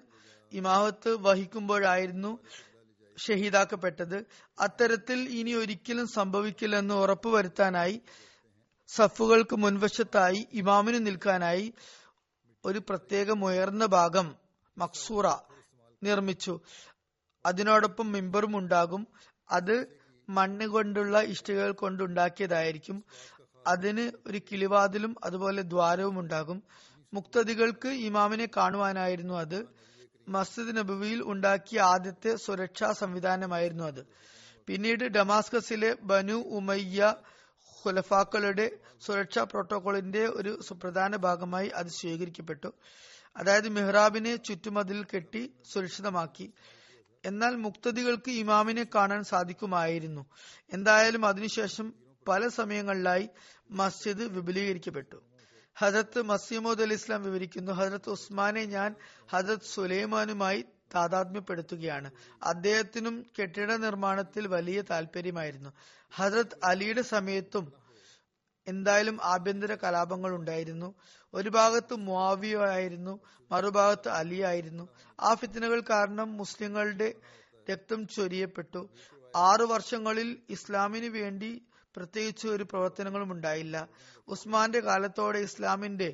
ഇമാഹത്ത് 0.52 1.10
വഹിക്കുമ്പോഴായിരുന്നു 1.20 2.32
ഷഹീദാക്കപ്പെട്ടത്. 3.18 4.18
അത്തരത്തിൽ 4.58 5.18
ഇനി 5.38 5.52
ഒരിക്കലും 5.52 6.06
സംഭവിക്കില്ലെന്ന് 6.06 6.94
ഉറപ്പുവരുത്താനായി 6.94 7.96
സഫുകൾക്ക് 8.88 9.56
മുൻവശത്തായി 9.56 10.40
ഇമാമിന് 10.52 11.06
നിൽക്കാനായി 11.06 11.66
ഒരു 12.64 12.78
പ്രത്യേകം 12.88 13.44
ഉയർന്ന 13.44 13.86
ഭാഗം 13.86 14.26
മക്സൂറ 14.78 15.26
നിർമ്മിച്ചു. 16.02 16.54
അതിനോടൊപ്പം 17.46 18.12
മിമ്പറും 18.12 18.56
ഉണ്ടാകും. 18.56 19.06
അത് 19.50 19.86
മണ്ണ് 20.28 20.66
കൊണ്ടുള്ള 20.66 21.20
ഇഷ്ടികകൾ 21.20 21.72
കൊണ്ടുണ്ടാക്കിയതായിരിക്കും. 21.72 23.04
അതിന് 23.66 24.12
ഒരു 24.26 24.40
കിളിവാതിലും 24.52 25.16
അതുപോലെ 25.24 25.62
ദ്വാരവും 25.62 26.18
ഉണ്ടാകും. 26.18 26.62
മുക്തതികൾക്ക് 27.14 27.88
ഇമാമിനെ 27.88 28.48
കാണുവാനായിരുന്നു 28.56 29.34
അത്. 29.34 29.66
മസ്ജിദ് 30.28 30.76
നബുവിയിൽ 30.76 31.22
ഉണ്ടാക്കിയ 31.22 31.80
ആദ്യത്തെ 31.80 32.36
സുരക്ഷാ 32.36 32.92
സംവിധാനമായിരുന്നു 32.92 33.84
അത്. 33.84 34.06
പിന്നീട് 34.66 35.04
ഡമാസ്കസിലെ 35.04 35.96
ബനു 36.02 36.32
ഉമയ്യ 36.32 37.14
ഖുലഫാക്കളുടെ 37.86 38.70
സുരക്ഷാ 39.00 39.44
പ്രോട്ടോകോളിന്റെ 39.44 40.26
ഒരു 40.26 40.60
സുപ്രധാന 40.68 41.16
ഭാഗമായി 41.16 41.68
അത് 41.68 41.86
സ്വീകരിക്കപ്പെട്ടു. 41.86 42.72
അതായത് 43.36 43.68
മെഹ്റാബിനെ 43.68 44.36
ചുറ്റുമതിൽ 44.36 45.04
കെട്ടി 45.04 45.52
സുരക്ഷിതമാക്കി. 45.72 46.52
എന്നാൽ 47.24 47.56
മുക്തതികൾക്ക് 47.56 48.30
ഇമാമിനെ 48.30 48.86
കാണാൻ 48.94 49.24
സാധിക്കുമായിരുന്നു. 49.24 50.26
എന്തായാലും 50.72 51.26
അതിനുശേഷം 51.26 51.94
പല 52.28 52.48
സമയങ്ങളിലായി 52.48 53.28
മസ്ജിദ് 53.70 54.22
വിപുലീകരിക്കപ്പെട്ടു. 54.22 55.22
ഹജരത്ത് 55.76 56.22
മസീമോദ് 56.22 56.82
അലി 56.82 56.94
ഇസ്ലാം 56.94 57.22
വിവരിക്കുന്നു 57.22 57.72
ഹജരത്ത് 57.72 58.10
ഉസ്മാനെ 58.10 58.64
ഞാൻ 58.64 58.94
ഹജരത്ത് 59.30 59.70
സുലൈമാനുമായി 59.72 60.64
താതാത്മ്യപ്പെടുത്തുകയാണ്. 60.94 62.10
അദ്ദേഹത്തിനും 62.42 63.26
കെട്ടിട 63.40 63.72
നിർമ്മാണത്തിൽ 63.76 64.46
വലിയ 64.46 64.82
താല്പര്യമായിരുന്നു 64.82 65.70
ഹജരത് 66.12 66.56
അലിയുടെ 66.64 67.02
സമയത്തും 67.02 67.79
എന്തായാലും 68.70 69.16
ആഭ്യന്തര 69.24 69.74
കലാപങ്ങൾ 69.74 70.30
ഉണ്ടായിരുന്നു. 70.34 70.94
ഒരു 71.34 71.48
ഭാഗത്ത് 71.48 71.94
മുവാവിയ 71.94 72.56
ആയിരുന്നു 72.56 73.14
മറുഭാഗത്ത് 73.52 74.08
അലി 74.08 74.40
ആയിരുന്നു. 74.40 74.88
ആ 75.20 75.34
ഫിത്തനകൾ 75.34 75.80
കാരണം 75.90 76.36
മുസ്ലിങ്ങളുടെ 76.36 77.08
രക്തം 77.72 78.00
ചൊരിയപ്പെട്ടു. 78.06 78.82
ആറു 79.36 79.64
വർഷങ്ങളിൽ 79.64 80.38
ഇസ്ലാമിന് 80.50 81.06
വേണ്ടി 81.06 81.50
പ്രത്യേകിച്ച് 81.96 82.48
ഒരു 82.48 82.64
പ്രവർത്തനങ്ങളും 82.64 83.32
ഉണ്ടായില്ല. 83.32 83.88
ഉസ്മാന്റെ 84.28 84.80
കാലത്തോടെ 84.80 85.38
ഇസ്ലാമിന്റെ 85.38 86.08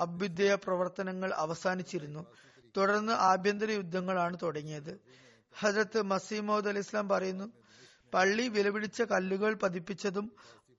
അഭ്യുദയ 0.00 0.54
പ്രവർത്തനങ്ങൾ 0.54 1.30
അവസാനിച്ചിരുന്നു. 1.34 2.22
തുടർന്ന് 2.76 3.12
ആഭ്യന്തര 3.12 3.70
യുദ്ധങ്ങളാണ് 3.70 4.36
തുടങ്ങിയത്. 4.42 5.00
ഹജരത്ത് 5.58 6.02
മസീമോദ് 6.02 6.68
അലി 6.68 6.78
ഇസ്ലാം 6.78 7.08
പറയുന്നു 7.08 7.46
പള്ളി 8.14 8.48
വിലപിടിച്ച 8.48 9.02
കല്ലുകൾ 9.02 9.54
പതിപ്പിച്ചതും 9.54 10.26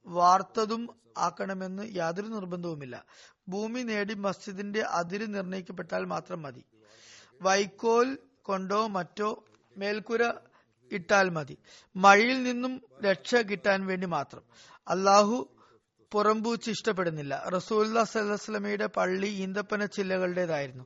വാർത്തതും 0.07 0.89
ആക്കണമെന്ന് 1.17 1.95
യാതൊരു 1.95 2.27
നിർബന്ധവുമില്ല. 2.27 3.05
ഭൂമി 3.47 3.81
നേടി 3.81 4.13
മസ്ജിദിന്റെ 4.13 4.81
അതിര് 4.81 5.33
നിർണയിക്കപ്പെട്ടാൽ 5.33 6.05
മാത്രം 6.05 6.41
മതി. 6.41 6.63
വൈക്കോൽ 7.41 8.17
കൊണ്ടോ 8.41 8.87
മറ്റോ 8.87 9.43
മേൽക്കുര 9.77 10.33
ഇട്ടാൽ 10.91 11.29
മതി. 11.29 11.57
മഴയിൽ 11.95 12.43
നിന്നും 12.43 12.81
രക്ഷ 13.03 13.35
കിട്ടാൻ 13.35 13.85
വേണ്ടി 13.85 14.07
മാത്രം. 14.07 14.41
അള്ളാഹു 14.87 15.47
പുറംപൂച്ച് 16.11 16.71
ഇഷ്ടപ്പെടുന്നില്ല. 16.71 17.43
റസൂല്ലാ 17.47 18.03
സല്ലാസ്ലമയുടെ 18.03 18.85
പള്ളി 18.85 19.27
ഈന്തപ്പന 19.27 19.85
ചില്ലകളുടേതായിരുന്നു. 19.85 20.85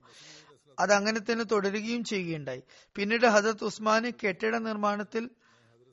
അത് 0.80 0.94
അങ്ങനെ 0.94 1.20
തന്നെ 1.20 1.44
തുടരുകയും 1.44 2.04
ചെയ്യുകയുണ്ടായി. 2.04 2.64
പിന്നീട് 2.96 3.28
ഹജത് 3.28 3.64
ഉസ്മാന് 3.64 4.12
കെട്ടിട 4.28 4.58
നിർമ്മാണത്തിൽ 4.58 5.30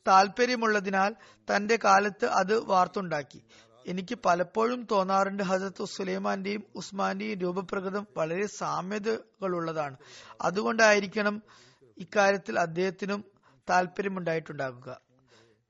താല്പര്യമുള്ളതിനാൽ 0.09 1.15
തന്റെ 1.51 1.79
കാലത്ത് 1.85 2.27
അത് 2.27 2.65
വാർത്തുണ്ടാക്കി. 2.65 3.43
എനിക്ക് 3.87 4.19
പലപ്പോഴും 4.27 4.87
തോന്നാറുണ്ട് 4.91 5.43
ഹസത്ത് 5.43 5.85
സുലൈമാന്റെയും 5.85 6.65
ഉസ്മാന്റെയും 6.75 7.39
രൂപപ്രകൃതം 7.39 8.07
വളരെ 8.17 8.47
സാമ്യതകളുള്ളതാണ്. 8.47 9.97
അതുകൊണ്ടായിരിക്കണം 10.41 11.43
ഇക്കാര്യത്തിൽ 11.99 12.59
അദ്ദേഹത്തിനും 12.59 13.25
താല്പര്യമുണ്ടായിട്ടുണ്ടാകുക 13.71 15.01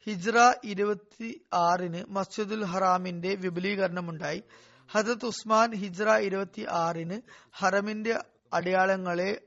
ഹിജ്റ 0.06 0.30
ഇരുപത്തി 0.64 1.44
ആറിന് 1.54 2.04
മസ്ജിദുൽ 2.08 2.64
ഹറാമിന്റെ 2.64 3.34
വിപുലീകരണമുണ്ടായി. 3.34 4.42
ഹജത് 4.90 5.26
ഉസ്മാൻ 5.26 5.74
ഹിജ്റ 5.74 6.02
ഇരുപത്തി 6.02 6.66
ആറിന് 6.70 7.20
ഹറമിന്റെ 7.52 8.24
അടയാളങ്ങളെ 8.52 9.40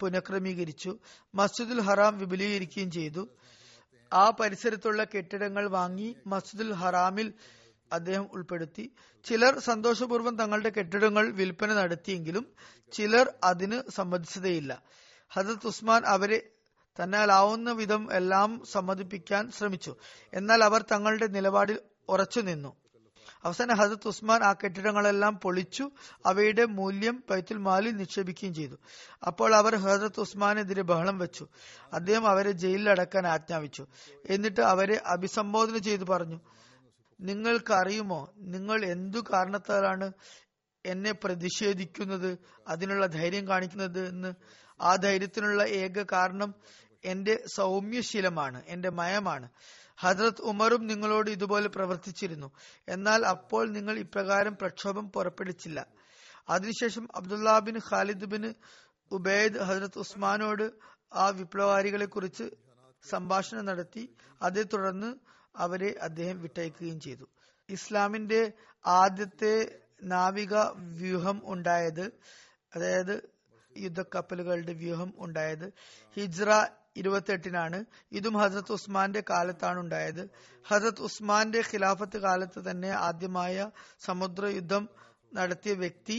പുനഃക്രമീകരിച്ചു. 0.00 0.98
മസ്ജിദുൽ 1.34 1.80
ഹറാം 1.80 2.18
വിപുലീകരിക്കുകയും 2.18 2.90
ചെയ്തു. 2.90 3.28
ആ 4.14 4.30
പരിസരത്തുള്ള 4.30 5.04
കെട്ടിടങ്ങൾ 5.04 5.68
വാങ്ങി 5.68 6.16
മസ്ജിദുൽ 6.26 6.72
ഹറാമിൽ 6.72 7.32
അദ്ദേഹം 7.92 8.28
ഉൾപ്പെടുത്തി. 8.32 8.92
ചിലർ 9.24 9.58
സന്തോഷപൂർവം 9.58 10.38
തങ്ങളുടെ 10.38 10.68
കെട്ടിടങ്ങൾ 10.68 11.30
വിൽപ്പന 11.30 11.74
നടത്തിയെങ്കിലും 11.74 12.46
ചിലർ 12.92 13.32
അതിന് 13.44 13.90
സമ്മതിച്ചതേയില്ല. 13.90 14.82
ഹജത് 15.30 15.66
ഉസ്മാൻ 15.66 16.02
അവരെ 16.06 16.50
തന്നാലാവുന്ന 17.02 17.72
വിധം 17.72 18.12
എല്ലാം 18.12 18.62
സമ്മതിപ്പിക്കാൻ 18.72 19.50
ശ്രമിച്ചു. 19.50 19.96
എന്നാൽ 20.32 20.64
അവർ 20.64 20.84
തങ്ങളുടെ 20.92 21.26
നിലപാടിൽ 21.26 21.78
ഉറച്ചു 22.08 22.40
നിന്നു 22.40 22.83
അവസാനം 23.44 23.76
ഹസരത്ത് 23.76 24.08
ഉസ്മാൻ 24.08 24.42
ആ 24.42 24.52
കെട്ടിടങ്ങളെല്ലാം 24.52 25.40
പൊളിച്ചു 25.40 25.90
അവയുടെ 26.26 26.64
മൂല്യം 26.64 27.24
പൈത്തുൽ 27.30 27.58
മാലിൽ 27.58 27.96
നിക്ഷേപിക്കുകയും 27.96 28.54
ചെയ്തു. 28.54 28.74
അപ്പോൾ 29.26 29.54
അവർ 29.54 29.74
ഹസരത്ത് 29.74 30.20
ഉസ്മാനെതിരെ 30.20 30.82
ബഹളം 30.82 31.18
വെച്ചു. 31.18 31.48
അദ്ദേഹം 31.92 32.28
അവരെ 32.28 32.50
ജയിലിൽ 32.50 32.90
അടക്കാൻ 32.90 33.26
ആജ്ഞാപിച്ചു. 33.26 33.86
എന്നിട്ട് 34.30 34.60
അവരെ 34.60 35.02
അഭിസംബോധന 35.06 35.78
ചെയ്തു 35.78 36.04
പറഞ്ഞു 36.04 36.40
നിങ്ങൾക്കറിയുമോ 37.20 38.32
നിങ്ങൾ 38.36 38.84
എന്തു 38.84 39.18
കാരണത്താലാണ് 39.32 40.12
എന്നെ 40.86 41.12
പ്രതിഷേധിക്കുന്നത് 41.12 42.38
അതിനുള്ള 42.68 43.06
ധൈര്യം 43.06 43.48
കാണിക്കുന്നത് 43.48 44.08
എന്ന്? 44.08 44.34
ആ 44.80 44.96
ധൈര്യത്തിനുള്ള 44.96 45.62
ഏക 45.62 46.02
കാരണം 46.12 46.54
എന്റെ 47.04 47.42
സൗമ്യശീലമാണ് 47.54 48.62
എന്റെ 48.68 48.90
മയമാണ്. 48.90 49.48
ഹജ്രത് 49.96 50.42
ഉമറും 50.42 50.86
നിങ്ങളോട് 50.86 51.30
ഇതുപോലെ 51.30 51.68
പ്രവർത്തിച്ചിരുന്നു. 51.68 52.50
എന്നാൽ 52.88 53.26
അപ്പോൾ 53.26 53.70
നിങ്ങൾ 53.72 53.98
ഇപ്രകാരം 53.98 54.56
പ്രക്ഷോഭം 54.56 55.10
പുറപ്പെടുവിച്ചില്ല. 55.10 55.86
അതിനുശേഷം 56.48 57.08
Abdullah 57.14 57.58
bin 57.58 57.78
Khalid 57.92 58.24
bin 58.24 58.54
Ubaid 59.10 59.58
Hazrat 59.58 59.98
ഉസ്മാനോട് 59.98 60.72
ആ 61.14 61.28
വിപ്ലവകാരികളെ 61.28 62.06
കുറിച്ച് 62.06 62.50
സംഭാഷണം 63.10 63.64
നടത്തി 63.64 64.14
അതേ 64.42 64.62
തുടർന്ന് 64.62 65.14
അവരെ 65.56 65.94
അദ്ദേഹം 66.02 66.40
വിട്ടയക്കുകയും 66.40 67.00
ചെയ്തു. 67.00 67.24
ഇസ്ലാമിന്റെ 67.68 68.52
ആദ്യത്തെ 68.86 69.80
നാവിക 70.02 70.54
വ്യൂഹം 70.76 71.42
ഉണ്ടായത് 71.44 72.06
അതായത് 72.76 73.34
യുദ്ധക്കപ്പലുകളുടെ 73.76 74.72
വ്യൂഹം 74.72 75.14
ഉണ്ടായത് 75.18 75.72
ഹിജ്റ 76.16 76.44
ഇരുപത്തെട്ടിനാണ്. 76.96 77.84
ഇതും 78.12 78.34
ഹസരത്ത് 78.42 78.72
ഉസ്മാന്റെ 78.72 79.22
കാലത്താണ് 79.30 79.78
ഉണ്ടായത് 79.80 80.22
ഹസരത്ത് 80.68 81.02
ഉസ്മാന്റെ 81.02 81.62
ഖിലാഫത്ത് 81.70 82.18
കാലത്ത് 82.18 82.70
തന്നെ 82.70 82.90
ആദ്യമായ 82.90 83.70
സമുദ്ര 84.06 84.46
യുദ്ധം 84.46 84.88
നടത്തിയ 85.34 85.72
വ്യക്തി 85.72 86.18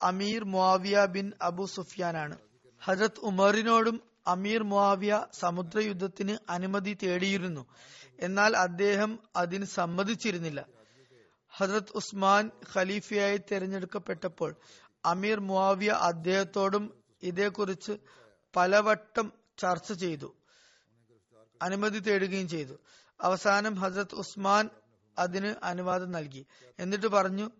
അമീർ 0.00 0.44
മുവിയ 0.44 1.04
ബിൻ 1.04 1.32
അബു 1.42 1.64
സുഫിയാനാണ്. 1.64 2.36
ഹജരത് 2.82 3.20
ഉമറിനോടും 3.20 3.96
അമീർ 4.26 4.62
മുവിയ 4.62 5.14
സമുദ്ര 5.40 5.78
യുദ്ധത്തിന് 5.80 6.34
അനുമതി 6.50 6.92
തേടിയിരുന്നു. 7.02 7.66
എന്നാൽ 8.20 8.56
അദ്ദേഹം 8.56 9.18
അതിന് 9.36 9.64
സമ്മതിച്ചിരുന്നില്ല. 9.64 10.60
ഹജരത് 11.52 11.92
ഉസ്മാൻ 11.94 12.50
ഖലീഫയായി 12.72 13.38
തിരഞ്ഞെടുക്കപ്പെട്ടപ്പോൾ 13.50 14.50
അമീർ 15.04 15.40
മുവിയ 15.40 15.90
അദ്ദേഹത്തോടും 16.10 16.84
ഇതേക്കുറിച്ച് 17.22 17.94
പലവട്ടം 18.56 19.26
ചർച്ച 19.58 19.92
ചെയ്തു. 19.92 20.36
അനുമതി 21.62 21.98
തേടുകയും 21.98 22.48
ചെയ്തു. 22.48 22.78
അവസാനം 23.20 23.74
ഹസരത് 23.74 24.14
ഉസ്മാൻ 24.14 24.70
അതിന് 25.18 25.54
അനുവാദം 25.62 26.12
നൽകി. 26.12 26.46
എന്നിട്ട് 26.78 27.06
പറഞ്ഞു 27.06 27.50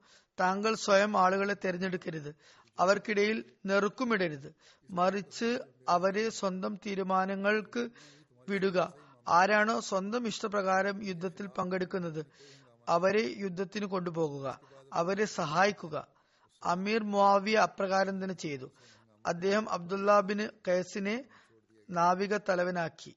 താങ്കൾ 0.40 0.74
സ്വയം 0.74 1.16
ആളുകളെ 1.16 1.56
തിരഞ്ഞെടുക്കരുത്. 1.64 2.34
അവർക്കിടയിൽ 2.78 3.44
നെറുക്കുമിടരുത്. 3.66 4.54
മറിച്ച് 4.90 5.58
അവരെ 5.88 6.30
സ്വന്തം 6.30 6.76
തീരുമാനങ്ങൾക്ക് 6.86 7.88
വിടുക. 8.48 8.92
ആരാണോ 9.28 9.80
സ്വന്തം 9.80 10.26
ഇഷ്ടപ്രകാരം 10.26 11.04
യുദ്ധത്തിൽ 11.04 11.46
പങ്കെടുക്കുന്നത് 11.46 12.26
അവരെ 12.88 13.34
യുദ്ധത്തിന് 13.36 13.86
കൊണ്ടുപോകുക. 13.86 14.60
അവരെ 14.92 15.24
സഹായിക്കുക. 15.24 16.06
അമീർ 16.64 17.02
മുവിയ 17.02 17.58
അപ്രകാരം 17.58 18.22
തന്നെ 18.22 18.34
ചെയ്തു. 18.34 18.70
അദ്ദേഹം 19.26 19.70
അബ്ദുല്ല 19.70 20.20
ബിൻ 20.20 20.48
നാവിക 21.88 22.36
തലവനാക്കി 22.36 23.12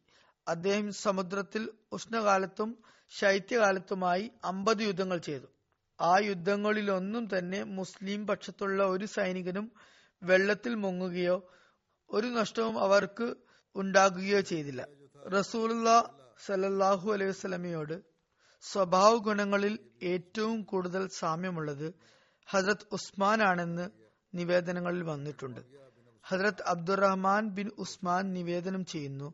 അദ്ദേഹം 0.47 0.93
സമുദ്രത്തിൽ 0.93 1.69
ഉഷ്ണകാലത്തും 1.91 2.69
ശൈത്യകാലത്തുമായി 3.11 4.31
അമ്പത് 4.43 4.81
യുദ്ധങ്ങൾ 4.83 5.17
ചെയ്തു. 5.17 5.47
ആ 6.01 6.17
യുദ്ധങ്ങളിലൊന്നും 6.19 7.37
തന്നെ 7.37 7.63
മുസ്ലിം 7.63 8.27
പക്ഷത്തുള്ള 8.27 8.83
ഒരു 8.83 9.05
സൈനികനും 9.05 9.71
വെള്ളത്തിൽ 10.23 10.75
മുങ്ങുകയോ 10.75 11.37
ഒരു 12.09 12.27
നഷ്ടവും 12.27 12.79
അവർക്ക് 12.79 13.35
ഉണ്ടാകുകയോ 13.75 14.39
ചെയ്തില്ല. 14.41 14.81
റസൂലുള്ള 15.33 15.89
സലല്ലാഹു 16.45 17.11
അലൈഹി 17.11 17.31
സ്വലമയോട് 17.31 17.95
സ്വഭാവ 18.63 19.17
ഗുണങ്ങളിൽ 19.17 19.79
ഏറ്റവും 20.03 20.63
കൂടുതൽ 20.63 21.07
സാമ്യമുള്ളത് 21.07 21.93
ഹസ്രത് 22.47 22.87
ഉസ്മാൻ 22.91 23.43
ആണെന്ന് 23.43 23.89
നിവേദനങ്ങളിൽ 24.33 25.03
വന്നിട്ടുണ്ട്. 25.03 25.80
ഹസ്രത് 26.31 26.63
അബ്ദുറഹ്മാൻ 26.67 27.49
ബിൻ 27.49 27.71
ഉസ്മാൻ 27.77 28.33
നിവേദനം 28.33 28.85
ചെയ്യുന്നു. 28.85 29.33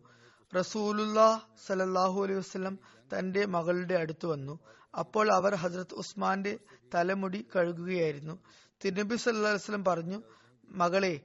റസൂലുല്ല 0.55 1.47
സലല്ലാഹു 1.65 2.23
അലൈഹി 2.23 2.39
വസ്ലം 2.39 2.79
തന്റെ 3.13 3.45
മകളുടെ 3.45 3.95
അടുത്ത് 3.95 4.25
വന്നു. 4.25 4.59
അപ്പോൾ 4.99 5.31
അവർ 5.31 5.55
ഹജ്രത് 5.55 5.93
ഉസ്മാന്റെ 5.93 6.59
തലമുടി 6.95 7.45
കഴുകുകയായിരുന്നു. 7.55 8.39
തിരുനബി 8.85 9.15
സല്ലാ 9.15 9.51
വസ്ലം 9.51 9.85
പറഞ്ഞു 9.85 10.21
മകളെ 10.69 11.19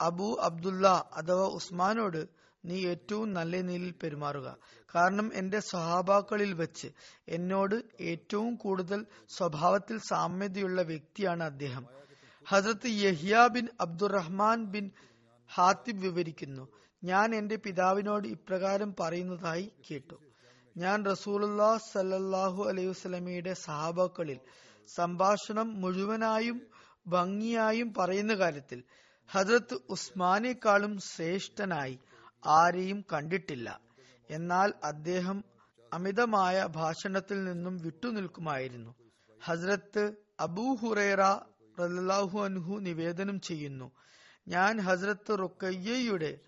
അബു 0.00 0.38
അബ്ദുല്ല 0.42 0.88
അഥവാ 0.88 1.46
ഉസ്മാനോട് 1.46 2.26
നീ 2.64 2.86
ഏറ്റവും 2.86 3.32
നല്ല 3.32 3.60
നിലയിൽ 3.60 3.94
പെരുമാറുക. 4.02 4.56
കാരണം 4.94 5.34
എന്റെ 5.34 5.60
സ്വഹാബാക്കളിൽ 5.60 6.52
വെച്ച് 6.52 6.88
എന്നോട് 7.28 7.82
ഏറ്റവും 8.00 8.54
കൂടുതൽ 8.54 9.06
സ്വഭാവത്തിൽ 9.28 9.98
സാമ്യതയുള്ള 9.98 10.82
വ്യക്തിയാണ് 10.82 11.42
അദ്ദേഹം. 11.42 11.86
ഹസരത്ത് 12.48 12.86
Yahya 12.86 13.48
bin 13.52 13.68
Abdurrahman 13.80 14.64
bin 14.64 14.90
Hatib 15.54 16.00
വിവരിക്കുന്നു. 16.00 16.68
ഞാൻ 17.04 17.34
എന്റെ 17.34 17.56
പിതാവിനോട് 17.56 18.28
ഇപ്രകാരം 18.28 18.94
പറയുന്നതായി 19.00 19.72
കേട്ടു. 19.90 20.16
ഞാൻ 20.76 21.04
റസൂലുല്ലാ 21.04 21.78
സല്ലല്ലാഹു 21.78 22.64
അലൈഹി 22.64 22.86
വസല്ലമയുടെ 22.86 23.52
സഹാബാക്കളിൽ 23.54 24.38
സംഭാഷണം 24.94 25.80
മുഴുവനായും 25.80 26.66
ഭംഗിയായും 27.06 27.94
പറയുന്ന 27.94 28.34
കാര്യത്തിൽ 28.34 28.84
ഹജ്രത്ത് 29.28 29.78
ഉസ്മാനേക്കാളും 29.88 30.98
ശ്രേഷ്ഠനായി 30.98 31.98
ആരെയും 32.46 33.04
കണ്ടിട്ടില്ല. 33.12 33.80
എന്നാൽ 34.30 34.72
അദ്ദേഹം 34.84 35.44
അമിതമായ 35.92 36.66
ഭാഷണത്തിൽ 36.70 37.44
നിന്നും 37.44 37.76
വിട്ടുനിൽക്കുമായിരുന്നു. 37.78 38.94
ഹസ്രത്ത് 39.44 40.12
അബൂ 40.40 40.74
ഹുറേറ 40.74 41.22
റല്ലാഹു 41.80 42.38
അൻഹു 42.38 42.74
നിവേദനം 42.80 43.40
ചെയ്യുന്നു. 43.40 43.90
ഞാൻ 44.48 44.80
ഹസ്രത്ത് 44.80 45.38
റുക്കയ്യയുടെ 45.38 46.38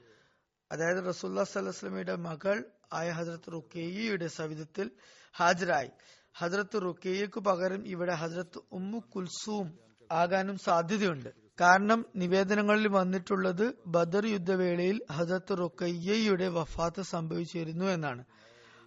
അതായത് 0.72 1.08
റസൂല്ലാ 1.08 1.44
സലഹ്സ്ലമിയുടെ 1.44 2.16
മകൾ 2.16 2.64
ആയ 2.92 3.10
ഹസ്രത്ത് 3.10 3.52
റുക്കയ്യയുടെ 3.52 4.26
സവിധത്തിൽ 4.26 4.90
ഹാജരായി. 5.34 5.90
ഹസ്രത്ത് 6.34 6.82
റുക്കയ്യക്ക് 6.82 7.40
പകരം 7.40 7.86
ഇവിടെ 7.86 8.14
ഹസ്രത്ത് 8.14 8.58
ഉമ്മു 8.72 8.98
കുൽസൂം 9.14 9.66
ആകാനും 10.12 10.58
സാധ്യതയുണ്ട്. 10.58 11.30
കാരണം 11.60 12.06
നിവേദനങ്ങളിൽ 12.16 12.88
വന്നിട്ടുള്ളത് 12.88 13.74
ബദർ 13.86 14.26
യുദ്ധവേളയിൽ 14.26 15.02
ഹസ്രത്ത് 15.10 15.58
റുക്കയ്യയുടെ 15.58 16.48
വഫാത്ത് 16.48 17.02
സംഭവിച്ചിരുന്നു 17.02 17.84
എന്നാണ്. 17.84 18.24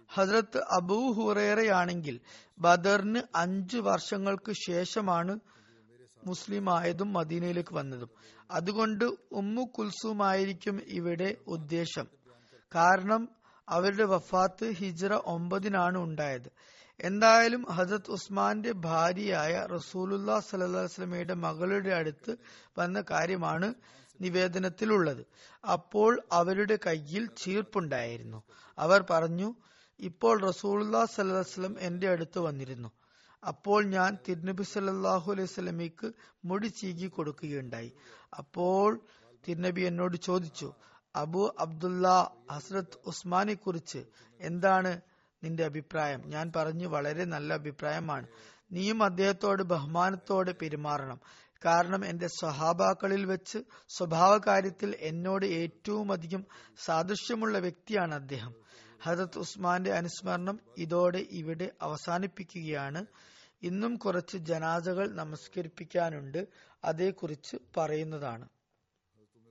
ഹസ്രത്ത് 0.08 0.58
അബൂ 0.58 1.12
ഹുറേറയാണെങ്കിൽ 1.12 2.20
ബദറിന് 2.60 3.22
അഞ്ചു 3.34 3.78
വർഷങ്ങൾക്ക് 3.78 4.52
ശേഷമാണ് 4.66 5.34
മുസ്ലിം 6.26 6.78
ആയതും 6.78 7.12
മദീനയിലേക്ക് 7.12 7.74
വന്നതും. 7.74 8.10
അതുകൊണ്ട് 8.50 9.04
ഉമ്മു 9.32 9.62
കുൽസുമായിരിക്കും 9.62 10.80
ഇവിടെ 10.88 11.36
ഉദ്ദേശം. 11.46 12.06
കാരണം 12.74 13.28
അവരുടെ 13.68 14.04
വഫാത്ത് 14.04 14.70
ഹിജ്റ 14.70 15.06
ഒമ്പതിനാണ് 15.06 15.98
ഉണ്ടായത്. 15.98 16.50
എന്തായാലും 17.00 17.66
ഹജത് 17.70 18.10
ഉസ്മാന്റെ 18.10 18.72
ഭാര്യയായ 18.72 19.66
റസൂലുല്ലാ 19.74 20.40
സലഹ്സ്ലമയുടെ 20.40 21.34
മകളുടെ 21.34 21.94
അടുത്ത് 21.94 22.36
വന്ന 22.78 23.04
കാര്യമാണ് 23.10 23.74
നിവേദനത്തിലുള്ളത്. 24.20 25.26
അപ്പോൾ 25.72 26.22
അവരുടെ 26.32 26.78
കയ്യിൽ 26.86 27.26
ചീർപ്പുണ്ടായിരുന്നു. 27.26 28.42
അവർ 28.78 29.04
പറഞ്ഞു 29.10 29.54
ഇപ്പോൾ 30.00 30.46
റസൂലുല്ലാ 30.46 31.04
സലഹ്സ്ലം 31.04 31.76
എന്റെ 31.80 32.08
അടുത്ത് 32.08 32.38
വന്നിരുന്നു. 32.38 32.90
അപ്പോൾ 33.42 33.84
ഞാൻ 33.84 34.18
തിരുനബി 34.28 34.62
സല്ലാഹു 34.62 35.32
അലൈഹി 35.32 35.46
സ്വലമിക്ക് 35.46 36.12
മുടി 36.44 36.66
ചീകി 36.66 37.06
കൊടുക്കുകയുണ്ടായി. 37.06 37.92
അപ്പോൾ 38.38 39.00
തിരുനബി 39.48 39.80
എന്നോട് 39.80 40.16
ചോദിച്ചു 40.16 40.72
അബു 41.16 41.54
അബ്ദുല്ല 41.58 42.34
ഹസ്രത് 42.50 42.98
ഉസ്മാനെ 43.06 43.54
കുറിച്ച് 43.54 44.04
എന്താണ് 44.40 45.00
നിന്റെ 45.44 45.64
അഭിപ്രായം? 45.64 46.22
ഞാൻ 46.26 46.52
പറഞ്ഞു 46.56 46.86
വളരെ 46.86 47.24
നല്ല 47.24 47.52
അഭിപ്രായമാണ്. 47.52 48.26
നീയും 48.72 49.02
അദ്ദേഹത്തോട് 49.02 49.62
ബഹുമാനത്തോടെ 49.62 50.52
പെരുമാറണം. 50.52 51.20
കാരണം 51.66 52.06
എന്റെ 52.06 52.26
സ്വഹാബാക്കളിൽ 52.26 53.24
വെച്ച് 53.24 53.58
സ്വഭാവ 53.88 54.38
കാര്യത്തിൽ 54.46 54.96
എന്നോട് 55.00 55.46
ഏറ്റവും 55.46 56.12
അധികം 56.12 56.44
സാദൃശ്യമുള്ള 56.84 57.58
വ്യക്തിയാണ് 57.58 58.14
അദ്ദേഹം. 58.14 58.54
ഹജത് 59.02 59.38
ഉസ്മാന്റെ 59.38 59.92
അനുസ്മരണം 59.92 60.60
ഇതോടെ 60.78 61.26
ഇവിടെ 61.30 61.70
അവസാനിപ്പിക്കുകയാണ്. 61.82 63.06
ഇന്നും 63.62 63.96
കുറച്ച് 63.96 64.36
ജനാസകൾ 64.36 65.12
നമസ്കരിപ്പിക്കാനുണ്ട്. 65.14 66.48
അതേക്കുറിച്ച് 66.84 67.56
പറയുന്നതാണ്. 67.76 68.48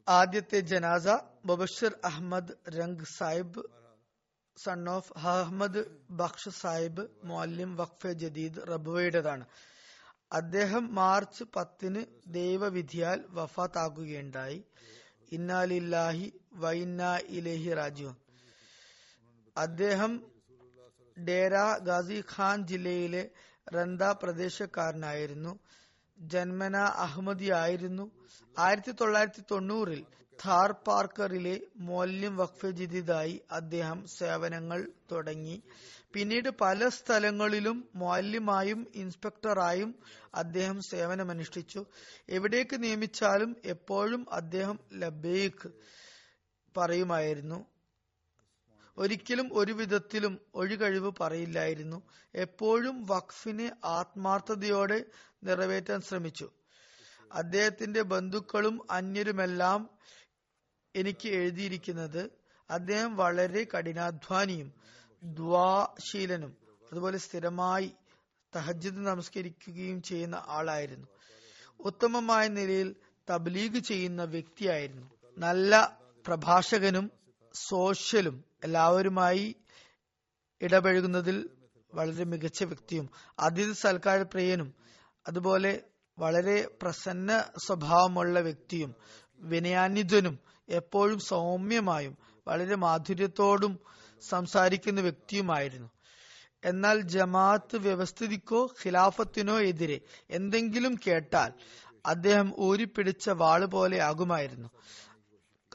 ആദ്യത്തെ 0.09 0.59
ജനാസ 0.59 1.07
ബബഷർ 1.45 1.99
അഹമ്മദ് 2.05 2.51
രംഗ് 2.69 3.05
സാഹിബ് 3.17 3.63
സൺ 4.57 4.89
ഓഫ് 4.89 5.13
അഹമ്മദ് 5.17 5.83
ബക്ഷ് 6.09 6.49
സാഹിബ് 6.49 7.07
മൊല്ലിം 7.23 7.77
വഖഫെ 7.77 8.13
ജദീദ് 8.13 8.67
റബുവയുടേതാണ്. 8.67 9.45
അദ്ദേഹം 10.31 10.95
മാർച്ച് 10.95 11.43
പത്തിന് 11.55 12.05
ദൈവവിധിയാൽ 12.27 13.25
വഫാത്താകുകയുണ്ടായി. 13.29 14.63
ഇന്നാലില്ലാഹി 15.31 16.33
വൈന്ന 16.53 17.19
ഇലേഹി 17.27 17.73
രാജു 17.73 18.15
അദ്ദേഹം 19.57 20.31
ഡേര 21.27 21.55
ഗാസി 21.77 22.23
ഖാൻ 22.37 22.67
ജില്ലയിലെ 22.67 23.29
റന്ദ 23.75 24.03
പ്രദേശക്കാരനായിരുന്നു. 24.03 25.59
ജന്മന 26.19 26.77
അഹമ്മദി 26.77 27.51
ആയിരുന്നു 27.51 28.11
ആയിരത്തി 28.59 28.91
തൊള്ളായിരത്തി 28.91 29.43
തൊണ്ണൂറിൽ 29.51 30.05
ഥാർ 30.45 30.71
പാർക്കറിലെ 30.71 31.61
മോല്യം 31.75 32.37
വഖഫ് 32.37 32.65
അദ്ദേഹം 33.51 34.07
സേവനങ്ങൾ 34.07 34.89
തുടങ്ങി. 35.11 35.63
പിന്നീട് 36.13 36.49
പല 36.49 36.89
സ്ഥലങ്ങളിലും 36.89 37.89
മോല്യമായും 37.95 38.87
ഇൻസ്പെക്ടറായും 38.95 39.95
അദ്ദേഹം 40.35 40.81
സേവനമനുഷ്ഠിച്ചു. 40.81 41.85
എവിടേക്ക് 42.29 42.83
നിയമിച്ചാലും 42.83 43.55
എപ്പോഴും 43.65 44.33
അദ്ദേഹം 44.33 44.79
ലബേക്ക് 44.93 45.69
പറയുമായിരുന്നു. 46.77 47.70
ഒരിക്കലും 48.97 49.49
ഒരു 49.53 49.71
വിധത്തിലും 49.71 50.39
ഒഴികഴിവ് 50.55 51.11
പറയില്ലായിരുന്നു. 51.19 52.01
എപ്പോഴും 52.35 53.05
വഖഫിനെ 53.05 53.71
ആത്മാർത്ഥതയോടെ 53.85 55.05
നിറവേറ്റാൻ 55.43 56.01
ശ്രമിച്ചു. 56.01 56.51
അദ്ദേഹത്തിന്റെ 57.31 58.01
ബന്ധുക്കളും 58.01 58.91
അന്യരുമെല്ലാം 58.91 59.89
എനിക്ക് 60.95 61.29
എഴുതിയിരിക്കുന്നത് 61.29 62.31
അദ്ദേഹം 62.69 63.15
വളരെ 63.15 63.67
കഠിനാധ്വാനിയും 63.77 64.73
ദ്വാശീലനും 65.23 66.57
അതുപോലെ 66.91 67.17
സ്ഥിരമായി 67.17 67.91
തഹജ്ജുദ് 68.55 68.97
നമസ്കരിക്കുകയും 68.97 70.01
ചെയ്യുന്ന 70.01 70.43
ആളായിരുന്നു. 70.47 71.07
ഉത്തമമായ 71.79 72.47
നിലയിൽ 72.47 72.95
തബ്ലീഗ് 73.29 73.79
ചെയ്യുന്ന 73.79 74.23
വ്യക്തിയായിരുന്നു. 74.23 75.11
നല്ല 75.37 75.99
പ്രഭാഷകനും 76.27 77.11
സോഷ്യലും 77.53 78.50
എല്ലാവരുമായി 78.63 79.55
ഇടപഴകുന്നതിൽ 80.61 81.49
വളരെ 81.93 82.23
മികച്ച 82.23 82.63
വ്യക്തിയും 82.63 83.09
അതിഥി 83.39 83.73
സൽക്കാര 83.73 84.21
പ്രിയനും 84.21 84.73
അതുപോലെ 85.27 85.83
വളരെ 86.19 86.67
പ്രസന്ന 86.81 87.43
സ്വഭാവമുള്ള 87.65 88.39
വ്യക്തിയും 88.39 88.95
വിനയാന്വിതനും 89.39 90.39
എപ്പോഴും 90.69 91.19
സൗമ്യമായും 91.19 92.17
വളരെ 92.47 92.75
മാധുര്യത്തോടും 92.75 93.79
സംസാരിക്കുന്ന 94.29 95.01
വ്യക്തിയുമായിരുന്നു. 95.01 95.89
എന്നാൽ 96.65 97.01
ജമാഅത്ത് 97.01 97.77
വ്യവസ്ഥിതിക്കോ 97.77 98.65
ഖിലാഫത്തിനോ 98.65 99.59
എതിരെ 99.59 100.01
എന്തെങ്കിലും 100.29 100.99
കേട്ടാൽ 101.07 101.53
അദ്ദേഹം 102.05 102.53
ഊരിപ്പിടിച്ച 102.59 103.29
വാൾ 103.29 103.65
പോലെ 103.65 104.01
ആകുമായിരുന്നു. 104.01 104.69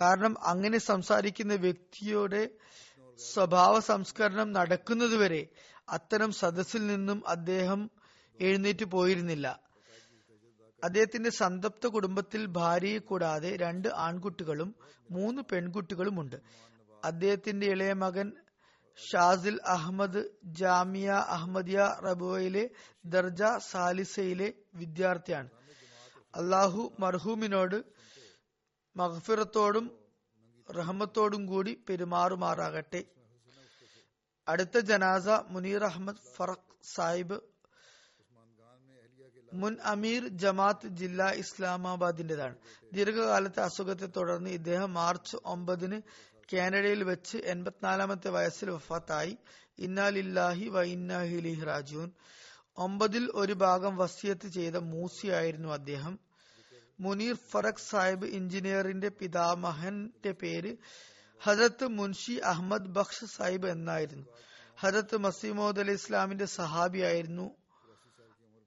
കാരണം 0.01 0.37
അങ്ങനെ 0.45 0.79
സംസാരിക്കുന്ന 0.79 1.55
വ്യക്തിയുടെ 1.55 2.51
സ്വഭാവ 3.19 3.81
സംസ്കരണം 3.81 4.53
നടക്കുന്നതുവരെ 4.53 5.49
അത്തരം 5.89 6.33
സദസ്സിൽ 6.33 6.87
നിന്നും 6.87 7.29
അദ്ദേഹം 7.29 7.91
എഴുന്നേറ്റ് 8.41 8.85
പോയിരുന്നില്ല. 8.85 9.61
അദ്ദേഹത്തിന്റെ 10.85 11.31
സന്തപ്ത 11.31 11.87
കുടുംബത്തിൽ 11.87 12.47
ഭാര്യയെ 12.47 12.99
കൂടാതെ 12.99 13.57
രണ്ട് 13.57 13.89
ആൺകുട്ടികളും 13.89 14.75
മൂന്ന് 15.11 15.43
പെൺകുട്ടികളും 15.53 16.21
ഉണ്ട് 16.21 16.37
അദ്ദേഹത്തിന്റെ 17.05 17.67
ഇളയ 17.67 17.93
മകൻ 17.93 18.33
ഷാസിൽ 19.13 19.61
അഹമ്മദ് 19.67 20.23
ജാമിയ 20.45 21.11
അഹമ്മദിയ 21.11 21.79
റബുവയിലെ 22.05 22.71
ദർജ 23.07 23.43
സാലിസയിലെ 23.71 24.55
വിദ്യാർത്ഥിയാണ്. 24.75 25.51
അള്ളാഹു 26.35 26.93
മർഹൂമിനോട് 27.01 27.85
മഹഫിറത്തോടും 28.97 30.06
റഹ്മത്തോടും 30.69 31.47
കൂടി 31.47 31.85
പെരുമാറുമാറാകട്ടെ. 31.89 33.05
അടുത്ത 34.49 34.79
ജനാസ 34.79 35.29
മുനീർ 35.29 35.85
അഹമ്മദ് 35.85 36.25
ഫറഖ് 36.37 36.95
സാഹിബ് 36.95 37.41
മുൻ 39.53 39.77
അമീർ 39.81 40.29
ജമാത്ത് 40.29 40.89
ജില്ല 40.89 41.31
ഇസ്ലാമാബാദിന്റേതാണ്. 41.31 42.57
ദീർഘകാലത്തെ 42.93 43.61
അസുഖത്തെ 43.61 44.07
തുടർന്ന് 44.07 44.51
ഇദ്ദേഹം 44.51 44.95
മാർച്ച് 44.95 45.37
ഒമ്പതിന് 45.45 46.03
കാനഡയിൽ 46.53 47.03
വെച്ച് 47.05 47.37
എൺപത്തിനാലാമത്തെ 47.37 48.29
വയസ്സിൽ 48.29 48.71
വഫാത്തായി. 48.71 49.39
ഇന്നാലില്ലാഹി 49.79 50.69
വ 50.69 50.83
ഇന്നാഹിലിഹി 50.83 51.65
റാജൂൻ 51.65 52.11
ഒമ്പതിൽ 52.77 53.31
ഒരു 53.35 53.53
ഭാഗം 53.53 53.97
വസിയത്ത് 53.97 54.49
ചെയ്ത 54.49 54.77
മൂസിയായിരുന്നു 54.77 55.69
അദ്ദേഹം. 55.69 56.26
മുനീർ 57.01 57.37
ഫറഖ് 57.51 57.85
സാഹിബ് 57.89 58.27
എഞ്ചിനീയറിന്റെ 58.27 59.09
പിതാമഹന്റെ 59.09 60.33
പേര് 60.33 60.77
ഹജരത്ത് 61.45 61.87
മുൻഷി 61.87 62.33
അഹമ്മദ് 62.33 62.87
ബക്ഷ് 62.87 63.25
സാഹിബ് 63.25 63.67
എന്നായിരുന്നു. 63.67 64.27
ഹജരത്ത് 64.79 65.17
മസീമോദ് 65.17 65.81
അലി 65.81 65.93
ഇസ്ലാമിന്റെ 65.93 66.45
സഹാബിയായിരുന്നു. 66.45 67.51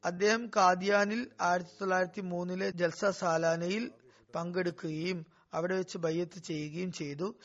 അദ്ദേഹം 0.06 0.48
കാദിയാനിൽ 0.56 1.28
ആയിരത്തി 1.42 1.70
തൊള്ളായിരത്തി 1.82 2.22
മൂന്നിലെ 2.22 2.70
ജൽസ 2.70 3.06
സാലാനയിൽ 3.06 3.92
പങ്കെടുക്കുകയും 4.36 5.26
അവിടെ 5.54 5.76
വെച്ച് 5.76 5.98
ബയ്യത്ത് 5.98 6.40
ചെയ്യുകയും 6.40 6.92
ചെയ്തു. 6.92 7.36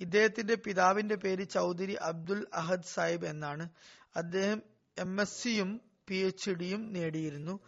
ഇദ്ദേഹത്തിന്റെ 0.00 0.54
പിതാവിന്റെ 0.54 1.14
പേര് 1.14 1.48
ചൗധരി 1.48 1.92
അബ്ദുൽ 1.92 2.46
അഹദ് 2.54 2.90
സാഹിബ് 2.94 3.26
എന്നാണ്. 3.26 3.68
അദ്ദേഹം 4.16 4.62
എം 4.98 5.20
എസ് 5.20 5.42
സിയും 5.42 5.80
പി 6.08 6.14
എച്ച് 6.14 6.50
ഡിയും 6.50 6.92
നേടിയിരുന്നു. 6.92 7.60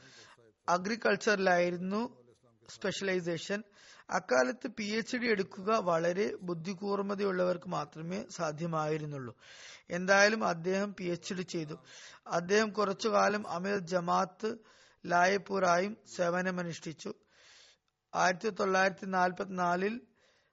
അഗ്രികൾച്ചറിലായിരുന്നു 0.68 2.23
സ്പെഷ്യലൈസേഷൻ 2.68 3.62
അക്കാലത്ത് 4.10 4.68
പി 4.68 4.84
എച്ച് 4.84 5.16
ഡി 5.16 5.26
എടുക്കുക 5.26 5.70
വളരെ 5.78 6.36
ബുദ്ധികൂർമ്മതയുള്ളവർക്ക് 6.42 7.68
മാത്രമേ 7.68 8.26
സാധ്യമായിരുന്നുള്ളൂ. 8.30 9.34
എന്തായാലും 9.90 10.46
അദ്ദേഹം 10.46 10.94
പി 10.94 11.04
എച്ച് 11.04 11.34
ഡി 11.34 11.42
ചെയ്തു. 11.42 11.76
അദ്ദേഹം 12.26 12.70
കുറച്ചു 12.70 13.08
കാലം 13.08 13.48
അമീർ 13.48 13.78
ജമാഅത്ത് 13.78 14.50
ലായപൂറായും 15.04 15.96
സേവനമനുഷ്ഠിച്ചു 16.16 17.14
ആയിരത്തി 18.12 18.48
തൊള്ളായിരത്തി 18.48 19.06
നാൽപ്പത്തിനാലിൽ 19.06 19.94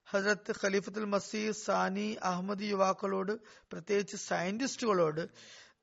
ഹസരത്ത് 0.07 0.53
ഖലീഫത്തുൽ 0.64 1.05
മസീഹ് 1.05 1.51
സാനി 1.51 2.18
അഹമ്മദ് 2.24 2.64
യുവാക്കളോട് 2.64 3.34
പ്രത്യേകിച്ച് 3.72 4.18
സയന്റിസ്റ്റുകളോട് 4.18 5.22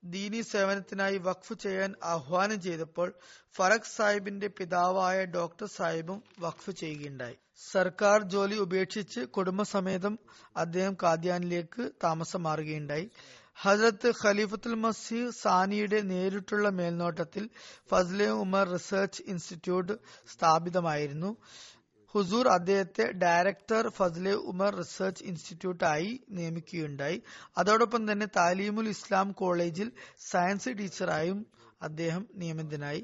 ദീനി 0.02 0.40
സേവനത്തിനായി 0.40 1.18
വഖഫ് 1.18 1.54
ചെയ്യാൻ 1.62 1.94
ആഹ്വാനം 2.04 2.60
ചെയ്തപ്പോൾ 2.60 3.14
ഫറഖ് 3.56 3.90
സാഹിബിന്റെ 3.96 4.48
പിതാവായ 4.48 5.24
ഡോക്ടർ 5.24 5.66
സാഹിബും 5.66 6.22
വഖഫ് 6.40 6.70
ചെയ്യുകയുണ്ടായി. 6.70 7.36
സർക്കാർ 7.72 8.22
ജോലി 8.22 8.54
ഉപേക്ഷിച്ച് 8.54 9.20
കുടുംബസമേതം 9.20 10.18
അദ്ദേഹം 10.56 10.96
കാദ്യാനിലേക്ക് 11.02 11.90
താമസം 12.04 12.42
മാറുകയുണ്ടായി 12.42 13.10
ഹജരത്ത് 13.56 14.12
ഖലീഫത്തുൽ 14.24 14.74
മസീഹ് 14.74 15.30
സാനിയുടെ 15.30 16.00
നേരിട്ടുള്ള 16.00 16.68
മേൽനോട്ടത്തിൽ 16.68 17.50
ഫസ്ലെ 17.90 18.30
ഉമർ 18.42 18.66
റിസർച്ച് 18.72 19.22
ഇൻസ്റ്റിറ്റ്യൂട്ട് 19.26 19.92
സ്ഥാപിതമായിരുന്നു. 20.32 21.36
ഹുസൂർ 22.14 22.48
അദ്ദേഹത്തെ 22.48 23.12
ഡയറക്ടർ 23.12 23.88
ഫസ്ലെ 23.88 24.34
ഉമർ 24.50 24.76
റിസർച്ച് 24.76 25.24
ഇൻസ്റ്റിറ്റ്യൂട്ടായി 25.24 26.20
നിയമിക്കുകയുണ്ടായി. 26.30 27.22
അതോടൊപ്പം 27.58 28.12
തന്നെ 28.12 28.26
താലീമുൽ 28.36 28.88
ഇസ്ലാം 28.88 29.32
കോളേജിൽ 29.32 29.92
സയൻസ് 30.30 30.68
ടീച്ചറായും 30.78 31.46
അദ്ദേഹം 31.82 32.28
നിയമിതനായി. 32.34 33.02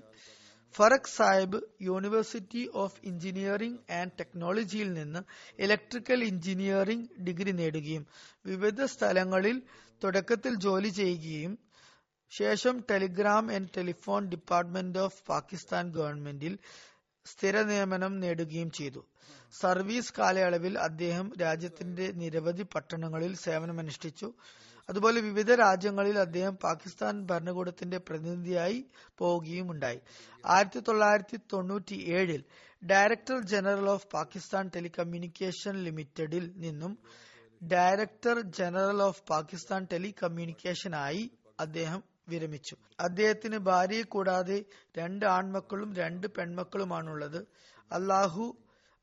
Farakh 0.74 1.12
Sahib 1.16 1.58
university 1.82 2.70
of 2.74 3.00
engineering 3.04 3.92
and 3.92 4.16
ടെക്നോളജിയിൽ 4.20 4.92
നിന്ന് 4.92 5.20
ഇലക്ട്രിക്കൽ 5.58 6.24
എഞ്ചിനീയറിംഗ് 6.24 7.22
ഡിഗ്രി 7.24 7.52
നേടുകയും 7.52 8.06
വിവിധ 8.46 8.84
സ്ഥലങ്ങളിൽ 8.84 9.62
തുടക്കത്തിൽ 10.02 10.54
ജോലി 10.56 10.88
ചെയ്യുകയും 10.88 11.52
ശേഷം 12.32 12.84
telegram 12.90 13.52
and 13.54 13.68
telephone 13.76 14.28
department 14.28 14.98
of 14.98 15.22
Pakistan 15.28 15.92
ഗവൺമെന്റിൽ 15.92 16.54
സ്ഥിര 17.26 17.62
നിയമനം 17.62 18.12
നേടുകയും 18.20 18.70
ചെയ്തു. 18.70 19.02
സർവീസ് 19.54 20.14
കാലയളവിൽ 20.18 20.78
അദ്ദേഹം 20.78 21.26
രാജ്യത്തിന്റെ 21.40 22.06
നിരവധി 22.12 22.62
പട്ടണങ്ങളിൽ 22.74 23.32
സേവനമനുഷ്ഠിച്ചു. 23.36 24.28
അതുപോലെ 24.88 25.20
വിവിധ 25.20 25.50
രാജ്യങ്ങളിൽ 25.54 26.18
അദ്ദേഹം 26.18 26.54
പാകിസ്ഥാൻ 26.56 27.26
ഭരണകൂടത്തിന്റെ 27.26 27.98
പ്രതിനിധിയായി 27.98 28.80
പോവുകയും 29.18 29.70
ഉണ്ടായി. 29.70 30.00
ആയിരത്തി 30.44 30.78
തൊള്ളായിരത്തി 30.78 31.38
തൊണ്ണൂറ്റി 31.52 31.96
ഏഴിൽ 32.18 32.42
director 32.82 33.38
general 33.52 33.88
of 33.88 34.08
Pakistan 34.12 34.70
telecommunication 34.74 35.76
ലിമിറ്റഡിൽ 35.76 36.46
നിന്നും 36.56 36.92
ഡയറക്ടർ 37.60 38.40
ജനറൽ 38.58 39.02
ഓഫ് 39.02 39.22
പാകിസ്ഥാൻ 39.28 39.82
ടെലികമ്മ്യൂണിക്കേഷനായി 39.92 41.22
അദ്ദേഹം 41.60 42.00
വിരമിച്ചു. 42.28 42.76
അദ്ദേഹത്തിന് 43.00 43.58
ഭാര്യയെ 43.58 44.02
കൂടാതെ 44.02 44.64
രണ്ട് 44.98 45.26
ആൺമക്കളും 45.26 45.94
രണ്ട് 45.94 46.26
പെൺമക്കളുമാണുള്ളത്. 46.26 47.40
അള്ളാഹു 47.92 48.44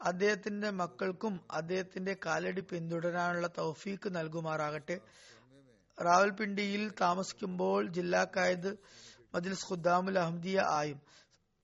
അദ്ദേഹത്തിന്റെ 0.02 0.70
മക്കൾക്കും 0.70 1.40
അദ്ദേഹത്തിന്റെ 1.52 2.18
കാലടി 2.26 2.62
പിന്തുടരാനുള്ള 2.62 3.48
തൗഫീക്ക് 3.58 4.16
നൽകുമാറാകട്ടെ. 4.16 4.98
റാവൽപിണ്ടിയിൽ 5.98 6.92
താമസിക്കുമ്പോൾ 7.02 7.88
ജില്ലാ 7.88 8.28
കായത് 8.36 8.72
മജ്ലിസ് 9.36 9.74
ഖുദ്ദാമുൽ 9.74 10.20
അഹമ്മദിയ 10.20 10.60
ആയും 10.70 11.00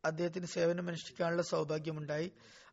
അദ്ദേഹത്തിന് 0.05 0.45
സേവനമനുഷ്ഠിക്കാനുള്ള 0.45 1.41
സൗഭാഗ്യമുണ്ടായി. 1.41 2.31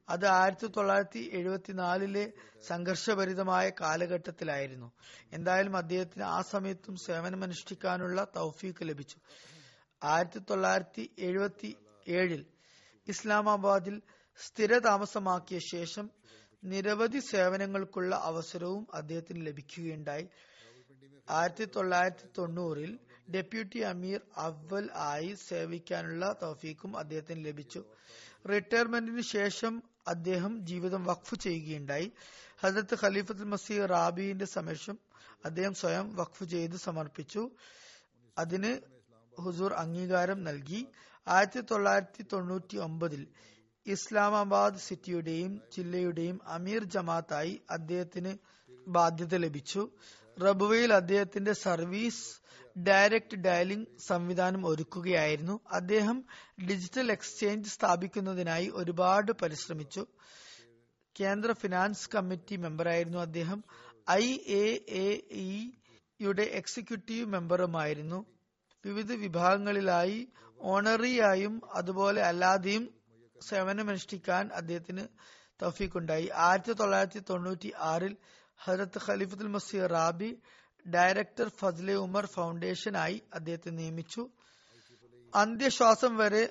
അത് 0.09 0.27
ആയിരത്തി 0.27 0.67
തൊള്ളായിരത്തി 0.67 1.31
എഴുപത്തിനാലിലെ 1.33 2.33
സംഘർഷഭരിതമായ 2.69 3.71
കാലഘട്ടത്തിലായിരുന്നു. 3.81 4.89
എന്തായാലും 5.33 5.77
അദ്ദേഹത്തിന് 5.77 6.23
ആ 6.23 6.41
സമയത്തും 6.43 6.97
സേവനമനുഷ്ഠിക്കാനുള്ള 6.97 8.27
തൗഫീക്ക് 8.37 8.89
ലഭിച്ചു. 8.89 9.19
ആയിരത്തി 10.03 10.39
തൊള്ളായിരത്തി 10.39 11.11
എഴുപത്തി 11.19 11.77
ഏഴിൽ 12.09 12.47
ഇസ്ലാമാബാദിൽ 13.09 14.03
സ്ഥിരതാമസമാക്കിയ 14.39 15.59
ശേഷം 15.73 16.11
നിരവധി 16.63 17.21
സേവനങ്ങൾക്കുള്ള 17.31 18.15
അവസരവും 18.17 18.87
അദ്ദേഹത്തിന് 18.95 19.47
ലഭിക്കുകയുണ്ടായി. 19.47 20.27
ആയിരത്തി 21.31 21.65
തൊള്ളായിരത്തി 21.65 22.29
തൊണ്ണൂറിൽ 22.39 22.99
ഡെപ്യൂട്ടി 23.35 23.79
അമീർ 23.79 24.21
അവൽ 24.37 24.89
ആയി 24.95 25.35
സേവിക്കാനുള്ള 25.49 26.25
തൗഫീക്കും 26.43 26.99
അദ്ദേഹത്തിന് 26.99 27.45
ലഭിച്ചു. 27.45 27.83
റിട്ടയർമെന്റിന് 28.53 29.21
ശേഷം 29.21 29.83
അദ്ദേഹം 30.09 30.67
ജീവിതം 30.67 31.05
വഖഫ് 31.05 31.35
ചെയ്യുകയുണ്ടായി. 31.35 32.13
ഹജരത്ത് 32.61 32.99
ഖലീഫത്തുൽ 33.03 33.45
മസീഹ് 33.45 33.89
റാബിന്റെ 33.91 34.45
സമേഷം 34.45 34.99
അദ്ദേഹം 35.45 35.75
സ്വയം 35.75 36.17
വഖഫ് 36.17 36.45
ചെയ്ത് 36.45 36.77
സമർപ്പിച്ചു. 36.77 37.51
അതിന് 38.39 38.81
ഹുസൂർ 39.41 39.73
അംഗീകാരം 39.73 40.45
നൽകി. 40.45 40.87
ആയിരത്തി 41.29 41.61
തൊള്ളായിരത്തി 41.61 42.25
തൊണ്ണൂറ്റി 42.33 42.77
ഒമ്പതിൽ 42.77 43.27
ഇസ്ലാമാബാദ് 43.87 44.77
സിറ്റിയുടെയും 44.77 45.61
ജില്ലയുടെയും 45.77 46.41
അമീർ 46.47 46.85
ജമാഅത്തായി 46.85 47.63
അദ്ദേഹത്തിന് 47.71 48.37
ബാധ്യത 48.89 49.35
ലഭിച്ചു. 49.35 49.91
റബുവയിൽ 50.43 50.95
അദ്ദേഹത്തിന്റെ 50.95 51.53
സർവീസ് 51.53 52.25
ഡയറക്ട് 52.77 53.37
ഡയലിംഗ് 53.37 53.87
സംവിധാനം 54.07 54.67
ഒരുക്കുകയായിരുന്നു. 54.67 55.61
അദ്ദേഹം 55.73 56.25
ഡിജിറ്റൽ 56.69 57.13
എക്സ്ചേഞ്ച് 57.13 57.71
സ്ഥാപിക്കുന്നതിനായി 57.71 58.71
ഒരുപാട് 58.75 59.33
പരിശ്രമിച്ചു. 59.43 60.07
കേന്ദ്ര 61.21 61.53
ഫിനാൻസ് 61.53 62.11
കമ്മിറ്റി 62.15 62.57
മെമ്പറായിരുന്നു 62.57 63.19
അദ്ദേഹം. 63.19 63.65
ഐ 64.11 64.25
എ 64.49 64.65
എ 64.89 65.09
ഇയുടെ 66.21 66.43
എക്സിക്യൂട്ടീവ് 66.43 67.27
മെമ്പറുമായിരുന്നു. 67.27 68.27
വിവിധ 68.85 69.13
വിഭാഗങ്ങളിലായി 69.13 70.29
ഓണറിയായും 70.61 71.61
അതുപോലെ 71.75 72.23
അല്ലാതെയും 72.23 72.95
സേവനമനുഷ്ഠിക്കാൻ 73.49 74.51
അദ്ദേഹത്തിന് 74.53 75.07
തൗഫീഖുണ്ടായി. 75.63 76.29
ആയിരത്തി 76.35 76.73
തൊള്ളായിരത്തി 76.73 77.19
തൊണ്ണൂറ്റി 77.31 77.73
ആറിൽ 77.79 78.17
ഹജരത്ത് 78.57 79.01
ഖലീഫത്തുൽ 79.07 79.49
മസീർ 79.49 79.91
റാബി 79.91 80.39
ഡയറക്ടർ 80.87 81.49
ഫസ്ലെ 81.49 81.95
ഉമർ 81.95 82.27
ഫൗണ്ടേഷനായി 82.27 83.23
അദ്ദേഹത്തെ 83.35 83.71
നിയമിച്ചു. 83.71 84.29
അന്ത്യശ്വാസം 85.35 86.17
വരെ 86.17 86.43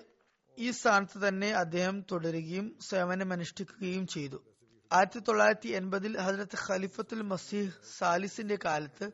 ഈ 0.58 0.72
സ്ഥാനത്ത് 0.72 1.28
തന്നെ 1.28 1.52
അദ്ദേഹം 1.52 2.06
തുടരുകയും 2.12 2.78
സേവനമനുഷ്ഠിക്കുകയും 2.90 4.08
ചെയ്തു. 4.08 4.40
ആയിരത്തി 4.92 5.20
തൊള്ളായിരത്തി 5.20 5.70
എൺപതിൽ 5.70 6.18
ഹജരത്ത് 6.18 6.58
ഖലിഫത്തുൽ 6.68 7.22
മസീഹ് 7.22 7.72
സാലിസിന്റെ 7.98 8.58
കാലത്ത് 8.66 9.06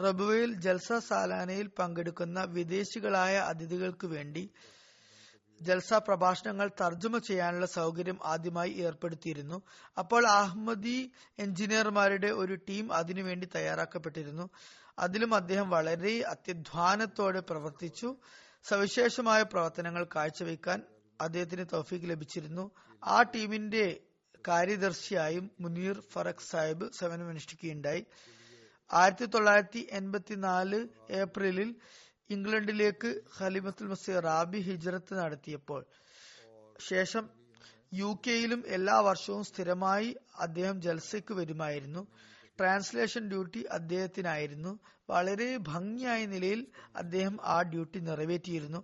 റബുവയിൽ 0.00 0.52
ജൽസ 0.60 0.92
സാലാനയിൽ 0.92 1.68
പങ്കെടുക്കുന്ന 1.78 2.44
വിദേശികളായ 2.44 3.36
അതിഥികൾക്ക് 3.36 4.06
വേണ്ടി 4.06 4.50
ജൽസ 5.62 5.94
പ്രഭാഷണങ്ങൾ 5.94 6.70
തർജമ 6.80 7.18
ചെയ്യാനുള്ള 7.18 7.66
സൗകര്യം 7.66 8.18
ആദ്യമായി 8.24 8.70
ഏർപ്പെടുത്തിയിരുന്നു. 8.70 9.62
അപ്പോൾ 9.98 10.26
അഹമ്മദി 10.26 11.12
എഞ്ചിനീയർമാരുടെ 11.38 12.26
ഒരു 12.26 12.54
ടീം 12.54 12.92
അതിനുവേണ്ടി 12.92 13.48
തയ്യാറാക്കപ്പെട്ടിരുന്നു. 13.54 14.50
അതിലും 14.98 15.34
അദ്ദേഹം 15.34 15.70
വളരെ 15.70 16.20
അത്യധ്വാനത്തോടെ 16.20 17.40
പ്രവർത്തിച്ചു. 17.40 18.16
സവിശേഷമായ 18.64 19.42
പ്രവർത്തനങ്ങൾ 19.42 20.06
കാഴ്ചവെക്കാൻ 20.16 20.82
അദ്ദേഹത്തിന് 21.20 21.64
തൗഫീക്ക് 21.72 22.06
ലഭിച്ചിരുന്നു. 22.06 22.70
ആ 23.04 23.22
ടീമിന്റെ 23.22 24.00
കാര്യദർശിയായും 24.48 25.50
മുനീർ 25.60 26.02
ഫറഖ് 26.12 26.50
സാഹിബ് 26.50 26.92
സേവനമനുഷ്ഠിക്കുകയുണ്ടായി. 26.92 28.06
ആയിരത്തി 28.92 29.24
തൊള്ളായിരത്തി 29.24 29.88
എൺപത്തിനാല് 29.90 30.88
ഏപ്രിലിൽ 31.10 31.74
ഇംഗ്ലണ്ടിലേക്ക് 32.32 33.20
ഖലിമത്തുൽ 33.38 33.86
മസീർ 33.86 34.18
റാബി 34.22 34.58
ഹിജ്റത്ത് 34.58 35.14
നടത്തിയപ്പോൾ 35.14 35.86
ശേഷം 36.88 37.30
യു 37.94 38.18
കെയിലും 38.26 38.64
എല്ലാ 38.66 39.00
വർഷവും 39.00 39.44
സ്ഥിരമായി 39.44 40.16
അദ്ദേഹം 40.38 40.82
ജൽസയ്ക്ക് 40.82 41.34
വരുമായിരുന്നു. 41.34 42.06
ട്രാൻസ്ലേഷൻ 42.60 43.28
ഡ്യൂട്ടി 43.28 43.62
അദ്ദേഹത്തിനായിരുന്നു. 43.70 44.78
വളരെ 45.10 45.56
ഭംഗിയായ 45.56 46.26
നിലയിൽ 46.26 46.66
അദ്ദേഹം 46.96 47.38
ആ 47.44 47.62
ഡ്യൂട്ടി 47.62 47.98
നിറവേറ്റിയിരുന്നു. 47.98 48.80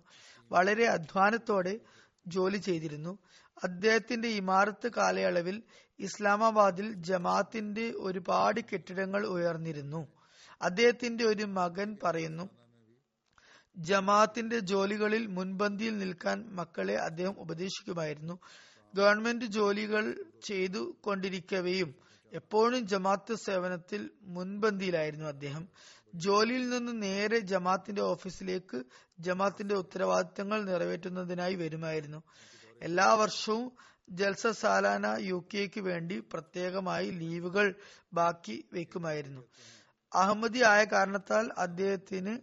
വളരെ 0.51 0.85
അധ്വാനത്തോടെ 0.87 1.79
ജോലി 2.27 2.57
ചെയ്തിരുന്നു. 2.57 3.17
അദ്ദേഹത്തിന്റെ 3.63 4.27
ഇമാരത്ത് 4.27 4.91
കാലയളവിൽ 4.97 5.63
ഇസ്ലാമാബാദിൽ 5.99 6.93
ജമാഅത്തിന്റെ 6.93 7.93
ഒരുപാട് 7.97 8.59
കെട്ടിടങ്ങൾ 8.73 9.27
ഉയർന്നിരുന്നു. 9.27 10.07
അദ്ദേഹത്തിന്റെ 10.61 11.23
ഒരു 11.23 11.43
മകൻ 11.43 11.97
പറയുന്നു 12.03 12.58
ജമാഅത്തിന്റെ 13.87 14.59
ജോലികളിൽ 14.71 15.27
മുൻപന്തിയിൽ 15.27 15.97
നിൽക്കാൻ 15.97 16.37
മക്കളെ 16.51 16.95
അദ്ദേഹം 16.99 17.35
ഉപദേശിക്കുമായിരുന്നു. 17.39 18.35
ഗവൺമെന്റ് 18.93 19.45
ജോലികൾ 19.45 20.05
ചെയ്തു 20.43 20.81
കൊണ്ടിരിക്കവെയും 21.01 21.89
എപ്പോഴും 22.31 22.81
ജമാഅത്ത് 22.87 23.35
സേവനത്തിൽ 23.45 24.01
മുൻപന്തിയിലായിരുന്നു 24.35 25.25
അദ്ദേഹം. 25.25 25.63
ജോലിയിൽ 26.15 26.69
നിന്ന് 26.69 27.01
നേരെ 27.01 27.39
ജമാഅത്തിന്റെ 27.51 28.01
ഓഫീസിലേക്ക് 28.01 28.79
ജമാഅത്തിന്റെ 29.19 29.75
ഉത്തരവാദിത്തങ്ങൾ 29.75 30.59
നിറവേറ്റുന്നതിനായി 30.63 31.55
വരുമായിരുന്നു. 31.55 32.19
എല്ലാ 32.81 33.13
വർഷവും 33.13 33.65
ജൽസ 34.09 34.47
സാലാന 34.61 35.07
യു 35.21 35.45
കെക്ക് 35.53 35.79
വേണ്ടി 35.79 36.15
പ്രത്യേകമായി 36.33 37.09
ലീവുകൾ 37.11 37.67
ബാക്കി 38.13 38.55
വെക്കുമായിരുന്നു. 38.73 39.43
അഹമ്മദി 40.11 40.61
ആയ 40.63 40.83
കാരണത്താൽ 40.83 41.51
അദ്ദേഹത്തിന് 41.57 42.33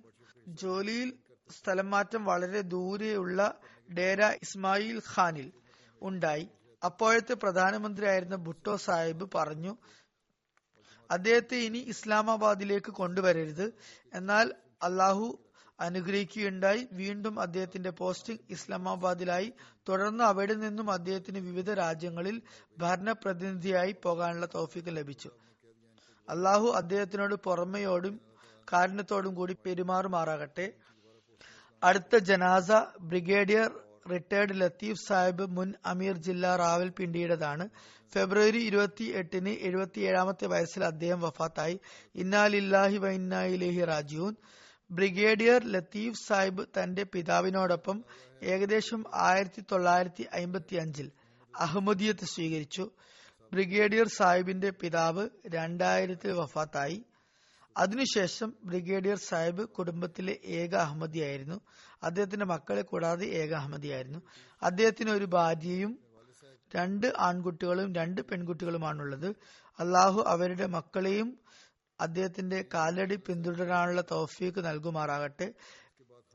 ജോലിയിൽ 0.60 1.08
സ്ഥലം 1.50 1.90
മാറ്റം 1.90 2.24
വളരെ 2.24 2.60
ദൂരെയുള്ള 2.60 3.54
ഡേര 3.98 4.26
ഇസ്മായിൽ 4.26 5.02
ഖാനിൽ 5.16 5.52
ഉണ്ടായി. 6.02 6.48
അപ്പോഴത്തെ 6.84 7.34
പ്രധാനമന്ത്രിയായിരുന്ന 7.34 8.36
ഭുട്ടോ 8.36 8.76
സാഹിബ് 8.76 9.30
പറഞ്ഞു 9.34 9.76
അദ്ദേഹത്തെ 11.10 11.56
ഇനി 11.56 11.78
ഇസ്ലാമാബാദിലേക്ക് 11.78 12.90
കൊണ്ടുവരരുത്. 12.90 13.72
എന്നാൽ 14.14 14.54
അള്ളാഹു 14.82 15.38
അനുഗ്രഹിക്കുകയുണ്ടായി. 15.80 16.88
വീണ്ടും 16.92 17.40
അദ്ദേഹത്തിന്റെ 17.40 17.90
പോസ്റ്റിംഗ് 17.90 18.40
ഇസ്ലാമാബാദിലായി. 18.50 19.52
തുടർന്ന് 19.88 20.24
അവിടെ 20.24 20.54
നിന്നും 20.54 20.90
അദ്ദേഹത്തിന് 20.90 21.38
വിവിധ 21.38 21.70
രാജ്യങ്ങളിൽ 21.70 22.42
ഭരണപ്രതിനിധിയായി 22.78 23.96
പോകാനുള്ള 24.02 24.46
തോഫിക്ക് 24.46 24.96
ലഭിച്ചു. 24.96 25.30
അള്ളാഹു 26.28 26.66
അദ്ദേഹത്തിനോട് 26.68 27.34
പുറമെയോടും 27.34 28.20
കാരണത്തോടും 28.72 29.34
കൂടി 29.34 29.56
പെരുമാറുമാറാകട്ടെ. 29.66 30.72
അടുത്ത 31.82 32.16
ജനാസ 32.16 32.70
ബ്രിഗേഡിയർ 33.00 33.70
റിട്ടയർഡ് 34.10 34.60
ലത്തീഫ് 34.60 35.08
സാഹിബ് 35.08 35.56
മുൻ 35.56 35.74
അമീർ 35.86 36.16
ജില്ല 36.16 36.56
റാവൽപിണ്ടിയുടേതാണ്. 36.56 37.68
ഫെബ്രുവരി 38.14 38.58
ഇരുപത്തി 38.58 39.04
എട്ടിന് 39.04 39.48
എഴുപത്തിയേഴാമത്തെ 39.48 40.46
വയസ്സിൽ 40.46 40.84
അദ്ദേഹം 40.84 41.20
വഫാത്തായി. 41.20 41.80
ഇന്നാലില്ലാഹി 42.14 42.96
വൈന്നായിലേഹി 42.96 43.84
റാജീവൻ 43.84 44.34
ബ്രിഗേഡിയർ 44.90 45.64
ലത്തീഫ് 45.64 46.28
സാഹിബ് 46.28 46.66
തന്റെ 46.78 47.02
പിതാവിനോടൊപ്പം 47.02 48.04
ഏകദേശം 48.42 49.04
ആയിരത്തി 49.14 49.64
തൊള്ളായിരത്തി 49.72 50.22
അമ്പത്തി 50.22 50.76
അഞ്ചിൽ 50.76 51.10
അഹമ്മദിയത്ത് 51.58 52.24
സ്വീകരിച്ചു. 52.24 52.90
ബ്രിഗേഡിയർ 53.52 54.08
സാഹിബിന്റെ 54.08 54.70
പിതാവ് 54.70 55.28
രണ്ടായിരത്തിൽ 55.46 56.32
വഫാത്തായി. 56.32 57.04
അതിനുശേഷം 57.76 58.52
ബ്രിഗേഡിയർ 58.64 59.18
സാഹിബ് 59.18 59.64
കുടുംബത്തിലെ 59.68 60.38
ഏക 60.44 60.74
അഹമ്മദിയായിരുന്നു. 60.74 61.60
അദ്ദേഹത്തിന്റെ 62.02 62.46
മക്കളെ 62.46 62.82
കൂടാതെ 62.82 63.26
ഏക 63.26 63.52
അഹമ്മദിയായിരുന്നു. 63.52 64.20
അദ്ദേഹത്തിന് 64.62 65.10
ഒരു 65.10 65.24
ഭാര്യയും 65.24 65.98
രണ്ട് 66.74 67.06
ആൺകുട്ടികളും 67.18 67.94
രണ്ട് 67.94 68.20
പെൺകുട്ടികളുമാണുള്ളത്. 68.20 69.28
അള്ളാഹു 69.78 70.24
അവരുടെ 70.26 70.66
മക്കളെയും 70.66 71.38
അദ്ദേഹത്തിന്റെ 72.00 72.64
കാലടി 72.74 73.16
പിന്തുടരാനുള്ള 73.16 74.00
തോഫീക്ക് 74.10 74.58
നൽകുമാറാകട്ടെ. 74.64 75.52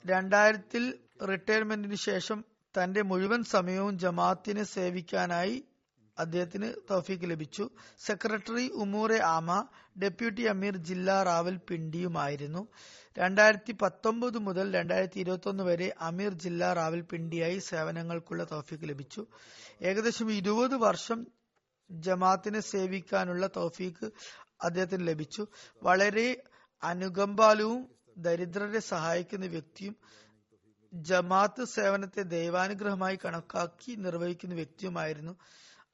രണ്ടായിരത്തിൽ 0.06 0.84
റിട്ടയർമെന്റിന് 1.30 1.96
ശേഷം 1.96 2.46
തന്റെ 2.76 3.02
മുഴുവൻ 3.02 3.44
സമയവും 3.44 4.00
ജമാഅത്തിനെ 4.00 4.64
സേവിക്കാനായി 4.64 5.58
അദ്ദേഹത്തിന് 6.22 6.67
തൗഫീക്ക് 6.91 7.28
ലഭിച്ചു. 7.30 7.65
സെക്രട്ടറി 8.05 8.65
ഉമൂറെ 8.84 9.19
ആമ 9.36 9.49
ഡെപ്യൂട്ടി 10.03 10.43
അമീർ 10.53 10.76
ജില്ലാ 10.89 11.24
റാവൽ 11.24 11.55
പിണ്ടിയുമായിരുന്നു. 11.69 12.61
രണ്ടായിരത്തി 13.17 13.74
പത്തൊമ്പത് 13.82 14.38
മുതൽ 14.38 14.65
രണ്ടായിരത്തി 14.76 15.19
ഇരുപത്തി 15.19 15.49
ഒന്ന് 15.49 15.63
വരെ 15.63 15.88
അമീർ 16.09 16.34
ജില്ലാ 16.43 16.74
റാവൽ 16.74 17.01
പിണ്ടിയായി 17.01 17.59
സേവനങ്ങൾക്കുള്ള 17.69 18.43
തൗഫീക്ക് 18.51 18.89
ലഭിച്ചു. 18.89 19.24
ഏകദേശം 19.82 20.32
ഇരുപത് 20.32 20.76
വർഷം 20.76 21.22
ജമാത്തിനെ 21.89 22.59
സേവിക്കാനുള്ള 22.59 23.47
തൗഫീക്ക് 23.55 24.07
അദ്ദേഹത്തിന് 24.63 25.07
ലഭിച്ചു. 25.07 25.43
വളരെ 25.84 26.28
അനുകമ്പാലുവും 26.84 27.82
ദരിദ്രരെ 28.17 28.80
സഹായിക്കുന്ന 28.80 29.45
വ്യക്തിയും 29.45 29.95
ജമാത്ത് 30.93 31.63
സേവനത്തെ 31.74 32.22
ദൈവാനുഗ്രഹമായി 32.36 33.17
കണക്കാക്കി 33.26 33.91
നിർവഹിക്കുന്ന 34.05 34.55
വ്യക്തിയുമായിരുന്നു. 34.55 35.34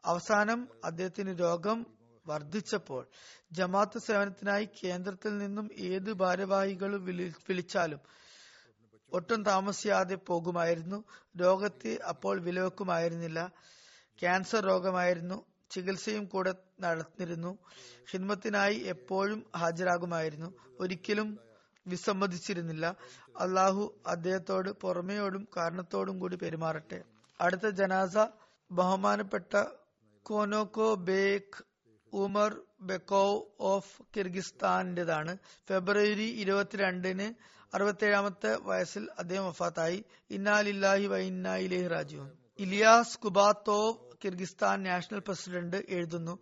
അവസാനം 0.05 0.67
അദ്ദേഹത്തിന് 0.83 1.39
രോഗം 1.39 1.85
വർദ്ധിച്ചപ്പോൾ 2.27 3.07
ജമാഅത്ത് 3.51 3.99
സേവനത്തിനായി 3.99 4.69
കേന്ദ്രത്തിൽ 4.83 5.37
നിന്നും 5.37 5.69
ഏത് 5.79 6.13
ഭാരവാഹികൾ 6.13 7.01
വിളിച്ചാലും 7.49 7.99
ഒട്ടും 9.13 9.43
താമസിയാതെ 9.43 10.15
പോകുമായിരുന്നു. 10.15 11.03
രോഗത്തെ 11.39 11.95
അപ്പോൾ 11.95 12.41
വിലവെക്കുമായിരുന്നില്ല. 12.41 13.51
ക്യാൻസർ 14.19 14.65
രോഗമായിരുന്നു. 14.65 15.45
ചികിത്സയും 15.71 16.25
കൂടെ 16.25 16.55
നടന്നിരുന്നു. 16.81 17.57
ഹിന്മത്തിനായി 18.11 18.75
എപ്പോഴും 18.75 19.45
ഹാജരാകുമായിരുന്നു. 19.57 20.53
ഒരിക്കലും 20.79 21.39
വിസമ്മതിച്ചിരുന്നില്ല. 21.87 22.85
അള്ളാഹു 23.39 23.95
അദ്ദേഹത്തോട് 24.07 24.69
പുറമെയോടും 24.69 25.47
കാരണത്തോടും 25.57 26.19
കൂടി 26.19 26.35
പെരുമാറട്ടെ. 26.35 27.03
അടുത്ത 27.41 27.69
ജനാസ 27.69 28.17
ബഹുമാനപ്പെട്ട 28.71 29.53
കോനോക്കോ 30.27 30.95
ബേക്ക് 30.95 31.63
ഉമർ 32.13 32.61
ബെക്കോവ് 32.81 33.41
ഓഫ് 33.59 34.01
കിർഗിസ്ഥാന്റേതാണ്. 34.17 35.37
ഫെബ്രുവരി 35.69 36.23
ഇരുപത്തിരണ്ടിന് 36.23 37.33
അറുപത്തേഴാമത്തെ 37.75 38.55
വയസ്സിൽ 38.55 39.07
അദ്ദേഹം 39.19 39.47
വഫാത്തായി. 39.47 40.05
ഇന്നാലില്ലാഹി 40.29 41.05
വൈന്നായിലേഹി 41.05 41.87
റാജുവും 41.87 42.31
Ilyas 42.59 43.19
Kubatov 43.19 44.17
Kyrgyzstan 44.25 44.83
national 44.83 45.19
president 45.19 45.77
എഴുതുന്നു 45.89 46.39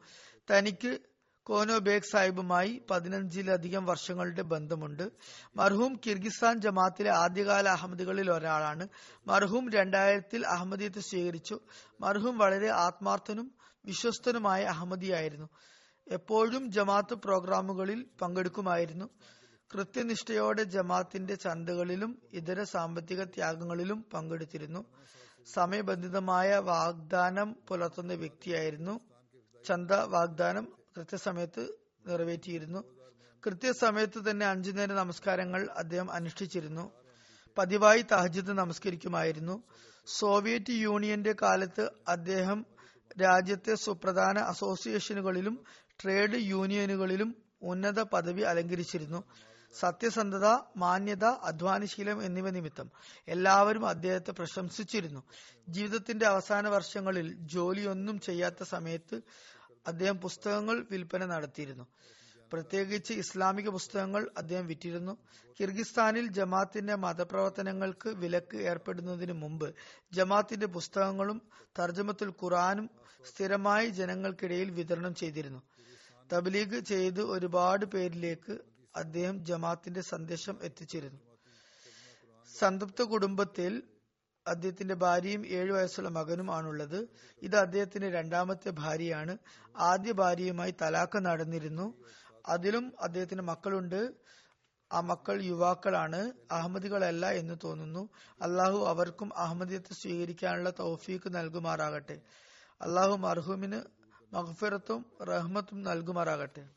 തനിക്ക് 0.52 1.00
കോനോ 1.44 1.78
ബേഗ് 1.78 2.12
സാഹിബുമായി 2.12 2.82
പതിനഞ്ചിലധികം 2.90 3.86
വർഷങ്ങളുടെ 3.86 4.42
ബന്ധമുണ്ട്. 4.42 5.12
മർഹൂം 5.56 6.00
കിർഗിസ്ഥാൻ 6.06 6.62
ജമാത്തിലെ 6.62 7.12
ആദ്യകാല 7.12 7.70
അഹമ്മദികളിൽ 7.70 8.32
ഒരാളാണ്. 8.32 8.88
മർഹൂം 9.28 9.70
രണ്ടായിരത്തിൽ 9.70 10.48
അഹമ്മദിയത്ത് 10.48 11.00
സ്വീകരിച്ചു. 11.00 11.60
മർഹൂം 12.02 12.38
വളരെ 12.38 12.70
ആത്മാർത്ഥനും 12.70 13.55
വിശ്വസ്തനുമായ 13.86 14.64
അഹമ്മദിയായിരുന്നു. 14.64 15.50
എപ്പോഴും 16.08 16.72
ജമാത്ത് 16.72 17.14
പ്രോഗ്രാമുകളിൽ 17.14 18.06
പങ്കെടുക്കുമായിരുന്നു. 18.22 19.10
കൃത്യനിഷ്ഠയോടെ 19.74 20.64
ജമാത്തിന്റെ 20.64 21.36
ചന്തകളിലും 21.36 22.22
ഇതര 22.34 22.64
സാമ്പത്തിക 22.64 23.24
ത്യാഗങ്ങളിലും 23.24 24.06
പങ്കെടുത്തിരുന്നു. 24.14 24.86
സമയബന്ധിതമായ 25.54 26.56
വാഗ്ദാനം 26.56 27.56
പുലർത്തുന്ന 27.68 28.14
വ്യക്തിയായിരുന്നു. 28.14 29.00
ചന്ത 29.66 29.92
വാഗ്ദാനം 29.92 30.68
കൃത്യസമയത്ത് 30.98 31.68
നിറവേറ്റിയിരുന്നു. 32.08 32.84
കൃത്യസമയത്ത് 33.46 34.30
തന്നെ 34.30 34.46
അഞ്ചു 34.46 34.72
നേര 34.72 34.94
നമസ്കാരങ്ങൾ 34.94 35.70
അദ്ദേഹം 35.78 36.12
അനുഷ്ഠിച്ചിരുന്നു. 36.12 36.92
പതിവായി 37.58 38.06
തഹജിദ് 38.12 38.50
നമസ്കരിക്കുമായിരുന്നു. 38.50 39.64
സോവിയറ്റ് 40.06 40.72
യൂണിയന്റെ 40.72 41.36
കാലത്ത് 41.42 41.92
അദ്ദേഹം 42.08 42.75
രാജ്യത്തെ 43.22 43.76
സുപ്രധാന 43.76 44.40
അസോസിയേഷനുകളിലും 44.40 45.64
ട്രേഡ് 46.04 46.38
യൂണിയനുകളിലും 46.38 47.36
ഉന്നത 47.62 48.02
പദവി 48.04 48.42
അലങ്കരിച്ചിരുന്നു. 48.42 49.24
സത്യസന്ധത 49.80 50.48
മാന്യത 50.78 51.26
അധ്വാനശീലം 51.26 52.26
എന്നിവ 52.26 52.50
നിമിത്തം 52.50 52.92
എല്ലാവരും 53.28 53.88
അദ്ദേഹത്തെ 53.88 54.32
പ്രശംസിച്ചിരുന്നു. 54.32 55.24
ജീവിതത്തിന്റെ 55.70 56.26
അവസാന 56.26 56.68
വർഷങ്ങളിൽ 56.68 57.34
ജോലിയൊന്നും 57.34 58.20
ചെയ്യാത്ത 58.20 58.64
സമയത്ത് 58.64 59.22
അദ്ദേഹം 59.88 60.18
പുസ്തകങ്ങൾ 60.18 60.86
വിൽപ്പന 60.92 61.26
നടത്തിയിരുന്നു. 61.26 61.88
പ്രത്യേകിച്ച് 62.54 63.14
ഇസ്ലാമിക 63.14 63.70
പുസ്തകങ്ങൾ 63.70 64.30
അദ്ദേഹം 64.38 64.68
വിറ്റിരുന്നു. 64.68 65.18
കിർഗിസ്ഥാനിൽ 65.60 66.28
ജമാത്തിന്റെ 66.28 66.96
മതപ്രവർത്തനങ്ങൾക്ക് 66.96 68.10
വിലക്ക് 68.10 68.58
ഏർപ്പെടുന്നതിന് 68.58 69.34
മുമ്പ് 69.34 69.74
ജമാത്തിന്റെ 70.14 70.66
പുസ്തകങ്ങളും 70.66 71.42
തർജമത്തുൽ 71.80 72.30
ഖുറാനും 72.30 72.90
സ്ഥിരമായി 73.26 73.88
ജനങ്ങൾക്കിടയിൽ 73.90 74.72
വിതരണം 74.72 75.16
ചെയ്തിരുന്നു. 75.16 75.62
തബ്ലീഗ് 76.34 76.80
ചെയ്ത് 76.80 77.22
ഒരുപാട് 77.22 77.86
പേരിലേക്ക് 77.86 78.60
അദ്ദേഹം 78.96 79.46
ജമാത്തിന്റെ 79.46 80.02
സന്ദേശം 80.02 80.60
എത്തിച്ചിരുന്നു. 80.62 81.20
സംതൃപ്ത 82.60 83.02
കുടുംബത്തിൽ 83.02 83.84
അദ്ദേഹത്തിന്റെ 84.48 84.94
ഭാര്യയും 84.94 85.48
ഏഴു 85.48 85.74
വയസ്സുള്ള 85.74 86.10
മകനും 86.10 86.56
ആണുള്ളത്. 86.56 87.08
ഇത് 87.42 87.56
അദ്ദേഹത്തിന്റെ 87.56 88.12
രണ്ടാമത്തെ 88.12 88.70
ഭാര്യയാണ്. 88.70 89.38
ആദ്യ 89.78 90.12
ഭാര്യയുമായി 90.12 90.76
തലാക്ക് 90.82 91.26
നടന്നിരുന്നു. 91.26 91.94
അതിലും 92.46 92.94
അദ്ദേഹത്തിന് 93.02 93.42
മക്കളുണ്ട്. 93.42 94.14
ആ 94.94 95.00
മക്കൾ 95.00 95.42
യുവാക്കളാണ്. 95.42 96.32
അഹമ്മദികളല്ല 96.52 97.32
എന്ന് 97.32 97.56
തോന്നുന്നു. 97.64 98.10
അള്ളാഹു 98.42 98.86
അവർക്കും 98.86 99.38
അഹമ്മദിയത്ത് 99.38 99.94
സ്വീകരിക്കാനുള്ള 99.94 100.70
തൗഫീക്ക് 100.70 101.36
നൽകുമാറാകട്ടെ. 101.36 102.22
അള്ളാഹു 102.82 103.16
മർഹൂമിന് 103.16 103.82
മഹഫിറത്തും 104.34 105.06
റഹ്മത്തും 105.24 105.84
നൽകുമാറാകട്ടെ. 105.84 106.68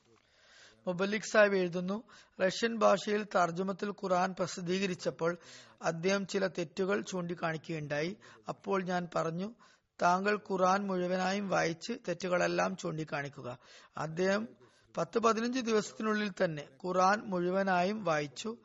മുബലിക് 0.86 1.22
സാഹിബ് 1.22 1.56
എഴുതുന്നു 1.56 2.02
റഷ്യൻ 2.46 2.78
ഭാഷയിൽ 2.78 3.26
തർജമത്തിൽ 3.34 3.90
ഖുറാൻ 3.90 4.34
പ്രസിദ്ധീകരിച്ചപ്പോൾ 4.38 5.38
അദ്ദേഹം 5.82 6.26
ചില 6.26 6.46
തെറ്റുകൾ 6.46 7.00
ചൂണ്ടിക്കാണിക്കുകയുണ്ടായി. 7.00 8.16
അപ്പോൾ 8.48 8.84
ഞാൻ 8.84 9.08
പറഞ്ഞു 9.14 9.54
താങ്കൾ 10.02 10.34
ഖുറാൻ 10.50 10.86
മുഴുവനായും 10.86 11.48
വായിച്ച് 11.48 11.92
തെറ്റുകളെല്ലാം 12.08 12.76
ചൂണ്ടിക്കാണിക്കുക. 12.76 13.58
അദ്ദേഹം 13.96 14.48
പത്ത് 14.96 15.18
പതിനഞ്ച് 15.18 15.60
ദിവസത്തിനുള്ളിൽ 15.60 16.32
തന്നെ 16.44 16.68
ഖുറാൻ 16.84 17.22
മുഴുവനായും 17.24 18.04
വായിച്ചു 18.04 18.56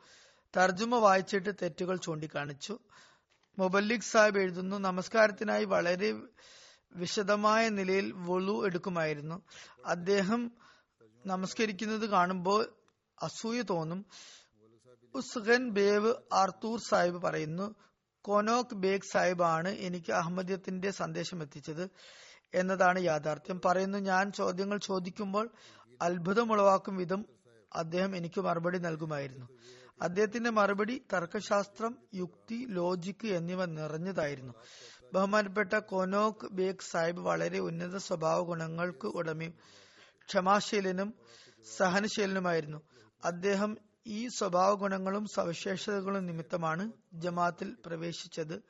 തർജുമ 0.56 0.94
വായിച്ചിട്ട് 0.94 1.50
തെറ്റുകൾ 1.62 1.96
ചൂണ്ടിക്കാണിച്ചു. 1.96 2.78
മുബല്ലിക് 3.58 4.00
സാഹിബ് 4.00 4.38
എഴുതുന്നു 4.38 4.76
നമസ്കാരത്തിനായി 4.76 5.64
വളരെ 5.64 6.20
വിശദമായ 6.92 7.68
നിലയിൽ 7.68 8.12
വൊളു 8.12 8.66
എടുക്കുമായിരുന്നു. 8.66 9.42
അദ്ദേഹം 9.86 10.50
നമസ്കരിക്കുന്നത് 11.26 12.06
കാണുമ്പോൾ 12.10 12.66
അസൂയ 13.22 13.62
തോന്നും. 13.62 14.06
ഉസ്ഗൻ 15.14 15.70
ബേവ് 15.70 16.14
ആർത്തൂർ 16.32 16.80
സാഹിബ് 16.80 17.22
പറയുന്നു 17.22 17.74
കൊനോക് 18.22 18.74
ബേഗ് 18.74 19.12
സാഹിബ് 19.12 19.42
ആണ് 19.42 19.68
എനിക്ക് 19.68 20.12
അഹമ്മദിയത്തിന്റെ 20.12 20.90
സന്ദേശം 20.90 21.42
എത്തിച്ചത് 21.42 21.90
എന്നതാണ് 22.54 23.04
യാഥാർത്ഥ്യം. 23.04 23.60
പറയുന്നു 23.64 23.98
ഞാൻ 23.98 24.32
ചോദ്യങ്ങൾ 24.32 24.78
ചോദിക്കുമ്പോൾ 24.78 25.50
അത്ഭുതമുളവാക്കും 26.02 26.96
വിധം 26.96 27.24
അദ്ദേഹം 27.74 28.16
എനിക്ക് 28.16 28.40
മറുപടി 28.40 28.78
നൽകുമായിരുന്നു. 28.78 29.46
അദ്ദേഹത്തിന്റെ 30.02 30.50
മറുപടി 30.50 31.02
തർക്കശാസ്ത്രം 31.12 31.98
യുക്തി 32.14 32.66
ലോജിക്ക് 32.68 33.26
എന്നിവ 33.26 33.64
നിറഞ്ഞതായിരുന്നു. 33.64 34.54
ബഹുമാനപ്പെട്ട 35.12 35.72
കൊനോക് 35.72 36.46
ബേഗ് 36.52 36.90
സാഹിബ് 36.90 37.20
വളരെ 37.20 37.58
ഉന്നത 37.58 37.96
സ്വഭാവ 37.96 38.40
ഗുണങ്ങൾക്ക് 38.40 39.06
ഉടമയും 39.06 39.54
ക്ഷമാശീലനും 40.28 41.14
സഹനശീലനുമായിരുന്നു. 41.76 42.82
അദ്ദേഹം 43.24 43.78
ഈ 44.06 44.28
സ്വഭാവ 44.28 44.74
ഗുണങ്ങളും 44.74 45.26
സവിശേഷതകളും 45.26 46.26
നിമിത്തമാണ് 46.26 46.92
ജമാത്തിൽ 47.14 47.76
പ്രവേശിച്ചത്. 47.86 48.62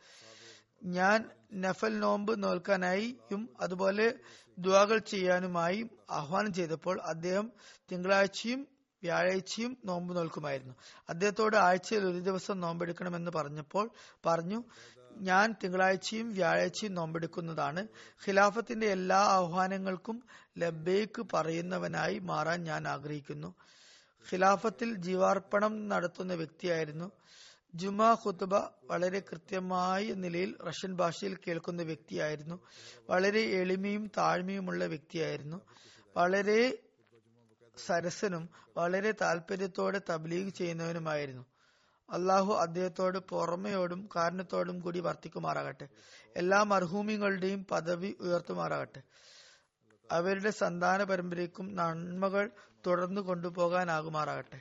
ഞാൻ 0.85 1.31
നഫൽ 1.55 1.99
നോമ്പ് 1.99 2.43
നോൽക്കാനായും 2.43 3.49
അതുപോലെ 3.61 4.15
ദ്വാകൾ 4.59 4.99
ചെയ്യാനുമായി 4.99 5.91
ആഹ്വാനം 6.11 6.53
ചെയ്തപ്പോൾ 6.53 7.01
അദ്ദേഹം 7.01 7.53
തിങ്കളാഴ്ചയും 7.93 8.67
വ്യാഴാഴ്ചയും 9.03 9.77
നോമ്പ് 9.85 10.17
നോൽക്കുമായിരുന്നു. 10.17 10.75
അദ്ദേഹത്തോട് 11.09 11.57
ആഴ്ചയിൽ 11.57 12.05
ഒരു 12.05 12.21
ദിവസം 12.21 12.61
നോമ്പെടുക്കണമെന്ന് 12.61 13.31
പറഞ്ഞപ്പോൾ 13.31 13.91
പറഞ്ഞു 14.27 14.65
ഞാൻ 15.17 15.55
തിങ്കളാഴ്ചയും 15.65 16.33
വ്യാഴാഴ്ചയും 16.33 16.95
നോമ്പെടുക്കുന്നതാണ്. 16.95 17.87
ഖിലാഫത്തിന്റെ 18.27 18.87
എല്ലാ 18.87 19.17
ആഹ്വാനങ്ങൾക്കും 19.17 20.23
ലബേക്ക് 20.59 21.27
പറയുന്നവനായി 21.35 22.19
മാറാൻ 22.19 22.65
ഞാൻ 22.65 22.89
ആഗ്രഹിക്കുന്നു. 22.89 23.55
ഖിലാഫത്തിൽ 24.33 24.95
ജീവാർപ്പണം 24.95 25.89
നടത്തുന്ന 25.89 26.35
വ്യക്തിയായിരുന്നു. 26.35 27.11
ജുമാ 27.75 28.17
ഖുത്ബ 28.27 28.55
വളരെ 28.85 29.21
കൃത്യമായ 29.21 30.05
നിലയിൽ 30.05 30.57
റഷ്യൻ 30.69 30.97
ഭാഷയിൽ 30.97 31.39
കേൾക്കുന്ന 31.47 31.83
വ്യക്തിയായിരുന്നു. 31.83 32.61
വളരെ 33.11 33.41
എളിമയും 33.41 34.07
താഴ്മയുമുള്ള 34.07 34.85
വ്യക്തിയായിരുന്നു. 34.85 35.61
വളരെ 36.17 36.79
സരസനും 37.87 38.49
വളരെ 38.77 39.13
താല്പര്യത്തോടെ 39.13 40.01
തബ്ലീഗ് 40.11 40.49
ചെയ്യുന്നവനുമായിരുന്നു. 40.49 41.47
അള്ളാഹു 42.11 42.53
അദ്ദേഹത്തോട് 42.53 43.19
പുറമയോടും 43.19 44.09
കാരണത്തോടും 44.17 44.81
കൂടി 44.81 45.01
വർത്തിക്കുമാറാകട്ടെ. 45.01 45.89
എല്ലാ 46.37 46.63
മർഹൂമികളുടെയും 46.63 47.65
പദവി 47.65 48.17
ഉയർത്തുമാറാകട്ടെ. 48.21 49.03
അവരുടെ 50.13 50.51
സന്താന 50.51 51.05
പരമ്പരയ്ക്കും 51.05 51.75
നന്മകൾ 51.75 52.51
തുടർന്നു 52.87 53.21
കൊണ്ടുപോകാനാകുമാറാകട്ടെ. 53.21 54.61